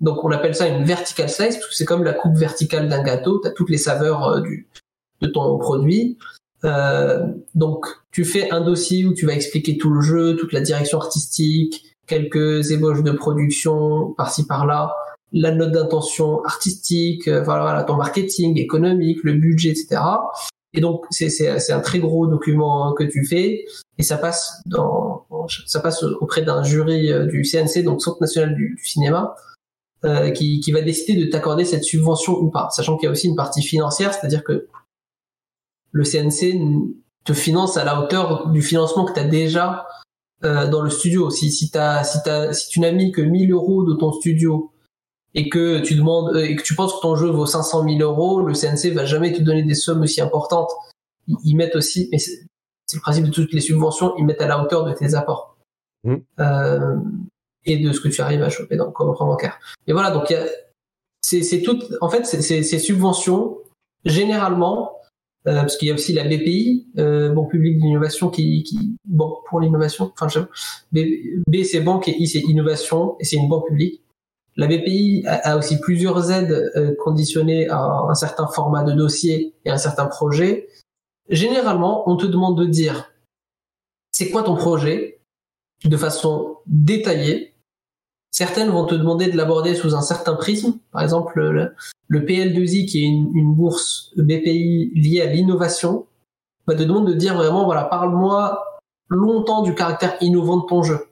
Donc 0.00 0.24
on 0.24 0.30
appelle 0.30 0.54
ça 0.54 0.68
une 0.68 0.84
vertical 0.84 1.28
slice, 1.28 1.56
parce 1.56 1.66
que 1.66 1.74
c'est 1.74 1.84
comme 1.84 2.04
la 2.04 2.12
coupe 2.12 2.36
verticale 2.36 2.88
d'un 2.88 3.02
gâteau, 3.02 3.40
tu 3.40 3.48
as 3.48 3.50
toutes 3.50 3.70
les 3.70 3.78
saveurs 3.78 4.28
euh, 4.28 4.40
du, 4.40 4.68
de 5.20 5.26
ton 5.26 5.58
produit. 5.58 6.18
Euh, 6.64 7.26
donc 7.54 7.86
tu 8.10 8.24
fais 8.24 8.50
un 8.50 8.60
dossier 8.60 9.06
où 9.06 9.14
tu 9.14 9.26
vas 9.26 9.34
expliquer 9.34 9.78
tout 9.78 9.90
le 9.90 10.00
jeu, 10.00 10.36
toute 10.36 10.52
la 10.52 10.60
direction 10.60 10.98
artistique, 10.98 11.94
quelques 12.06 12.70
ébauches 12.70 13.02
de 13.02 13.12
production 13.12 14.12
par-ci 14.16 14.46
par-là, 14.46 14.92
la 15.32 15.52
note 15.52 15.72
d'intention 15.72 16.42
artistique, 16.44 17.28
euh, 17.28 17.42
voilà, 17.42 17.82
ton 17.84 17.96
marketing 17.96 18.58
économique, 18.58 19.18
le 19.22 19.34
budget, 19.34 19.70
etc. 19.70 20.00
Et 20.74 20.80
donc 20.80 21.06
c'est 21.10 21.72
un 21.72 21.80
très 21.80 21.98
gros 21.98 22.26
document 22.26 22.92
que 22.92 23.04
tu 23.04 23.24
fais 23.24 23.64
et 23.96 24.02
ça 24.02 24.18
passe 24.18 24.60
dans 24.66 25.26
ça 25.66 25.80
passe 25.80 26.02
auprès 26.02 26.42
d'un 26.42 26.62
jury 26.62 27.10
euh, 27.10 27.24
du 27.24 27.42
CNC 27.42 27.84
donc 27.84 28.02
Centre 28.02 28.20
national 28.20 28.54
du, 28.54 28.78
cinéma 28.84 29.34
euh, 30.04 30.30
qui, 30.30 30.60
qui 30.60 30.72
va 30.72 30.80
décider 30.80 31.24
de 31.24 31.30
t'accorder 31.30 31.64
cette 31.64 31.84
subvention 31.84 32.34
ou 32.34 32.50
pas, 32.50 32.70
sachant 32.70 32.96
qu'il 32.96 33.06
y 33.06 33.08
a 33.08 33.12
aussi 33.12 33.26
une 33.26 33.36
partie 33.36 33.62
financière, 33.62 34.14
c'est-à-dire 34.14 34.44
que 34.44 34.68
le 35.90 36.04
CNC 36.04 36.60
te 37.24 37.32
finance 37.32 37.76
à 37.76 37.84
la 37.84 38.00
hauteur 38.00 38.48
du 38.48 38.62
financement 38.62 39.04
que 39.04 39.12
tu 39.12 39.20
as 39.20 39.24
déjà 39.24 39.86
euh, 40.44 40.68
dans 40.68 40.82
le 40.82 40.90
studio. 40.90 41.30
Si 41.30 41.50
si 41.50 41.70
t'as 41.70 42.04
si 42.04 42.18
t'as 42.22 42.52
si 42.52 42.68
tu 42.68 42.78
n'as 42.78 42.92
mis 42.92 43.10
que 43.10 43.20
1000 43.20 43.50
euros 43.52 43.82
de 43.82 43.94
ton 43.94 44.12
studio 44.12 44.72
et 45.34 45.48
que 45.48 45.80
tu 45.80 45.96
demandes 45.96 46.36
euh, 46.36 46.44
et 46.44 46.54
que 46.54 46.62
tu 46.62 46.76
penses 46.76 46.94
que 46.94 47.00
ton 47.00 47.16
jeu 47.16 47.28
vaut 47.28 47.44
500 47.44 47.82
000 47.82 47.98
euros, 48.00 48.40
le 48.40 48.54
CNC 48.54 48.94
va 48.94 49.04
jamais 49.04 49.32
te 49.32 49.42
donner 49.42 49.64
des 49.64 49.74
sommes 49.74 50.02
aussi 50.02 50.20
importantes. 50.20 50.70
Ils, 51.44 51.56
mettent 51.56 51.74
aussi, 51.76 52.08
mais 52.12 52.18
c'est 52.18 52.46
le 52.94 53.00
principe 53.00 53.24
de 53.24 53.30
toutes 53.30 53.52
les 53.52 53.60
subventions, 53.60 54.14
ils 54.16 54.24
mettent 54.24 54.40
à 54.40 54.46
la 54.46 54.62
hauteur 54.62 54.84
de 54.84 54.92
tes 54.92 55.14
apports 55.14 55.58
mmh. 56.04 56.14
euh, 56.40 56.96
et 57.64 57.76
de 57.76 57.92
ce 57.92 58.00
que 58.00 58.08
tu 58.08 58.20
arrives 58.20 58.42
à 58.42 58.48
choper 58.48 58.76
dans 58.76 58.90
comme 58.90 59.10
emprunt 59.10 59.26
bancaire. 59.26 59.58
Et 59.86 59.92
voilà, 59.92 60.10
donc 60.10 60.34
c'est 61.20 61.62
tout. 61.62 61.78
En 62.00 62.08
fait, 62.08 62.24
ces 62.24 62.78
subventions 62.78 63.58
généralement, 64.04 64.98
euh, 65.46 65.60
parce 65.60 65.76
qu'il 65.76 65.88
y 65.88 65.90
a 65.90 65.94
aussi 65.94 66.12
la 66.12 66.24
BPI, 66.24 66.88
euh, 66.98 67.32
Banque 67.32 67.50
publique 67.50 67.78
d'innovation, 67.78 68.30
qui, 68.30 68.62
qui 68.64 68.96
bon 69.04 69.36
pour 69.48 69.60
l'innovation. 69.60 70.12
Enfin, 70.18 70.46
B, 70.92 70.98
B 71.46 71.62
c'est 71.62 71.80
banque 71.80 72.08
et 72.08 72.16
I 72.20 72.26
c'est 72.26 72.40
innovation 72.40 73.16
et 73.20 73.24
c'est 73.24 73.36
une 73.36 73.48
banque 73.48 73.66
publique. 73.68 74.02
La 74.56 74.66
BPI 74.66 75.22
a, 75.26 75.56
aussi 75.56 75.78
plusieurs 75.78 76.32
aides 76.32 76.72
euh, 76.74 76.94
conditionnées 76.98 77.68
à 77.68 77.80
un 77.80 78.14
certain 78.14 78.48
format 78.48 78.82
de 78.82 78.92
dossier 78.92 79.54
et 79.64 79.70
un 79.70 79.78
certain 79.78 80.06
projet. 80.06 80.68
Généralement, 81.28 82.10
on 82.10 82.16
te 82.16 82.26
demande 82.26 82.58
de 82.58 82.64
dire 82.64 83.12
c'est 84.10 84.30
quoi 84.30 84.42
ton 84.42 84.56
projet? 84.56 85.17
De 85.84 85.96
façon 85.96 86.56
détaillée. 86.66 87.54
Certaines 88.30 88.70
vont 88.70 88.84
te 88.84 88.94
demander 88.94 89.30
de 89.30 89.36
l'aborder 89.36 89.74
sous 89.74 89.94
un 89.94 90.02
certain 90.02 90.34
prisme. 90.34 90.78
Par 90.92 91.02
exemple, 91.02 91.40
le, 92.08 92.20
PL2I, 92.20 92.86
qui 92.86 93.04
est 93.04 93.08
une, 93.08 93.54
bourse 93.54 94.12
BPI 94.16 94.92
liée 94.94 95.22
à 95.22 95.26
l'innovation, 95.26 96.06
va 96.66 96.74
te 96.74 96.82
demander 96.82 97.14
de 97.14 97.18
dire 97.18 97.34
vraiment, 97.34 97.64
voilà, 97.64 97.84
parle-moi 97.84 98.64
longtemps 99.08 99.62
du 99.62 99.74
caractère 99.74 100.16
innovant 100.20 100.58
de 100.58 100.66
ton 100.66 100.82
jeu. 100.82 101.06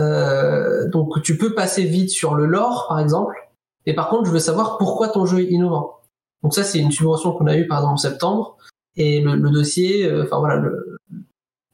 Euh, 0.00 0.88
donc 0.88 1.20
tu 1.22 1.36
peux 1.36 1.54
passer 1.54 1.84
vite 1.84 2.10
sur 2.10 2.34
le 2.34 2.46
lore, 2.46 2.86
par 2.88 3.00
exemple. 3.00 3.36
Et 3.84 3.94
par 3.94 4.08
contre, 4.08 4.26
je 4.26 4.30
veux 4.30 4.38
savoir 4.38 4.78
pourquoi 4.78 5.08
ton 5.08 5.26
jeu 5.26 5.40
est 5.40 5.50
innovant. 5.50 5.98
Donc 6.42 6.54
ça, 6.54 6.64
c'est 6.64 6.78
une 6.78 6.92
subvention 6.92 7.32
qu'on 7.32 7.46
a 7.46 7.56
eue 7.56 7.66
par 7.66 7.78
exemple 7.78 7.94
en 7.94 7.98
septembre. 7.98 8.56
Et 8.96 9.20
le, 9.20 9.50
dossier, 9.50 10.06
euh, 10.06 10.24
enfin 10.24 10.38
voilà, 10.38 10.56
le, 10.56 10.91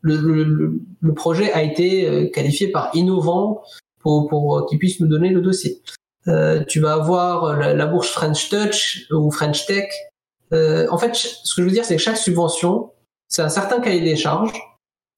le, 0.00 0.80
le, 1.00 1.14
projet 1.14 1.52
a 1.52 1.62
été 1.62 2.08
euh, 2.08 2.30
qualifié 2.30 2.68
par 2.68 2.90
innovant 2.94 3.62
pour, 4.00 4.28
pour 4.28 4.66
qu'il 4.66 4.78
puisse 4.78 5.00
nous 5.00 5.08
donner 5.08 5.30
le 5.30 5.40
dossier. 5.40 5.82
Euh, 6.28 6.62
tu 6.64 6.80
vas 6.80 6.94
avoir 6.94 7.56
la, 7.56 7.74
la, 7.74 7.86
bourse 7.86 8.10
French 8.10 8.48
Touch 8.48 9.06
ou 9.10 9.30
French 9.30 9.66
Tech. 9.66 9.88
en 10.52 10.98
fait, 10.98 11.14
ce 11.14 11.54
que 11.54 11.62
je 11.62 11.66
veux 11.66 11.72
dire, 11.72 11.84
c'est 11.84 11.96
que 11.96 12.02
chaque 12.02 12.16
subvention, 12.16 12.90
c'est 13.28 13.42
un 13.42 13.48
certain 13.48 13.80
cahier 13.80 14.00
des 14.00 14.16
charges 14.16 14.52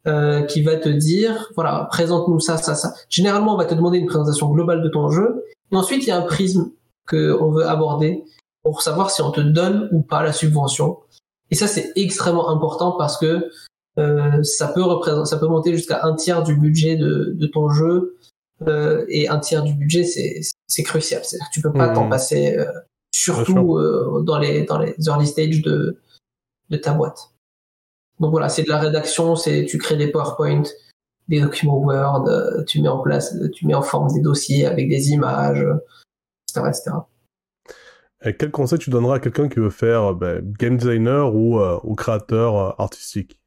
euh, 0.06 0.42
qui 0.44 0.62
va 0.62 0.76
te 0.76 0.88
dire, 0.88 1.50
voilà, 1.56 1.86
présente-nous 1.90 2.40
ça, 2.40 2.56
ça, 2.56 2.74
ça. 2.74 2.94
Généralement, 3.10 3.52
on 3.52 3.58
va 3.58 3.66
te 3.66 3.74
demander 3.74 3.98
une 3.98 4.06
présentation 4.06 4.48
globale 4.48 4.82
de 4.82 4.88
ton 4.88 5.10
jeu. 5.10 5.44
Et 5.70 5.76
ensuite, 5.76 6.04
il 6.04 6.08
y 6.08 6.10
a 6.10 6.16
un 6.16 6.22
prisme 6.22 6.70
qu'on 7.06 7.50
veut 7.50 7.66
aborder 7.66 8.24
pour 8.62 8.80
savoir 8.80 9.10
si 9.10 9.20
on 9.20 9.30
te 9.30 9.42
donne 9.42 9.90
ou 9.92 10.00
pas 10.00 10.22
la 10.22 10.32
subvention. 10.32 11.00
Et 11.50 11.54
ça, 11.54 11.66
c'est 11.66 11.92
extrêmement 11.96 12.48
important 12.48 12.92
parce 12.92 13.18
que 13.18 13.26
euh, 13.26 13.50
ça 14.42 14.68
peut 14.68 14.82
représenter, 14.82 15.28
ça 15.28 15.38
peut 15.38 15.48
monter 15.48 15.74
jusqu'à 15.74 16.04
un 16.04 16.14
tiers 16.14 16.42
du 16.42 16.54
budget 16.54 16.96
de, 16.96 17.32
de 17.34 17.46
ton 17.46 17.68
jeu. 17.70 18.16
Euh, 18.68 19.04
et 19.08 19.28
un 19.28 19.38
tiers 19.38 19.62
du 19.62 19.72
budget, 19.72 20.04
c'est, 20.04 20.82
crucial. 20.82 21.24
C'est-à-dire 21.24 21.48
que 21.48 21.54
tu 21.54 21.62
peux 21.62 21.72
pas 21.72 21.88
t'en 21.88 22.06
mmh. 22.06 22.10
passer, 22.10 22.58
euh, 22.58 22.70
surtout 23.14 23.76
euh, 23.76 24.22
dans 24.22 24.38
les 24.38 24.64
dans 24.64 24.78
les 24.78 24.94
early 25.06 25.26
stages 25.26 25.62
de 25.62 25.98
de 26.68 26.76
ta 26.76 26.92
boîte. 26.92 27.30
Donc 28.18 28.32
voilà, 28.32 28.48
c'est 28.48 28.62
de 28.62 28.68
la 28.68 28.78
rédaction, 28.78 29.34
c'est 29.34 29.64
tu 29.64 29.78
crées 29.78 29.96
des 29.96 30.08
PowerPoint, 30.08 30.64
des 31.28 31.40
documents 31.40 31.78
Word, 31.78 32.28
euh, 32.28 32.62
tu 32.64 32.82
mets 32.82 32.88
en 32.88 33.00
place, 33.00 33.34
tu 33.54 33.66
mets 33.66 33.74
en 33.74 33.82
forme 33.82 34.12
des 34.12 34.20
dossiers 34.20 34.66
avec 34.66 34.88
des 34.88 35.10
images, 35.10 35.64
etc., 36.48 36.68
etc. 36.68 36.90
Et 38.22 38.36
quel 38.36 38.50
conseil 38.50 38.78
tu 38.78 38.90
donneras 38.90 39.16
à 39.16 39.20
quelqu'un 39.20 39.48
qui 39.48 39.58
veut 39.58 39.70
faire 39.70 40.14
ben, 40.14 40.42
game 40.58 40.76
designer 40.76 41.34
ou, 41.34 41.58
ou 41.58 41.94
créateur 41.94 42.78
artistique? 42.78 43.39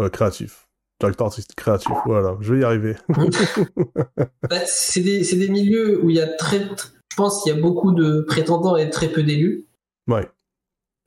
Euh, 0.00 0.08
créatif. 0.08 0.66
Directeur 1.00 1.28
artistique 1.28 1.56
créatif, 1.56 1.92
voilà, 2.04 2.36
je 2.40 2.54
vais 2.54 2.60
y 2.60 2.64
arriver. 2.64 2.96
Bah, 4.48 4.58
c'est 4.66 5.00
des, 5.00 5.22
des, 5.22 5.48
milieux 5.48 6.02
où 6.02 6.10
il 6.10 6.16
y 6.16 6.20
a 6.20 6.26
très, 6.26 6.58
je 6.58 7.16
pense 7.16 7.42
qu'il 7.42 7.54
y 7.54 7.56
a 7.56 7.60
beaucoup 7.60 7.92
de 7.92 8.22
prétendants 8.22 8.76
et 8.76 8.90
très 8.90 9.08
peu 9.08 9.22
d'élus. 9.22 9.66
Ouais. 10.08 10.28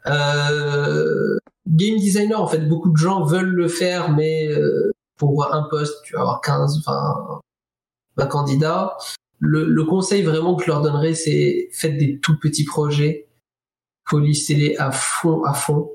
Euh, 0.07 1.37
game 1.67 1.97
designer, 1.97 2.41
en 2.41 2.47
fait, 2.47 2.59
beaucoup 2.59 2.89
de 2.89 2.97
gens 2.97 3.23
veulent 3.23 3.53
le 3.53 3.67
faire, 3.67 4.11
mais 4.11 4.47
euh, 4.47 4.91
pour 5.17 5.53
un 5.53 5.63
poste, 5.69 6.03
tu 6.05 6.13
vas 6.13 6.21
avoir 6.21 6.41
15, 6.41 6.83
20, 6.85 7.41
20 8.17 8.27
candidats. 8.27 8.97
Le, 9.39 9.65
le, 9.65 9.83
conseil 9.83 10.23
vraiment 10.23 10.55
que 10.55 10.63
je 10.63 10.71
leur 10.71 10.81
donnerais, 10.81 11.13
c'est 11.13 11.69
faites 11.73 11.97
des 11.97 12.19
tout 12.19 12.39
petits 12.39 12.65
projets, 12.65 13.27
polissez-les 14.09 14.77
à 14.77 14.91
fond, 14.91 15.43
à 15.43 15.53
fond 15.53 15.91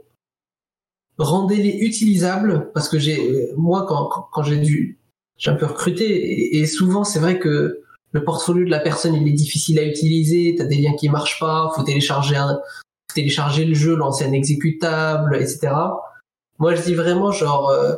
rendez-les 1.18 1.78
utilisables 1.78 2.70
parce 2.74 2.88
que 2.88 2.98
j'ai 2.98 3.50
moi 3.56 3.86
quand, 3.86 4.28
quand, 4.32 4.42
j'ai 4.42 4.58
dû 4.58 4.98
j'ai 5.36 5.50
un 5.50 5.56
peu 5.56 5.66
recruté 5.66 6.56
et, 6.58 6.66
souvent 6.66 7.04
c'est 7.04 7.18
vrai 7.18 7.38
que 7.38 7.82
le 8.12 8.24
portfolio 8.24 8.64
de 8.64 8.70
la 8.70 8.80
personne 8.80 9.14
il 9.14 9.26
est 9.28 9.32
difficile 9.32 9.78
à 9.78 9.84
utiliser 9.84 10.54
t'as 10.56 10.64
des 10.64 10.76
liens 10.76 10.94
qui 10.94 11.08
marchent 11.08 11.40
pas 11.40 11.72
faut 11.74 11.82
télécharger 11.82 12.36
un 12.36 12.60
télécharger 13.14 13.64
le 13.64 13.74
jeu 13.74 13.96
lancer 13.96 14.24
un 14.24 14.32
exécutable 14.32 15.36
etc 15.36 15.72
moi 16.58 16.74
je 16.74 16.82
dis 16.82 16.94
vraiment 16.94 17.32
genre 17.32 17.70
euh, 17.70 17.94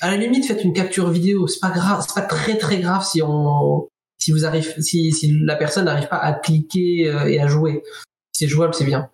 à 0.00 0.10
la 0.10 0.16
limite 0.16 0.46
faites 0.46 0.64
une 0.64 0.72
capture 0.72 1.10
vidéo. 1.10 1.46
C'est 1.46 1.60
pas 1.60 1.70
grave 1.70 2.04
c'est 2.06 2.14
pas 2.14 2.26
très 2.26 2.56
très 2.56 2.78
grave 2.80 3.04
si 3.04 3.22
on 3.22 3.88
si 4.18 4.32
vous 4.32 4.44
arrive 4.44 4.74
si, 4.80 5.12
si 5.12 5.38
la 5.40 5.56
personne 5.56 5.84
n'arrive 5.84 6.08
pas 6.08 6.18
à 6.18 6.32
cliquer 6.32 7.08
euh, 7.08 7.26
et 7.26 7.40
à 7.40 7.46
jouer. 7.46 7.82
Si 8.32 8.44
c'est 8.44 8.48
jouable 8.48 8.74
c'est 8.74 8.84
bien 8.84 9.10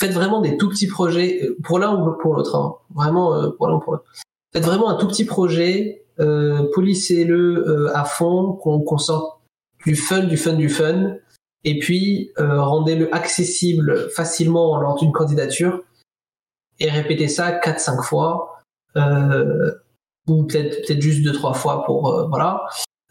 faites 0.00 0.12
vraiment 0.12 0.40
des 0.40 0.56
tout 0.56 0.70
petits 0.70 0.86
projets 0.86 1.44
euh, 1.44 1.56
pour 1.62 1.78
l'un 1.78 1.94
ou 1.94 2.16
pour 2.20 2.34
l'autre, 2.34 2.56
hein. 2.56 2.74
vraiment 2.94 3.34
euh, 3.34 3.50
pour 3.50 3.68
l'un 3.68 3.74
ou 3.74 3.80
pour 3.80 3.92
l'autre. 3.92 4.04
Faites 4.52 4.64
vraiment 4.64 4.88
un 4.88 4.96
tout 4.96 5.06
petit 5.06 5.26
projet, 5.26 6.06
euh, 6.18 6.68
polissez-le 6.74 7.68
euh, 7.68 7.96
à 7.96 8.04
fond, 8.04 8.54
qu'on 8.54 8.98
sorte 8.98 9.40
du 9.84 9.94
fun, 9.94 10.24
du 10.24 10.36
fun, 10.36 10.54
du 10.54 10.68
fun, 10.68 11.16
et 11.64 11.78
puis 11.78 12.32
rendez-le 12.38 13.14
accessible 13.14 14.10
facilement 14.10 14.80
lors 14.80 14.96
d'une 14.96 15.12
candidature, 15.12 15.82
et 16.80 16.90
répétez 16.90 17.28
ça 17.28 17.58
4-5 17.60 18.02
fois, 18.02 18.58
ou 18.96 20.44
peut-être 20.44 20.86
peut-être 20.86 21.00
juste 21.00 21.22
deux 21.22 21.32
trois 21.32 21.54
fois 21.54 21.84
pour 21.84 22.28
voilà. 22.28 22.62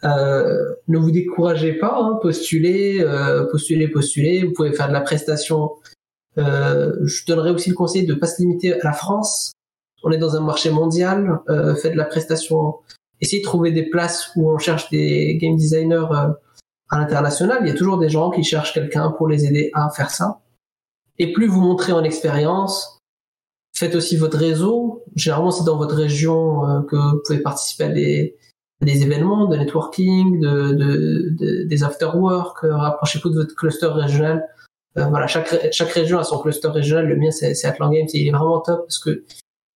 ne 0.04 0.98
vous 0.98 1.12
découragez 1.12 1.74
pas, 1.74 1.98
hein, 2.00 2.20
postulez, 2.22 3.04
postulez, 3.52 3.88
postulez. 3.88 4.44
Vous 4.44 4.54
pouvez 4.54 4.74
faire 4.74 4.90
de 4.90 4.94
la 4.94 5.02
prestation 5.02 5.72
euh, 5.90 5.99
je 6.40 7.26
donnerais 7.26 7.52
aussi 7.52 7.70
le 7.70 7.76
conseil 7.76 8.06
de 8.06 8.14
ne 8.14 8.20
pas 8.20 8.28
se 8.28 8.42
limiter 8.42 8.74
à 8.74 8.84
la 8.84 8.94
France. 8.94 9.54
On 10.04 10.12
est 10.12 10.18
dans 10.18 10.36
un 10.36 10.42
marché 10.42 10.70
mondial, 10.72 11.40
euh, 11.50 11.76
faites 11.76 11.94
de 11.94 11.98
la 11.98 12.06
prestation, 12.06 12.76
essayez 13.20 13.42
de 13.42 13.48
trouver 13.48 13.72
des 13.72 13.90
places 13.90 14.32
où 14.36 14.50
on 14.50 14.58
cherche 14.58 14.90
des 14.90 15.38
game 15.42 15.56
designers 15.56 16.08
euh, 16.12 16.30
à 16.90 17.00
l'international. 17.00 17.60
Il 17.62 17.68
y 17.68 17.72
a 17.72 17.76
toujours 17.76 17.98
des 17.98 18.10
gens 18.10 18.30
qui 18.30 18.44
cherchent 18.44 18.74
quelqu'un 18.74 19.12
pour 19.12 19.28
les 19.28 19.46
aider 19.46 19.72
à 19.74 19.90
faire 19.90 20.10
ça. 20.10 20.40
Et 21.18 21.34
plus 21.34 21.48
vous 21.48 21.60
montrez 21.60 21.92
en 21.92 22.04
expérience, 22.04 22.98
faites 23.76 23.96
aussi 23.96 24.16
votre 24.16 24.38
réseau. 24.38 25.04
Généralement, 25.16 25.52
c'est 25.52 25.66
dans 25.66 25.78
votre 25.78 25.96
région 25.96 26.66
euh, 26.66 26.82
que 26.84 26.96
vous 26.96 27.22
pouvez 27.26 27.40
participer 27.40 27.84
à 27.84 27.90
des, 27.90 28.38
des 28.82 29.04
événements 29.04 29.48
de 29.48 29.58
networking, 29.58 30.40
de, 30.40 30.72
de, 30.72 31.30
de 31.38 31.64
des 31.64 31.84
after-work, 31.84 32.60
rapprochez-vous 32.64 33.30
de 33.32 33.36
votre 33.36 33.56
cluster 33.56 33.88
régional 33.88 34.38
euh, 34.38 34.59
voilà, 34.96 35.28
chaque, 35.28 35.72
chaque 35.72 35.92
région 35.92 36.20
a 36.20 36.24
son 36.24 36.40
cluster 36.40 36.68
régional. 36.70 37.08
Le 37.08 37.16
mien, 37.16 37.32
c'est 37.32 37.66
Atlant 37.66 37.90
Games. 37.90 38.08
il 38.14 38.28
est 38.28 38.32
vraiment 38.32 38.60
top 38.60 38.82
parce 38.82 39.00
que 39.00 39.24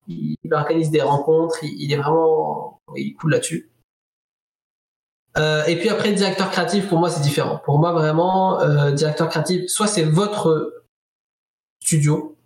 il, 0.07 0.37
organise 0.51 0.91
des 0.91 1.01
rencontres. 1.01 1.63
Il, 1.63 1.91
est 1.91 1.97
vraiment, 1.97 2.81
il 2.95 3.13
coule 3.13 3.31
là-dessus. 3.31 3.69
Euh, 5.37 5.63
et 5.65 5.77
puis 5.77 5.89
après, 5.89 6.13
directeur 6.13 6.51
créatif, 6.51 6.87
pour 6.89 6.99
moi, 6.99 7.09
c'est 7.09 7.21
différent. 7.21 7.59
Pour 7.65 7.79
moi, 7.79 7.91
vraiment, 7.91 8.61
euh, 8.61 8.91
directeur 8.91 9.29
créatif, 9.29 9.67
soit 9.67 9.87
c'est 9.87 10.03
votre 10.03 10.83
studio, 11.81 12.37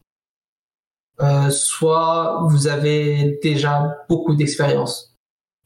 euh, 1.21 1.49
soit 1.49 2.43
vous 2.49 2.67
avez 2.67 3.39
déjà 3.43 3.97
beaucoup 4.07 4.35
d'expérience. 4.35 5.15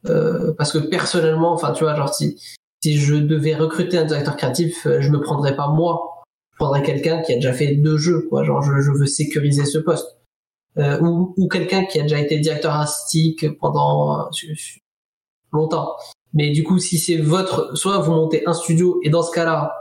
Euh, 0.07 0.53
parce 0.57 0.71
que 0.71 0.79
personnellement, 0.79 1.53
enfin, 1.53 1.73
tu 1.73 1.83
vois, 1.83 1.95
genre 1.95 2.13
si 2.13 2.41
si 2.83 2.97
je 2.97 3.13
devais 3.13 3.53
recruter 3.53 3.99
un 3.99 4.05
directeur 4.05 4.35
créatif, 4.35 4.87
je 4.99 5.09
me 5.09 5.21
prendrais 5.21 5.55
pas 5.55 5.67
moi 5.67 6.20
prendrais 6.61 6.83
quelqu'un 6.83 7.23
qui 7.23 7.33
a 7.33 7.35
déjà 7.35 7.53
fait 7.53 7.75
deux 7.75 7.97
jeux, 7.97 8.27
quoi. 8.29 8.43
Genre, 8.43 8.61
je, 8.61 8.91
veux 8.91 9.07
sécuriser 9.07 9.65
ce 9.65 9.79
poste. 9.79 10.17
Euh, 10.77 10.99
ou, 11.01 11.33
ou 11.35 11.47
quelqu'un 11.47 11.85
qui 11.85 11.99
a 11.99 12.03
déjà 12.03 12.19
été 12.19 12.39
directeur 12.39 12.71
artistique 12.71 13.57
pendant 13.57 14.27
euh, 14.27 14.53
longtemps. 15.51 15.95
Mais 16.33 16.51
du 16.51 16.63
coup, 16.63 16.77
si 16.77 16.99
c'est 16.99 17.17
votre, 17.17 17.75
soit 17.75 17.97
vous 17.97 18.11
montez 18.11 18.43
un 18.47 18.53
studio 18.53 18.99
et 19.03 19.09
dans 19.09 19.23
ce 19.23 19.31
cas-là, 19.31 19.73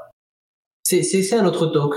c'est 0.83 1.03
c'est 1.03 1.35
un 1.35 1.45
autre 1.45 1.67
talk. 1.67 1.95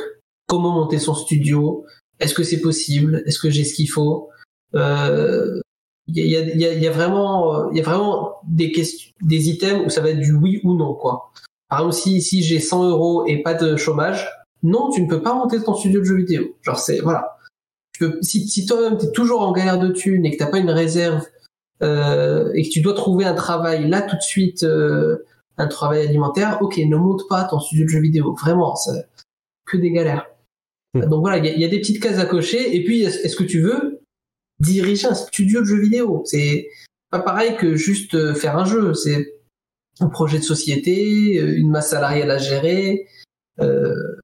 Comment 0.47 0.71
monter 0.71 0.99
son 0.99 1.15
studio? 1.15 1.85
Est-ce 2.19 2.35
que 2.35 2.43
c'est 2.43 2.59
possible? 2.59 3.23
Est-ce 3.25 3.39
que 3.39 3.49
j'ai 3.49 3.63
ce 3.63 3.73
qu'il 3.73 3.89
faut? 3.89 4.29
Euh, 4.75 5.59
il 6.07 6.17
y, 6.17 6.35
a, 6.35 6.41
y, 6.41 6.65
a, 6.65 6.73
y, 6.73 6.87
a, 6.87 6.91
vraiment 6.91 7.71
il 7.71 7.77
y 7.77 7.79
a 7.79 7.83
vraiment 7.83 8.41
des 8.45 8.73
questions 8.73 9.11
des 9.21 9.47
items 9.47 9.85
où 9.85 9.89
ça 9.89 10.01
va 10.01 10.09
être 10.09 10.19
du 10.19 10.33
oui 10.33 10.59
ou 10.65 10.73
non 10.73 10.95
quoi 10.95 11.31
par 11.69 11.79
exemple 11.79 11.95
si 11.95 12.21
si 12.21 12.43
j'ai 12.43 12.59
100 12.59 12.89
euros 12.89 13.25
et 13.25 13.41
pas 13.41 13.53
de 13.53 13.77
chômage 13.77 14.27
non, 14.63 14.89
tu 14.89 15.01
ne 15.01 15.07
peux 15.07 15.21
pas 15.21 15.33
monter 15.33 15.61
ton 15.61 15.75
studio 15.75 15.99
de 15.99 16.05
jeux 16.05 16.17
vidéo. 16.17 16.55
Genre, 16.61 16.79
c'est, 16.79 16.99
voilà. 16.99 17.37
si, 18.21 18.47
si 18.47 18.65
toi-même 18.65 18.97
t'es 18.97 19.11
toujours 19.11 19.41
en 19.41 19.51
galère 19.51 19.77
de 19.77 19.89
thunes 19.89 20.25
et 20.25 20.31
que 20.31 20.37
t'as 20.37 20.49
pas 20.49 20.59
une 20.59 20.71
réserve, 20.71 21.25
euh, 21.81 22.51
et 22.53 22.63
que 22.63 22.69
tu 22.69 22.81
dois 22.81 22.93
trouver 22.93 23.25
un 23.25 23.33
travail 23.33 23.89
là 23.89 24.01
tout 24.01 24.15
de 24.15 24.21
suite, 24.21 24.63
euh, 24.63 25.25
un 25.57 25.67
travail 25.67 26.07
alimentaire, 26.07 26.59
ok, 26.61 26.77
ne 26.77 26.95
monte 26.95 27.27
pas 27.27 27.43
ton 27.43 27.59
studio 27.59 27.83
de 27.85 27.89
jeux 27.89 27.99
vidéo. 27.99 28.33
Vraiment, 28.35 28.75
c'est 28.75 29.05
que 29.65 29.77
des 29.77 29.91
galères. 29.91 30.27
Hmm. 30.93 31.05
Donc 31.07 31.21
voilà, 31.21 31.37
il 31.37 31.59
y, 31.59 31.65
a 31.65 31.67
des 31.67 31.79
petites 31.79 32.01
cases 32.01 32.19
à 32.19 32.25
cocher. 32.25 32.75
Et 32.75 32.83
puis, 32.85 33.01
est-ce 33.01 33.35
que 33.35 33.43
tu 33.43 33.61
veux 33.61 33.99
diriger 34.59 35.07
un 35.07 35.13
studio 35.13 35.59
de 35.59 35.65
jeux 35.65 35.81
vidéo? 35.81 36.23
C'est 36.25 36.69
pas 37.09 37.19
pareil 37.19 37.57
que 37.57 37.75
juste 37.75 38.15
euh, 38.15 38.33
faire 38.33 38.57
un 38.57 38.65
jeu. 38.65 38.93
C'est 38.93 39.33
un 39.99 40.07
projet 40.07 40.39
de 40.39 40.43
société, 40.43 41.35
une 41.35 41.69
masse 41.69 41.89
salariale 41.89 42.31
à 42.31 42.37
gérer. 42.37 43.07
Euh, 43.59 44.15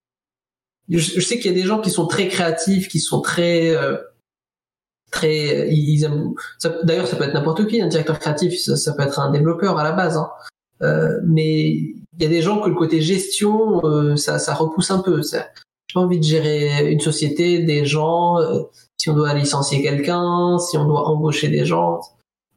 je, 0.90 1.22
sais 1.22 1.38
qu'il 1.38 1.52
y 1.52 1.54
a 1.54 1.62
des 1.62 1.68
gens 1.68 1.80
qui 1.80 1.92
sont 1.92 2.08
très 2.08 2.28
créatifs, 2.28 2.88
qui 2.88 3.00
sont 3.00 3.22
très 3.22 3.76
euh, 3.76 3.98
très 5.12 5.70
ils 5.70 6.04
aiment 6.04 6.34
d'ailleurs 6.84 7.08
ça 7.08 7.16
peut 7.16 7.24
être 7.24 7.34
n'importe 7.34 7.68
qui 7.68 7.82
un 7.82 7.88
directeur 7.88 8.20
créatif 8.20 8.58
ça, 8.58 8.94
peut 8.94 9.04
être 9.04 9.20
un 9.20 9.32
développeur 9.32 9.78
à 9.78 9.84
la 9.84 9.92
base 9.92 10.18
hein. 10.18 10.30
euh, 10.82 11.20
mais 11.26 11.70
il 11.70 12.24
y 12.24 12.26
a 12.26 12.30
des 12.30 12.42
gens 12.42 12.62
que 12.62 12.70
le 12.70 12.76
côté 12.76 13.02
gestion 13.02 13.84
euh, 13.86 14.16
ça, 14.16 14.40
ça 14.40 14.54
repousse 14.54 14.92
un 14.92 15.00
peu 15.00 15.22
j'ai 15.24 15.94
pas 15.94 16.02
envie 16.02 16.20
de 16.20 16.24
gérer 16.24 16.92
une 16.92 17.00
société 17.00 17.60
des 17.60 17.86
gens 17.86 18.40
euh, 18.40 18.64
si 18.98 19.10
on 19.10 19.16
doit 19.16 19.34
licencier 19.34 19.82
quelqu'un 19.82 20.58
si 20.60 20.78
on 20.78 20.86
doit 20.86 21.08
embaucher 21.08 21.48
des 21.48 21.66
gens. 21.66 22.00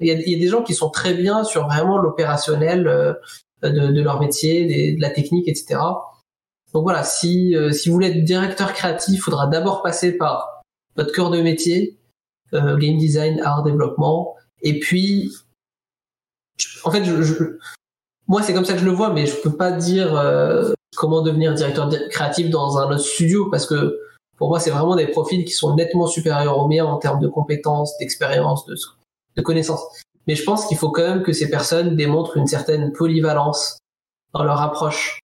Il 0.01 0.09
y 0.09 0.11
a, 0.11 0.15
y 0.15 0.35
a 0.35 0.39
des 0.39 0.49
gens 0.49 0.63
qui 0.63 0.75
sont 0.75 0.91
très 0.91 1.15
bien 1.15 1.45
sur 1.45 1.67
vraiment 1.67 1.97
l'opérationnel 1.97 2.89
euh, 2.89 3.15
de, 3.63 3.93
de, 3.93 4.03
leur 4.03 4.21
métier 4.21 4.95
de 4.97 5.01
la 5.01 5.11
technique 5.11 5.49
etc 5.49 5.81
donc 6.73 6.85
voilà, 6.85 7.05
si, 7.05 7.55
euh, 7.55 7.71
si 7.71 7.89
vous 7.89 7.95
voulez 7.95 8.09
être 8.09 8.25
directeur 8.25 8.73
créatif, 8.73 9.15
il 9.15 9.19
faudra 9.19 9.47
d'abord 9.47 9.83
passer 9.83 10.17
par 10.17 10.63
votre 10.97 11.13
cœur 11.13 11.31
de 11.31 11.41
métier, 11.41 11.99
euh, 12.55 12.77
game 12.77 12.97
design, 12.97 13.41
art, 13.41 13.63
développement, 13.63 14.37
et 14.63 14.79
puis, 14.79 15.33
en 16.85 16.91
fait, 16.91 17.03
moi 18.29 18.43
c'est 18.43 18.55
comme 18.55 18.65
ça 18.65 18.75
que 18.75 18.79
je 18.79 18.85
le 18.85 18.93
vois, 18.93 19.13
mais 19.13 19.27
je 19.27 19.37
peux 19.37 19.55
pas 19.55 19.73
dire 19.73 20.17
euh, 20.17 20.73
comment 20.97 21.23
devenir 21.23 21.53
directeur 21.55 21.91
créatif 22.11 22.49
dans 22.49 22.79
un 22.79 22.87
autre 22.87 22.99
studio 22.99 23.51
parce 23.51 23.67
que 23.67 23.99
pour 24.39 24.49
moi 24.49 24.61
c'est 24.61 24.71
vraiment 24.71 24.95
des 24.95 25.09
profils 25.09 25.45
qui 25.45 25.53
sont 25.53 25.75
nettement 25.75 26.07
supérieurs 26.07 26.59
aux 26.59 26.69
miens 26.69 26.85
en 26.85 26.99
termes 26.99 27.21
de 27.21 27.29
compétences, 27.29 27.97
d'expérience, 27.99 28.65
de, 28.67 29.43
connaissances. 29.43 29.83
Mais 30.29 30.37
je 30.37 30.45
pense 30.45 30.67
qu'il 30.67 30.77
faut 30.77 30.91
quand 30.91 31.03
même 31.03 31.23
que 31.23 31.33
ces 31.33 31.51
personnes 31.51 31.97
démontrent 31.97 32.37
une 32.37 32.47
certaine 32.47 32.93
polyvalence 32.93 33.79
dans 34.33 34.45
leur 34.45 34.61
approche. 34.61 35.19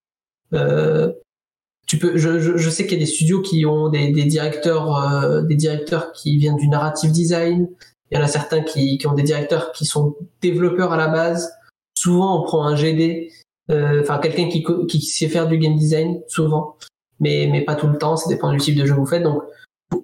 Tu 1.88 1.98
peux, 1.98 2.16
je, 2.18 2.38
je, 2.38 2.56
je 2.56 2.70
sais 2.70 2.86
qu'il 2.86 2.98
y 2.98 3.02
a 3.02 3.04
des 3.04 3.10
studios 3.10 3.40
qui 3.40 3.64
ont 3.64 3.88
des, 3.88 4.12
des 4.12 4.24
directeurs, 4.24 4.94
euh, 4.96 5.42
des 5.42 5.56
directeurs 5.56 6.12
qui 6.12 6.36
viennent 6.36 6.56
du 6.56 6.68
narrative 6.68 7.10
design. 7.10 7.66
Il 8.10 8.18
y 8.18 8.20
en 8.20 8.24
a 8.24 8.28
certains 8.28 8.60
qui, 8.60 8.98
qui 8.98 9.06
ont 9.06 9.14
des 9.14 9.22
directeurs 9.22 9.72
qui 9.72 9.86
sont 9.86 10.14
développeurs 10.42 10.92
à 10.92 10.98
la 10.98 11.08
base. 11.08 11.50
Souvent, 11.94 12.40
on 12.40 12.44
prend 12.44 12.66
un 12.66 12.76
GD, 12.76 13.30
euh, 13.70 14.02
enfin 14.02 14.18
quelqu'un 14.18 14.48
qui, 14.48 14.64
qui 14.86 15.00
sait 15.00 15.28
faire 15.28 15.48
du 15.48 15.58
game 15.58 15.76
design, 15.76 16.20
souvent, 16.28 16.76
mais 17.20 17.48
mais 17.50 17.64
pas 17.64 17.74
tout 17.74 17.88
le 17.88 17.96
temps. 17.96 18.16
Ça 18.16 18.28
dépend 18.28 18.52
du 18.52 18.58
type 18.58 18.76
de 18.76 18.84
jeu 18.84 18.94
que 18.94 19.00
vous 19.00 19.06
faites. 19.06 19.22
Donc, 19.22 19.42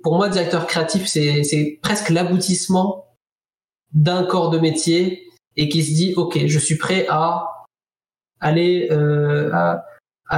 pour 0.03 0.17
moi, 0.17 0.31
directeur 0.31 0.67
créatif, 0.67 1.07
c'est 1.07 1.45
c'est 1.45 1.79
presque 1.83 2.09
l'aboutissement 2.09 3.05
d'un 3.93 4.25
corps 4.25 4.51
de 4.51 4.59
métier 4.59 5.29
et 5.57 5.69
qui 5.69 5.85
se 5.85 5.95
dit, 5.95 6.15
ok, 6.17 6.47
je 6.47 6.59
suis 6.59 6.77
prêt 6.79 7.07
à 7.11 7.67
aller 8.41 8.89
euh, 8.91 9.51
à, 9.53 9.85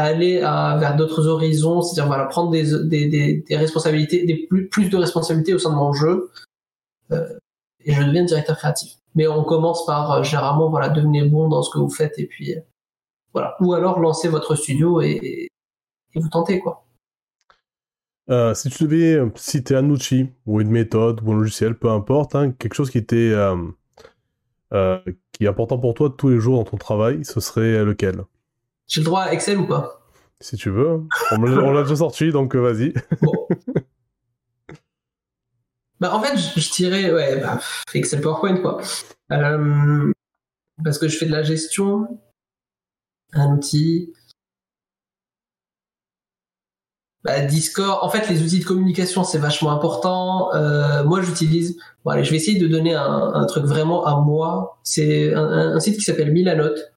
aller 0.02 0.40
vers 0.40 0.96
d'autres 0.96 1.26
horizons, 1.26 1.82
c'est-à-dire 1.82 2.06
voilà 2.06 2.26
prendre 2.26 2.50
des, 2.50 3.44
responsabilités, 3.50 4.24
des 4.24 4.46
plus, 4.46 4.88
de 4.88 4.96
responsabilités 4.96 5.54
au 5.54 5.58
sein 5.58 5.70
de 5.70 5.76
mon 5.76 5.92
jeu, 5.92 6.30
euh, 7.12 7.38
et 7.84 7.92
je 7.92 8.02
deviens 8.02 8.24
directeur 8.24 8.56
créatif. 8.56 8.92
Mais 9.14 9.26
on 9.26 9.44
commence 9.44 9.86
par 9.86 10.12
euh, 10.12 10.22
généralement 10.22 10.68
voilà 10.68 10.88
bon 10.90 11.48
dans 11.48 11.62
ce 11.62 11.70
que 11.70 11.78
vous 11.78 11.88
faites 11.88 12.18
et 12.18 12.26
puis 12.26 12.54
euh, 12.54 12.60
voilà, 13.32 13.56
ou 13.60 13.72
alors 13.74 13.98
lancez 13.98 14.28
votre 14.28 14.54
studio 14.54 15.00
et, 15.00 15.48
vous 16.14 16.28
tentez 16.30 16.60
quoi. 16.60 16.82
Si 18.54 18.70
tu 18.70 18.84
devais 18.84 19.20
citer 19.36 19.76
un 19.76 19.88
outil 19.90 20.30
ou 20.46 20.60
une 20.60 20.70
méthode 20.70 21.20
ou 21.22 21.32
un 21.32 21.36
logiciel, 21.36 21.78
peu 21.78 21.90
importe, 21.90 22.34
hein, 22.34 22.52
quelque 22.52 22.74
chose 22.74 22.90
qui 22.90 22.98
était 22.98 23.34
qui 24.70 25.44
est 25.44 25.48
important 25.48 25.78
pour 25.78 25.94
toi 25.94 26.14
tous 26.16 26.30
les 26.30 26.40
jours 26.40 26.56
dans 26.56 26.70
ton 26.70 26.78
travail, 26.78 27.24
ce 27.24 27.40
serait 27.40 27.84
lequel? 27.84 28.24
J'ai 28.88 29.00
le 29.00 29.04
droit 29.06 29.22
à 29.22 29.32
Excel 29.32 29.58
ou 29.58 29.66
pas? 29.66 30.00
Si 30.40 30.56
tu 30.56 30.70
veux. 30.70 31.02
On, 31.32 31.72
l'a 31.72 31.82
déjà 31.82 31.96
sorti, 31.96 32.30
donc 32.30 32.54
euh, 32.54 32.60
vas-y. 32.60 32.92
Bon. 33.22 33.48
bah, 36.00 36.14
en 36.14 36.22
fait, 36.22 36.36
je, 36.36 36.60
je 36.60 36.72
dirais 36.72 37.12
ouais, 37.12 37.40
bah, 37.40 37.60
Excel 37.94 38.20
PowerPoint, 38.20 38.58
quoi. 38.58 38.80
Euh, 39.32 40.12
parce 40.84 40.98
que 40.98 41.08
je 41.08 41.16
fais 41.16 41.26
de 41.26 41.32
la 41.32 41.42
gestion, 41.42 42.20
un 43.32 43.56
outil. 43.56 44.12
Bah, 47.24 47.40
Discord, 47.40 47.98
en 48.02 48.08
fait, 48.08 48.28
les 48.28 48.42
outils 48.42 48.60
de 48.60 48.64
communication, 48.64 49.24
c'est 49.24 49.38
vachement 49.38 49.72
important. 49.72 50.54
Euh, 50.54 51.02
moi, 51.02 51.22
j'utilise. 51.22 51.76
Bon, 52.04 52.12
allez, 52.12 52.22
je 52.22 52.30
vais 52.30 52.36
essayer 52.36 52.60
de 52.60 52.68
donner 52.68 52.94
un, 52.94 53.32
un 53.34 53.46
truc 53.46 53.64
vraiment 53.64 54.06
à 54.06 54.20
moi. 54.20 54.78
C'est 54.84 55.34
un, 55.34 55.74
un, 55.74 55.80
site 55.80 55.96
qui 55.96 56.02
s'appelle 56.02 56.30
Milanote. 56.30 56.95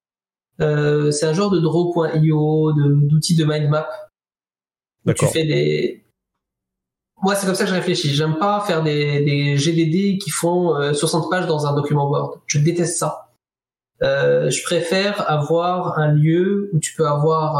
Euh, 0.61 1.11
c'est 1.11 1.25
un 1.25 1.33
genre 1.33 1.49
de 1.49 1.59
draw.io, 1.59 2.73
d'outils 2.73 3.35
de, 3.35 3.43
de 3.43 3.49
mind 3.49 3.69
map. 3.69 3.87
Tu 5.15 5.25
fais 5.27 5.45
des. 5.45 6.03
Moi, 7.21 7.35
c'est 7.35 7.45
comme 7.45 7.55
ça 7.55 7.65
que 7.65 7.69
je 7.69 7.75
réfléchis. 7.75 8.13
J'aime 8.13 8.37
pas 8.37 8.61
faire 8.61 8.81
des, 8.83 9.23
des, 9.23 9.57
GDD 9.57 10.19
qui 10.21 10.29
font 10.29 10.75
euh, 10.75 10.93
60 10.93 11.29
pages 11.29 11.47
dans 11.47 11.65
un 11.65 11.75
document 11.75 12.09
Word. 12.09 12.39
Je 12.47 12.59
déteste 12.59 12.97
ça. 12.97 13.29
Euh, 14.01 14.49
je 14.49 14.63
préfère 14.63 15.29
avoir 15.29 15.99
un 15.99 16.13
lieu 16.13 16.69
où 16.73 16.79
tu 16.79 16.95
peux 16.95 17.05
avoir 17.05 17.57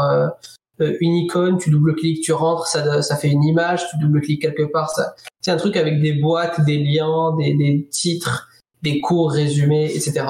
euh, 0.80 0.96
une 1.00 1.14
icône, 1.14 1.58
tu 1.58 1.70
double-cliques, 1.70 2.22
tu 2.22 2.32
rentres, 2.32 2.66
ça, 2.66 3.02
ça 3.02 3.16
fait 3.16 3.28
une 3.28 3.44
image, 3.44 3.86
tu 3.90 3.98
double-cliques 3.98 4.40
quelque 4.40 4.62
part, 4.62 4.90
ça. 4.90 5.14
C'est 5.42 5.50
un 5.50 5.58
truc 5.58 5.76
avec 5.76 6.00
des 6.00 6.14
boîtes, 6.14 6.64
des 6.64 6.78
liens, 6.78 7.36
des, 7.36 7.54
des 7.54 7.86
titres, 7.90 8.48
des 8.82 9.00
cours 9.00 9.30
résumés, 9.30 9.94
etc. 9.94 10.24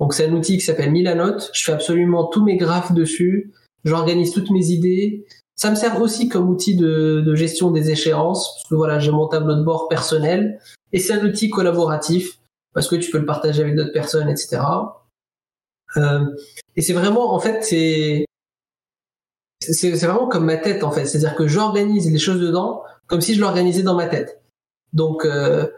Donc 0.00 0.14
c'est 0.14 0.26
un 0.26 0.32
outil 0.32 0.58
qui 0.58 0.64
s'appelle 0.64 0.90
Milanote. 0.90 1.50
Je 1.52 1.64
fais 1.64 1.72
absolument 1.72 2.26
tous 2.26 2.44
mes 2.44 2.56
graphes 2.56 2.92
dessus. 2.92 3.52
J'organise 3.84 4.32
toutes 4.32 4.50
mes 4.50 4.66
idées. 4.66 5.26
Ça 5.56 5.70
me 5.70 5.76
sert 5.76 6.00
aussi 6.00 6.28
comme 6.28 6.48
outil 6.48 6.74
de, 6.74 7.22
de 7.24 7.34
gestion 7.34 7.70
des 7.70 7.90
échéances, 7.90 8.54
parce 8.54 8.68
que 8.68 8.74
voilà, 8.74 8.98
j'ai 8.98 9.12
mon 9.12 9.28
tableau 9.28 9.54
de 9.54 9.62
bord 9.62 9.88
personnel. 9.88 10.58
Et 10.92 10.98
c'est 10.98 11.12
un 11.12 11.24
outil 11.24 11.48
collaboratif, 11.48 12.38
parce 12.72 12.88
que 12.88 12.96
tu 12.96 13.10
peux 13.10 13.18
le 13.18 13.26
partager 13.26 13.62
avec 13.62 13.76
d'autres 13.76 13.92
personnes, 13.92 14.28
etc. 14.28 14.62
Euh, 15.96 16.24
et 16.74 16.82
c'est 16.82 16.92
vraiment, 16.92 17.32
en 17.34 17.38
fait, 17.38 17.62
c'est 17.62 18.24
c'est 19.60 19.90
vraiment 19.90 20.28
comme 20.28 20.44
ma 20.44 20.56
tête 20.56 20.84
en 20.84 20.90
fait, 20.90 21.06
c'est-à-dire 21.06 21.34
que 21.34 21.46
j'organise 21.46 22.10
les 22.10 22.18
choses 22.18 22.40
dedans 22.40 22.82
comme 23.06 23.22
si 23.22 23.34
je 23.34 23.40
l'organisais 23.40 23.82
dans 23.82 23.94
ma 23.94 24.06
tête. 24.06 24.42
Donc 24.92 25.24
euh, 25.24 25.68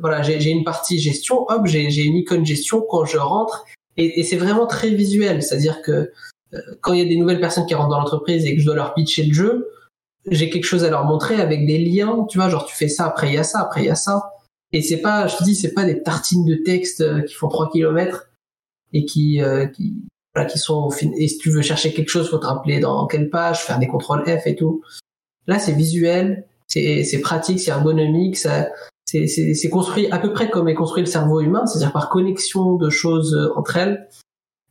voilà, 0.00 0.22
j'ai 0.22 0.50
une 0.50 0.64
partie 0.64 0.98
gestion, 0.98 1.44
hop, 1.48 1.66
j'ai 1.66 2.04
une 2.04 2.16
icône 2.16 2.46
gestion 2.46 2.84
quand 2.88 3.04
je 3.04 3.18
rentre, 3.18 3.64
et, 3.96 4.20
et 4.20 4.22
c'est 4.22 4.36
vraiment 4.36 4.66
très 4.66 4.90
visuel, 4.90 5.42
c'est-à-dire 5.42 5.82
que 5.82 6.12
euh, 6.54 6.60
quand 6.80 6.92
il 6.92 7.00
y 7.00 7.02
a 7.02 7.08
des 7.08 7.16
nouvelles 7.16 7.40
personnes 7.40 7.66
qui 7.66 7.74
rentrent 7.74 7.90
dans 7.90 8.00
l'entreprise 8.00 8.44
et 8.46 8.54
que 8.54 8.60
je 8.60 8.66
dois 8.66 8.76
leur 8.76 8.94
pitcher 8.94 9.24
le 9.24 9.34
jeu, 9.34 9.68
j'ai 10.28 10.50
quelque 10.50 10.64
chose 10.64 10.84
à 10.84 10.90
leur 10.90 11.04
montrer 11.04 11.36
avec 11.36 11.66
des 11.66 11.78
liens, 11.78 12.26
tu 12.28 12.38
vois, 12.38 12.48
genre 12.48 12.66
tu 12.66 12.76
fais 12.76 12.88
ça, 12.88 13.06
après 13.06 13.28
il 13.28 13.34
y 13.34 13.38
a 13.38 13.44
ça, 13.44 13.60
après 13.60 13.82
il 13.82 13.86
y 13.86 13.90
a 13.90 13.94
ça, 13.94 14.32
et 14.72 14.82
c'est 14.82 15.00
pas, 15.00 15.26
je 15.26 15.36
te 15.36 15.44
dis, 15.44 15.54
c'est 15.54 15.72
pas 15.72 15.84
des 15.84 16.02
tartines 16.02 16.44
de 16.44 16.56
texte 16.56 17.00
euh, 17.00 17.22
qui 17.22 17.34
font 17.34 17.48
3 17.48 17.70
kilomètres 17.70 18.28
et 18.92 19.04
qui, 19.04 19.40
euh, 19.40 19.66
qui 19.66 20.02
voilà, 20.34 20.48
qui 20.50 20.58
sont 20.58 20.90
et 21.16 21.28
si 21.28 21.38
tu 21.38 21.50
veux 21.50 21.62
chercher 21.62 21.94
quelque 21.94 22.08
chose, 22.08 22.28
faut 22.28 22.38
te 22.38 22.46
rappeler 22.46 22.78
dans 22.78 23.06
quelle 23.06 23.30
page, 23.30 23.62
faire 23.62 23.78
des 23.78 23.86
contrôles 23.86 24.24
F 24.26 24.46
et 24.46 24.54
tout. 24.54 24.82
Là, 25.46 25.58
c'est 25.58 25.72
visuel, 25.72 26.46
c'est 26.66 27.20
pratique, 27.22 27.60
c'est 27.60 27.70
ergonomique, 27.70 28.36
ça 28.36 28.68
c'est 29.06 29.70
construit 29.70 30.08
à 30.10 30.18
peu 30.18 30.32
près 30.32 30.50
comme 30.50 30.68
est 30.68 30.74
construit 30.74 31.02
le 31.02 31.08
cerveau 31.08 31.40
humain, 31.40 31.64
c'est-à-dire 31.66 31.92
par 31.92 32.08
connexion 32.08 32.74
de 32.74 32.90
choses 32.90 33.34
euh, 33.34 33.56
entre 33.56 33.76
elles. 33.76 34.08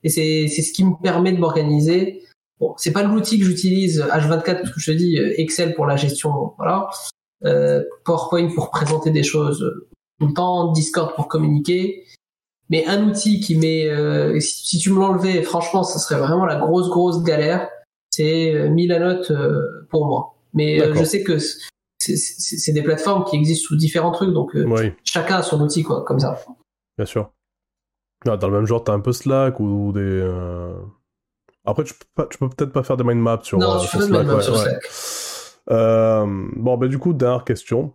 Et 0.03 0.09
c'est 0.09 0.47
ce 0.47 0.71
qui 0.71 0.83
me 0.83 0.93
permet 1.01 1.31
de 1.31 1.39
m'organiser. 1.39 2.21
Bon, 2.59 2.73
c'est 2.77 2.91
pas 2.91 3.03
l'outil 3.03 3.39
que 3.39 3.45
j'utilise 3.45 4.01
H24 4.01 4.43
parce 4.43 4.71
que 4.71 4.79
je 4.79 4.91
te 4.91 4.95
dis 4.95 5.17
euh, 5.17 5.33
Excel 5.37 5.73
pour 5.73 5.85
la 5.85 5.95
gestion, 5.95 6.53
voilà. 6.57 6.89
Euh, 7.43 7.83
PowerPoint 8.05 8.49
pour 8.53 8.71
présenter 8.71 9.11
des 9.11 9.23
choses 9.23 9.61
euh, 9.61 9.87
tout 10.19 10.27
le 10.27 10.33
temps, 10.33 10.71
Discord 10.71 11.15
pour 11.15 11.27
communiquer. 11.27 12.05
Mais 12.69 12.85
un 12.87 13.07
outil 13.07 13.39
qui 13.39 13.55
met, 13.55 13.87
euh, 13.89 14.39
si, 14.39 14.67
si, 14.67 14.77
tu 14.79 14.91
me 14.91 14.99
l'enlevais, 14.99 15.43
franchement, 15.43 15.83
ça 15.83 15.99
serait 15.99 16.19
vraiment 16.19 16.45
la 16.45 16.55
grosse 16.55 16.89
grosse 16.89 17.23
galère. 17.23 17.69
C'est 18.09 18.69
Milanote 18.69 19.29
euh, 19.31 19.85
pour 19.89 20.07
moi. 20.07 20.35
Mais 20.53 20.79
je 20.93 21.03
sais 21.03 21.21
que 21.23 21.37
c'est 21.97 22.71
des 22.71 22.83
plateformes 22.83 23.23
qui 23.25 23.35
existent 23.35 23.67
sous 23.67 23.75
différents 23.75 24.11
trucs, 24.11 24.33
donc 24.33 24.55
euh, 24.55 24.65
oui. 24.67 24.93
chacun 25.03 25.37
a 25.37 25.43
son 25.43 25.61
outil, 25.61 25.83
quoi, 25.83 26.03
comme 26.03 26.19
ça. 26.19 26.39
Bien 26.97 27.05
sûr. 27.05 27.31
Ah, 28.27 28.37
dans 28.37 28.47
le 28.47 28.57
même 28.57 28.65
genre, 28.65 28.83
t'as 28.83 28.93
un 28.93 28.99
peu 28.99 29.13
Slack 29.13 29.59
ou, 29.59 29.91
des. 29.93 30.01
Euh... 30.01 30.73
Après, 31.65 31.83
tu 31.83 31.93
peux, 32.15 32.27
peux 32.27 32.49
peut-être 32.49 32.71
pas 32.71 32.83
faire 32.83 32.97
des 32.97 33.03
mind 33.03 33.21
maps 33.21 33.39
sur, 33.43 33.57
non, 33.57 33.75
euh, 33.75 33.79
sur 33.79 34.01
Slack. 34.01 34.27
Ouais, 34.27 34.41
sur 34.41 34.57
Slack. 34.57 34.83
Euh, 35.71 36.25
bon, 36.55 36.77
ben 36.77 36.87
du 36.87 36.99
coup, 36.99 37.13
dernière 37.13 37.43
question. 37.43 37.93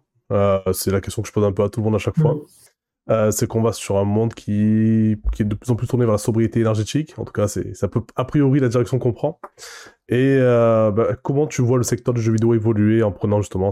C'est 0.73 0.91
la 0.91 1.01
question 1.01 1.23
que 1.23 1.29
je 1.29 1.33
pose 1.33 1.45
un 1.45 1.53
peu 1.53 1.63
à 1.65 1.69
tout 1.69 1.81
le 1.81 1.85
monde 1.85 1.97
à 1.97 1.99
chaque 1.99 2.19
fois. 2.19 2.35
Mm. 2.35 3.31
C'est 3.33 3.49
qu'on 3.49 3.63
va 3.63 3.73
sur 3.73 3.97
un 3.97 4.05
monde 4.05 4.35
qui, 4.35 5.17
qui 5.33 5.43
est 5.43 5.45
de 5.45 5.55
plus 5.55 5.71
en 5.73 5.77
plus 5.77 5.89
tourné 5.89 6.05
vers 6.05 6.13
la 6.13 6.19
sobriété 6.19 6.61
énergétique. 6.61 7.15
En 7.19 7.25
tout 7.25 7.33
cas, 7.33 7.49
c'est 7.49 7.75
ça 7.75 7.89
peut 7.89 8.03
a 8.15 8.25
priori 8.25 8.61
la 8.61 8.69
direction 8.69 8.99
qu'on 8.99 9.13
prend. 9.13 9.41
Et 10.11 10.39
euh, 10.41 10.91
bah, 10.91 11.17
comment 11.23 11.47
tu 11.47 11.63
vois 11.63 11.79
le 11.79 11.85
secteur 11.85 12.13
du 12.13 12.21
jeu 12.21 12.33
vidéo 12.33 12.53
évoluer 12.53 13.05
en 13.05 13.13
prenant 13.13 13.41
justement 13.41 13.71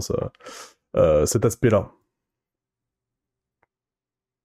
euh, 0.95 1.25
cet 1.25 1.43
aspect-là? 1.43 1.91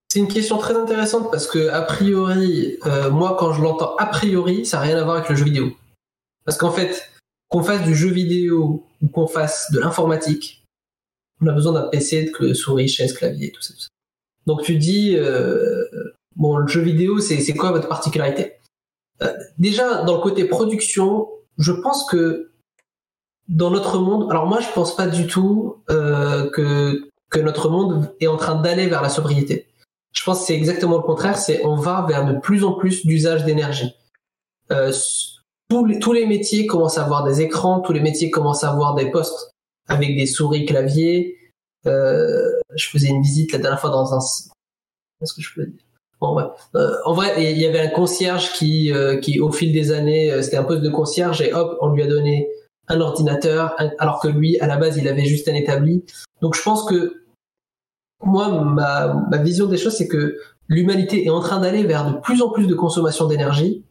C'est 0.09 0.19
une 0.19 0.29
question 0.29 0.59
très 0.59 0.75
intéressante 0.75 1.31
parce 1.31 1.47
que 1.47 1.69
a 1.69 1.83
priori, 1.83 2.79
euh, 2.87 3.11
moi 3.11 3.37
quand 3.39 3.53
je 3.53 3.63
l'entends 3.63 3.95
a 3.97 4.07
priori, 4.07 4.67
ça 4.67 4.79
n'a 4.79 4.83
rien 4.83 4.99
à 4.99 5.05
voir 5.05 5.17
avec 5.17 5.29
le 5.29 5.37
jeu 5.37 5.45
vidéo. 5.45 5.73
Parce 6.45 6.59
qu'en 6.59 6.73
fait, 6.73 7.11
qu'on 7.49 7.63
fasse 7.63 7.85
du 7.85 7.95
jeu 7.95 8.11
vidéo 8.11 8.85
ou 9.01 9.09
qu'on 9.09 9.29
fasse 9.29 9.71
de 9.71 9.79
l'informatique, 9.79 10.65
on 11.41 11.47
a 11.47 11.53
besoin 11.53 11.73
d'un 11.73 11.89
PC, 11.89 12.33
de 12.41 12.55
souris, 12.55 12.89
chaise, 12.89 13.13
clavier, 13.13 13.53
tout 13.53 13.63
ça. 13.63 13.73
Tout 13.73 13.81
ça. 13.81 13.89
Donc 14.47 14.63
tu 14.63 14.77
dis, 14.77 15.17
bon, 16.37 16.59
le 16.59 16.67
jeu 16.67 16.81
vidéo, 16.81 17.19
c'est 17.19 17.55
quoi 17.55 17.73
votre 17.73 17.89
particularité? 17.89 18.53
Déjà, 19.59 20.05
dans 20.05 20.17
le 20.17 20.23
côté 20.23 20.45
production, 20.45 21.29
je 21.59 21.73
pense 21.73 22.09
que 22.11 22.53
dans 23.49 23.71
notre 23.71 23.99
monde, 23.99 24.31
alors 24.31 24.47
moi 24.47 24.61
je 24.61 24.69
pense 24.75 24.97
pas 24.97 25.07
du 25.07 25.27
tout 25.27 25.83
euh, 25.91 26.49
que, 26.51 27.11
que 27.31 27.39
notre 27.39 27.69
monde 27.69 28.15
est 28.21 28.27
en 28.27 28.37
train 28.37 28.61
d'aller 28.61 28.87
vers 28.87 29.03
la 29.03 29.11
sobriété. 29.11 29.67
Je 30.13 30.25
pense 30.25 30.41
que 30.41 30.47
c'est 30.47 30.55
exactement 30.55 30.97
le 30.97 31.03
contraire, 31.03 31.37
c'est 31.37 31.65
on 31.65 31.77
va 31.77 32.07
vers 32.09 32.25
de 32.25 32.39
plus 32.39 32.65
en 32.65 32.73
plus 32.73 33.05
d'usage 33.05 33.45
d'énergie. 33.45 33.93
Euh, 34.71 34.93
tous, 35.69 35.85
les, 35.85 35.99
tous 35.99 36.13
les 36.13 36.27
métiers 36.27 36.67
commencent 36.67 36.99
à 36.99 37.05
avoir 37.05 37.25
des 37.25 37.41
écrans, 37.41 37.81
tous 37.81 37.93
les 37.93 38.01
métiers 38.01 38.31
commencent 38.31 38.65
à 38.65 38.71
avoir 38.71 38.95
des 38.95 39.11
postes 39.11 39.51
avec 39.89 40.17
des 40.17 40.27
souris 40.27 40.65
claviers, 40.65 41.37
euh, 41.87 42.51
je 42.75 42.89
faisais 42.89 43.09
une 43.09 43.23
visite 43.23 43.53
la 43.53 43.59
dernière 43.59 43.81
fois 43.81 43.91
dans 43.91 44.15
un. 44.15 44.21
Qu'est-ce 45.19 45.35
que 45.35 45.43
je 45.43 45.55
peux 45.55 45.67
dire? 45.67 45.84
Euh, 46.75 46.95
En 47.05 47.15
vrai, 47.15 47.35
il 47.39 47.59
y 47.59 47.67
avait 47.67 47.81
un 47.81 47.89
concierge 47.89 48.53
qui, 48.53 48.93
euh, 48.93 49.19
qui 49.19 49.41
au 49.41 49.53
fil 49.53 49.73
des 49.73 49.93
années, 49.93 50.31
euh, 50.31 50.43
c'était 50.43 50.57
un 50.57 50.65
poste 50.65 50.83
de 50.83 50.91
concierge 50.91 51.41
et 51.41 51.53
hop, 51.53 51.77
on 51.81 51.91
lui 51.93 52.03
a 52.03 52.07
donné 52.07 52.49
un 52.89 53.01
ordinateur, 53.01 53.75
alors 53.99 54.21
que 54.21 54.29
lui, 54.29 54.59
à 54.61 54.67
la 54.67 54.77
base, 54.77 54.99
il 54.99 55.09
avait 55.09 55.25
juste 55.25 55.49
un 55.49 55.55
établi. 55.55 56.05
Donc, 56.43 56.55
je 56.55 56.63
pense 56.63 56.85
que 56.85 57.25
moi, 58.23 58.49
ma, 58.51 59.39
vision 59.39 59.67
des 59.67 59.79
choses, 59.79 59.97
c'est 59.97 60.09
que 60.09 60.37
l'humanité 60.69 61.25
est 61.25 61.31
en 61.31 61.41
train 61.41 61.61
d'aller 61.61 61.85
vers 61.85 62.11
de 62.11 62.19
plus 62.19 62.43
en 62.43 62.51
plus 62.51 62.67
de 62.67 62.75
consommation 62.75 63.27
d'énergie 63.27 63.85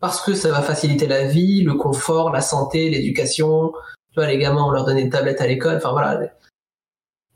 parce 0.00 0.20
que 0.20 0.34
ça 0.34 0.50
va 0.50 0.62
faciliter 0.62 1.08
la 1.08 1.24
vie, 1.24 1.62
le 1.62 1.74
confort, 1.74 2.30
la 2.30 2.40
santé, 2.40 2.88
l'éducation, 2.90 3.72
Tu 4.12 4.20
vois, 4.20 4.26
les 4.28 4.38
gamins, 4.38 4.64
on 4.64 4.70
leur 4.70 4.84
donnait 4.84 5.04
des 5.04 5.10
tablettes 5.10 5.40
à 5.40 5.46
l'école. 5.46 5.76
Enfin 5.76 5.90
voilà, 5.90 6.20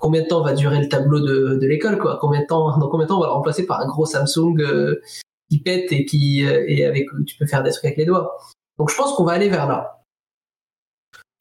combien 0.00 0.22
de 0.22 0.26
temps 0.26 0.42
va 0.42 0.54
durer 0.54 0.80
le 0.80 0.88
tableau 0.88 1.20
de, 1.20 1.58
de 1.60 1.66
l'école, 1.66 1.98
quoi? 1.98 2.18
Combien 2.20 2.40
de 2.40 2.46
temps, 2.46 2.78
dans 2.78 2.88
combien 2.88 3.06
de 3.06 3.08
temps 3.08 3.18
on 3.18 3.20
va 3.20 3.26
le 3.26 3.32
remplacer 3.32 3.66
par 3.66 3.80
un 3.80 3.86
gros 3.86 4.06
Samsung 4.06 4.60
euh, 4.60 5.00
qui 5.50 5.60
pète 5.60 5.92
et 5.92 6.04
qui 6.04 6.44
euh, 6.44 6.64
et 6.66 6.84
avec 6.84 7.06
tu 7.26 7.36
peux 7.36 7.46
faire 7.46 7.62
des 7.62 7.70
trucs 7.70 7.84
avec 7.84 7.98
les 7.98 8.06
doigts. 8.06 8.36
Donc 8.78 8.90
je 8.90 8.96
pense 8.96 9.14
qu'on 9.14 9.24
va 9.24 9.32
aller 9.32 9.48
vers 9.48 9.68
là. 9.68 10.02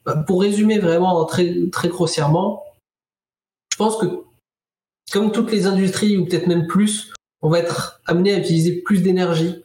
Bah, 0.05 0.23
pour 0.27 0.41
résumer 0.41 0.79
vraiment 0.79 1.25
très 1.25 1.69
très 1.71 1.89
grossièrement, 1.89 2.63
je 3.71 3.77
pense 3.77 3.97
que 3.97 4.05
comme 5.11 5.31
toutes 5.31 5.51
les 5.51 5.65
industries 5.65 6.17
ou 6.17 6.25
peut-être 6.25 6.47
même 6.47 6.67
plus, 6.67 7.13
on 7.41 7.49
va 7.49 7.59
être 7.59 8.01
amené 8.05 8.33
à 8.33 8.39
utiliser 8.39 8.81
plus 8.81 9.01
d'énergie 9.01 9.63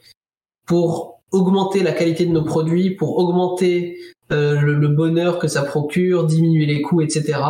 pour 0.66 1.20
augmenter 1.32 1.82
la 1.82 1.92
qualité 1.92 2.24
de 2.26 2.32
nos 2.32 2.44
produits, 2.44 2.94
pour 2.94 3.18
augmenter 3.18 3.98
euh, 4.32 4.60
le, 4.60 4.74
le, 4.74 4.88
bonheur 4.88 5.38
que 5.38 5.48
ça 5.48 5.62
procure, 5.62 6.24
diminuer 6.24 6.64
les 6.64 6.80
coûts, 6.80 7.02
etc. 7.02 7.40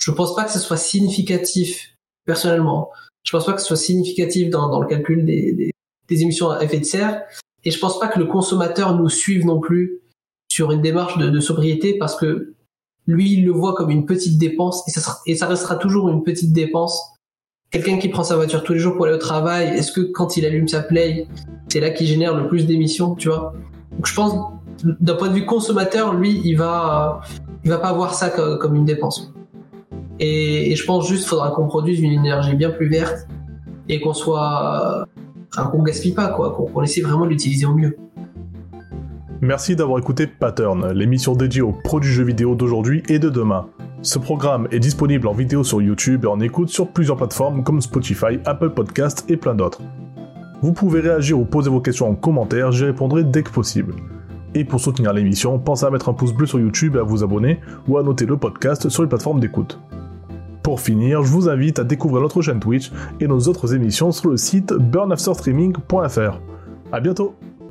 Je 0.00 0.10
pense 0.10 0.34
pas 0.34 0.44
que 0.44 0.50
ce 0.50 0.58
soit 0.58 0.76
significatif 0.76 1.94
personnellement. 2.24 2.90
Je 3.22 3.32
pense 3.32 3.44
pas 3.44 3.52
que 3.52 3.60
ce 3.60 3.66
soit 3.66 3.76
significatif 3.76 4.48
dans, 4.50 4.80
le 4.80 4.86
calcul 4.86 5.24
des, 5.24 5.70
émissions 6.08 6.50
à 6.50 6.62
effet 6.64 6.80
de 6.80 6.84
serre. 6.84 7.22
Et 7.64 7.70
je 7.70 7.78
pense 7.78 7.98
pas 8.00 8.08
que 8.08 8.18
le 8.18 8.24
consommateur 8.24 8.96
nous 8.98 9.10
suive 9.10 9.44
non 9.44 9.60
plus 9.60 10.00
sur 10.50 10.72
une 10.72 10.80
démarche 10.80 11.18
de, 11.18 11.40
sobriété 11.40 11.98
parce 11.98 12.16
que 12.16 12.54
lui, 13.06 13.32
il 13.32 13.44
le 13.44 13.52
voit 13.52 13.74
comme 13.74 13.90
une 13.90 14.06
petite 14.06 14.38
dépense 14.38 14.86
et 14.88 14.90
ça, 14.90 15.18
et 15.26 15.36
ça 15.36 15.46
restera 15.46 15.76
toujours 15.76 16.08
une 16.08 16.22
petite 16.22 16.52
dépense. 16.52 17.00
Quelqu'un 17.70 17.98
qui 17.98 18.08
prend 18.08 18.24
sa 18.24 18.36
voiture 18.36 18.64
tous 18.64 18.72
les 18.72 18.78
jours 18.78 18.96
pour 18.96 19.06
aller 19.06 19.14
au 19.14 19.18
travail, 19.18 19.68
est-ce 19.68 19.92
que 19.92 20.00
quand 20.00 20.36
il 20.36 20.44
allume 20.44 20.66
sa 20.66 20.82
play, 20.82 21.28
c'est 21.68 21.80
là 21.80 21.90
qu'il 21.90 22.06
génère 22.06 22.34
le 22.34 22.48
plus 22.48 22.66
d'émissions, 22.66 23.14
tu 23.14 23.28
vois? 23.28 23.54
Donc 23.92 24.06
je 24.06 24.14
pense, 24.14 24.34
d'un 24.82 25.14
point 25.14 25.28
de 25.28 25.34
vue 25.34 25.46
consommateur, 25.46 26.14
lui, 26.14 26.40
il 26.44 26.54
va, 26.54 27.20
il 27.64 27.70
va 27.70 27.78
pas 27.78 27.92
voir 27.92 28.14
ça 28.14 28.30
comme 28.30 28.74
une 28.74 28.84
dépense. 28.84 29.32
Et, 30.20 30.76
je 30.76 30.84
pense 30.84 31.08
juste 31.08 31.22
qu'il 31.22 31.30
faudra 31.30 31.50
qu'on 31.50 31.66
produise 31.66 32.00
une 32.00 32.12
énergie 32.12 32.54
bien 32.54 32.70
plus 32.70 32.88
verte 32.88 33.26
et 33.88 34.00
qu'on 34.00 34.12
soit, 34.12 35.06
enfin, 35.52 35.68
qu'on 35.70 35.82
gaspille 35.82 36.12
pas, 36.12 36.28
quoi, 36.28 36.54
qu'on 36.54 36.66
qu 36.66 36.84
essaie 36.84 37.00
vraiment 37.00 37.24
de 37.24 37.30
l'utiliser 37.30 37.66
au 37.66 37.74
mieux. 37.74 37.96
Merci 39.40 39.74
d'avoir 39.74 39.98
écouté 39.98 40.26
Pattern, 40.26 40.92
l'émission 40.92 41.34
dédiée 41.34 41.62
aux 41.62 41.72
produits 41.72 42.12
jeux 42.12 42.24
vidéo 42.24 42.54
d'aujourd'hui 42.54 43.02
et 43.08 43.18
de 43.18 43.30
demain. 43.30 43.68
Ce 44.02 44.18
programme 44.18 44.68
est 44.70 44.78
disponible 44.78 45.26
en 45.26 45.32
vidéo 45.32 45.64
sur 45.64 45.80
YouTube 45.80 46.24
et 46.24 46.28
en 46.28 46.40
écoute 46.40 46.68
sur 46.68 46.88
plusieurs 46.88 47.16
plateformes 47.16 47.64
comme 47.64 47.80
Spotify, 47.80 48.38
Apple 48.44 48.70
Podcasts 48.70 49.24
et 49.30 49.38
plein 49.38 49.54
d'autres. 49.54 49.80
Vous 50.60 50.74
pouvez 50.74 51.00
réagir 51.00 51.38
ou 51.38 51.46
poser 51.46 51.70
vos 51.70 51.80
questions 51.80 52.10
en 52.10 52.14
commentaire, 52.14 52.70
j'y 52.70 52.84
répondrai 52.84 53.24
dès 53.24 53.42
que 53.42 53.50
possible. 53.50 53.94
Et 54.54 54.64
pour 54.64 54.80
soutenir 54.80 55.14
l'émission, 55.14 55.58
pensez 55.58 55.86
à 55.86 55.90
mettre 55.90 56.10
un 56.10 56.12
pouce 56.12 56.34
bleu 56.34 56.46
sur 56.46 56.60
YouTube 56.60 56.96
et 56.96 56.98
à 56.98 57.02
vous 57.02 57.24
abonner 57.24 57.60
ou 57.88 57.96
à 57.96 58.02
noter 58.02 58.26
le 58.26 58.36
podcast 58.36 58.90
sur 58.90 59.02
les 59.02 59.08
plateformes 59.08 59.40
d'écoute. 59.40 59.80
Pour 60.62 60.80
finir, 60.80 61.22
je 61.22 61.32
vous 61.32 61.48
invite 61.48 61.78
à 61.78 61.84
découvrir 61.84 62.22
notre 62.22 62.42
chaîne 62.42 62.60
Twitch 62.60 62.92
et 63.20 63.26
nos 63.26 63.40
autres 63.40 63.74
émissions 63.74 64.12
sur 64.12 64.28
le 64.28 64.36
site 64.36 64.72
burnafterstreaming.fr. 64.72 66.40
A 66.92 67.00
bientôt 67.00 67.34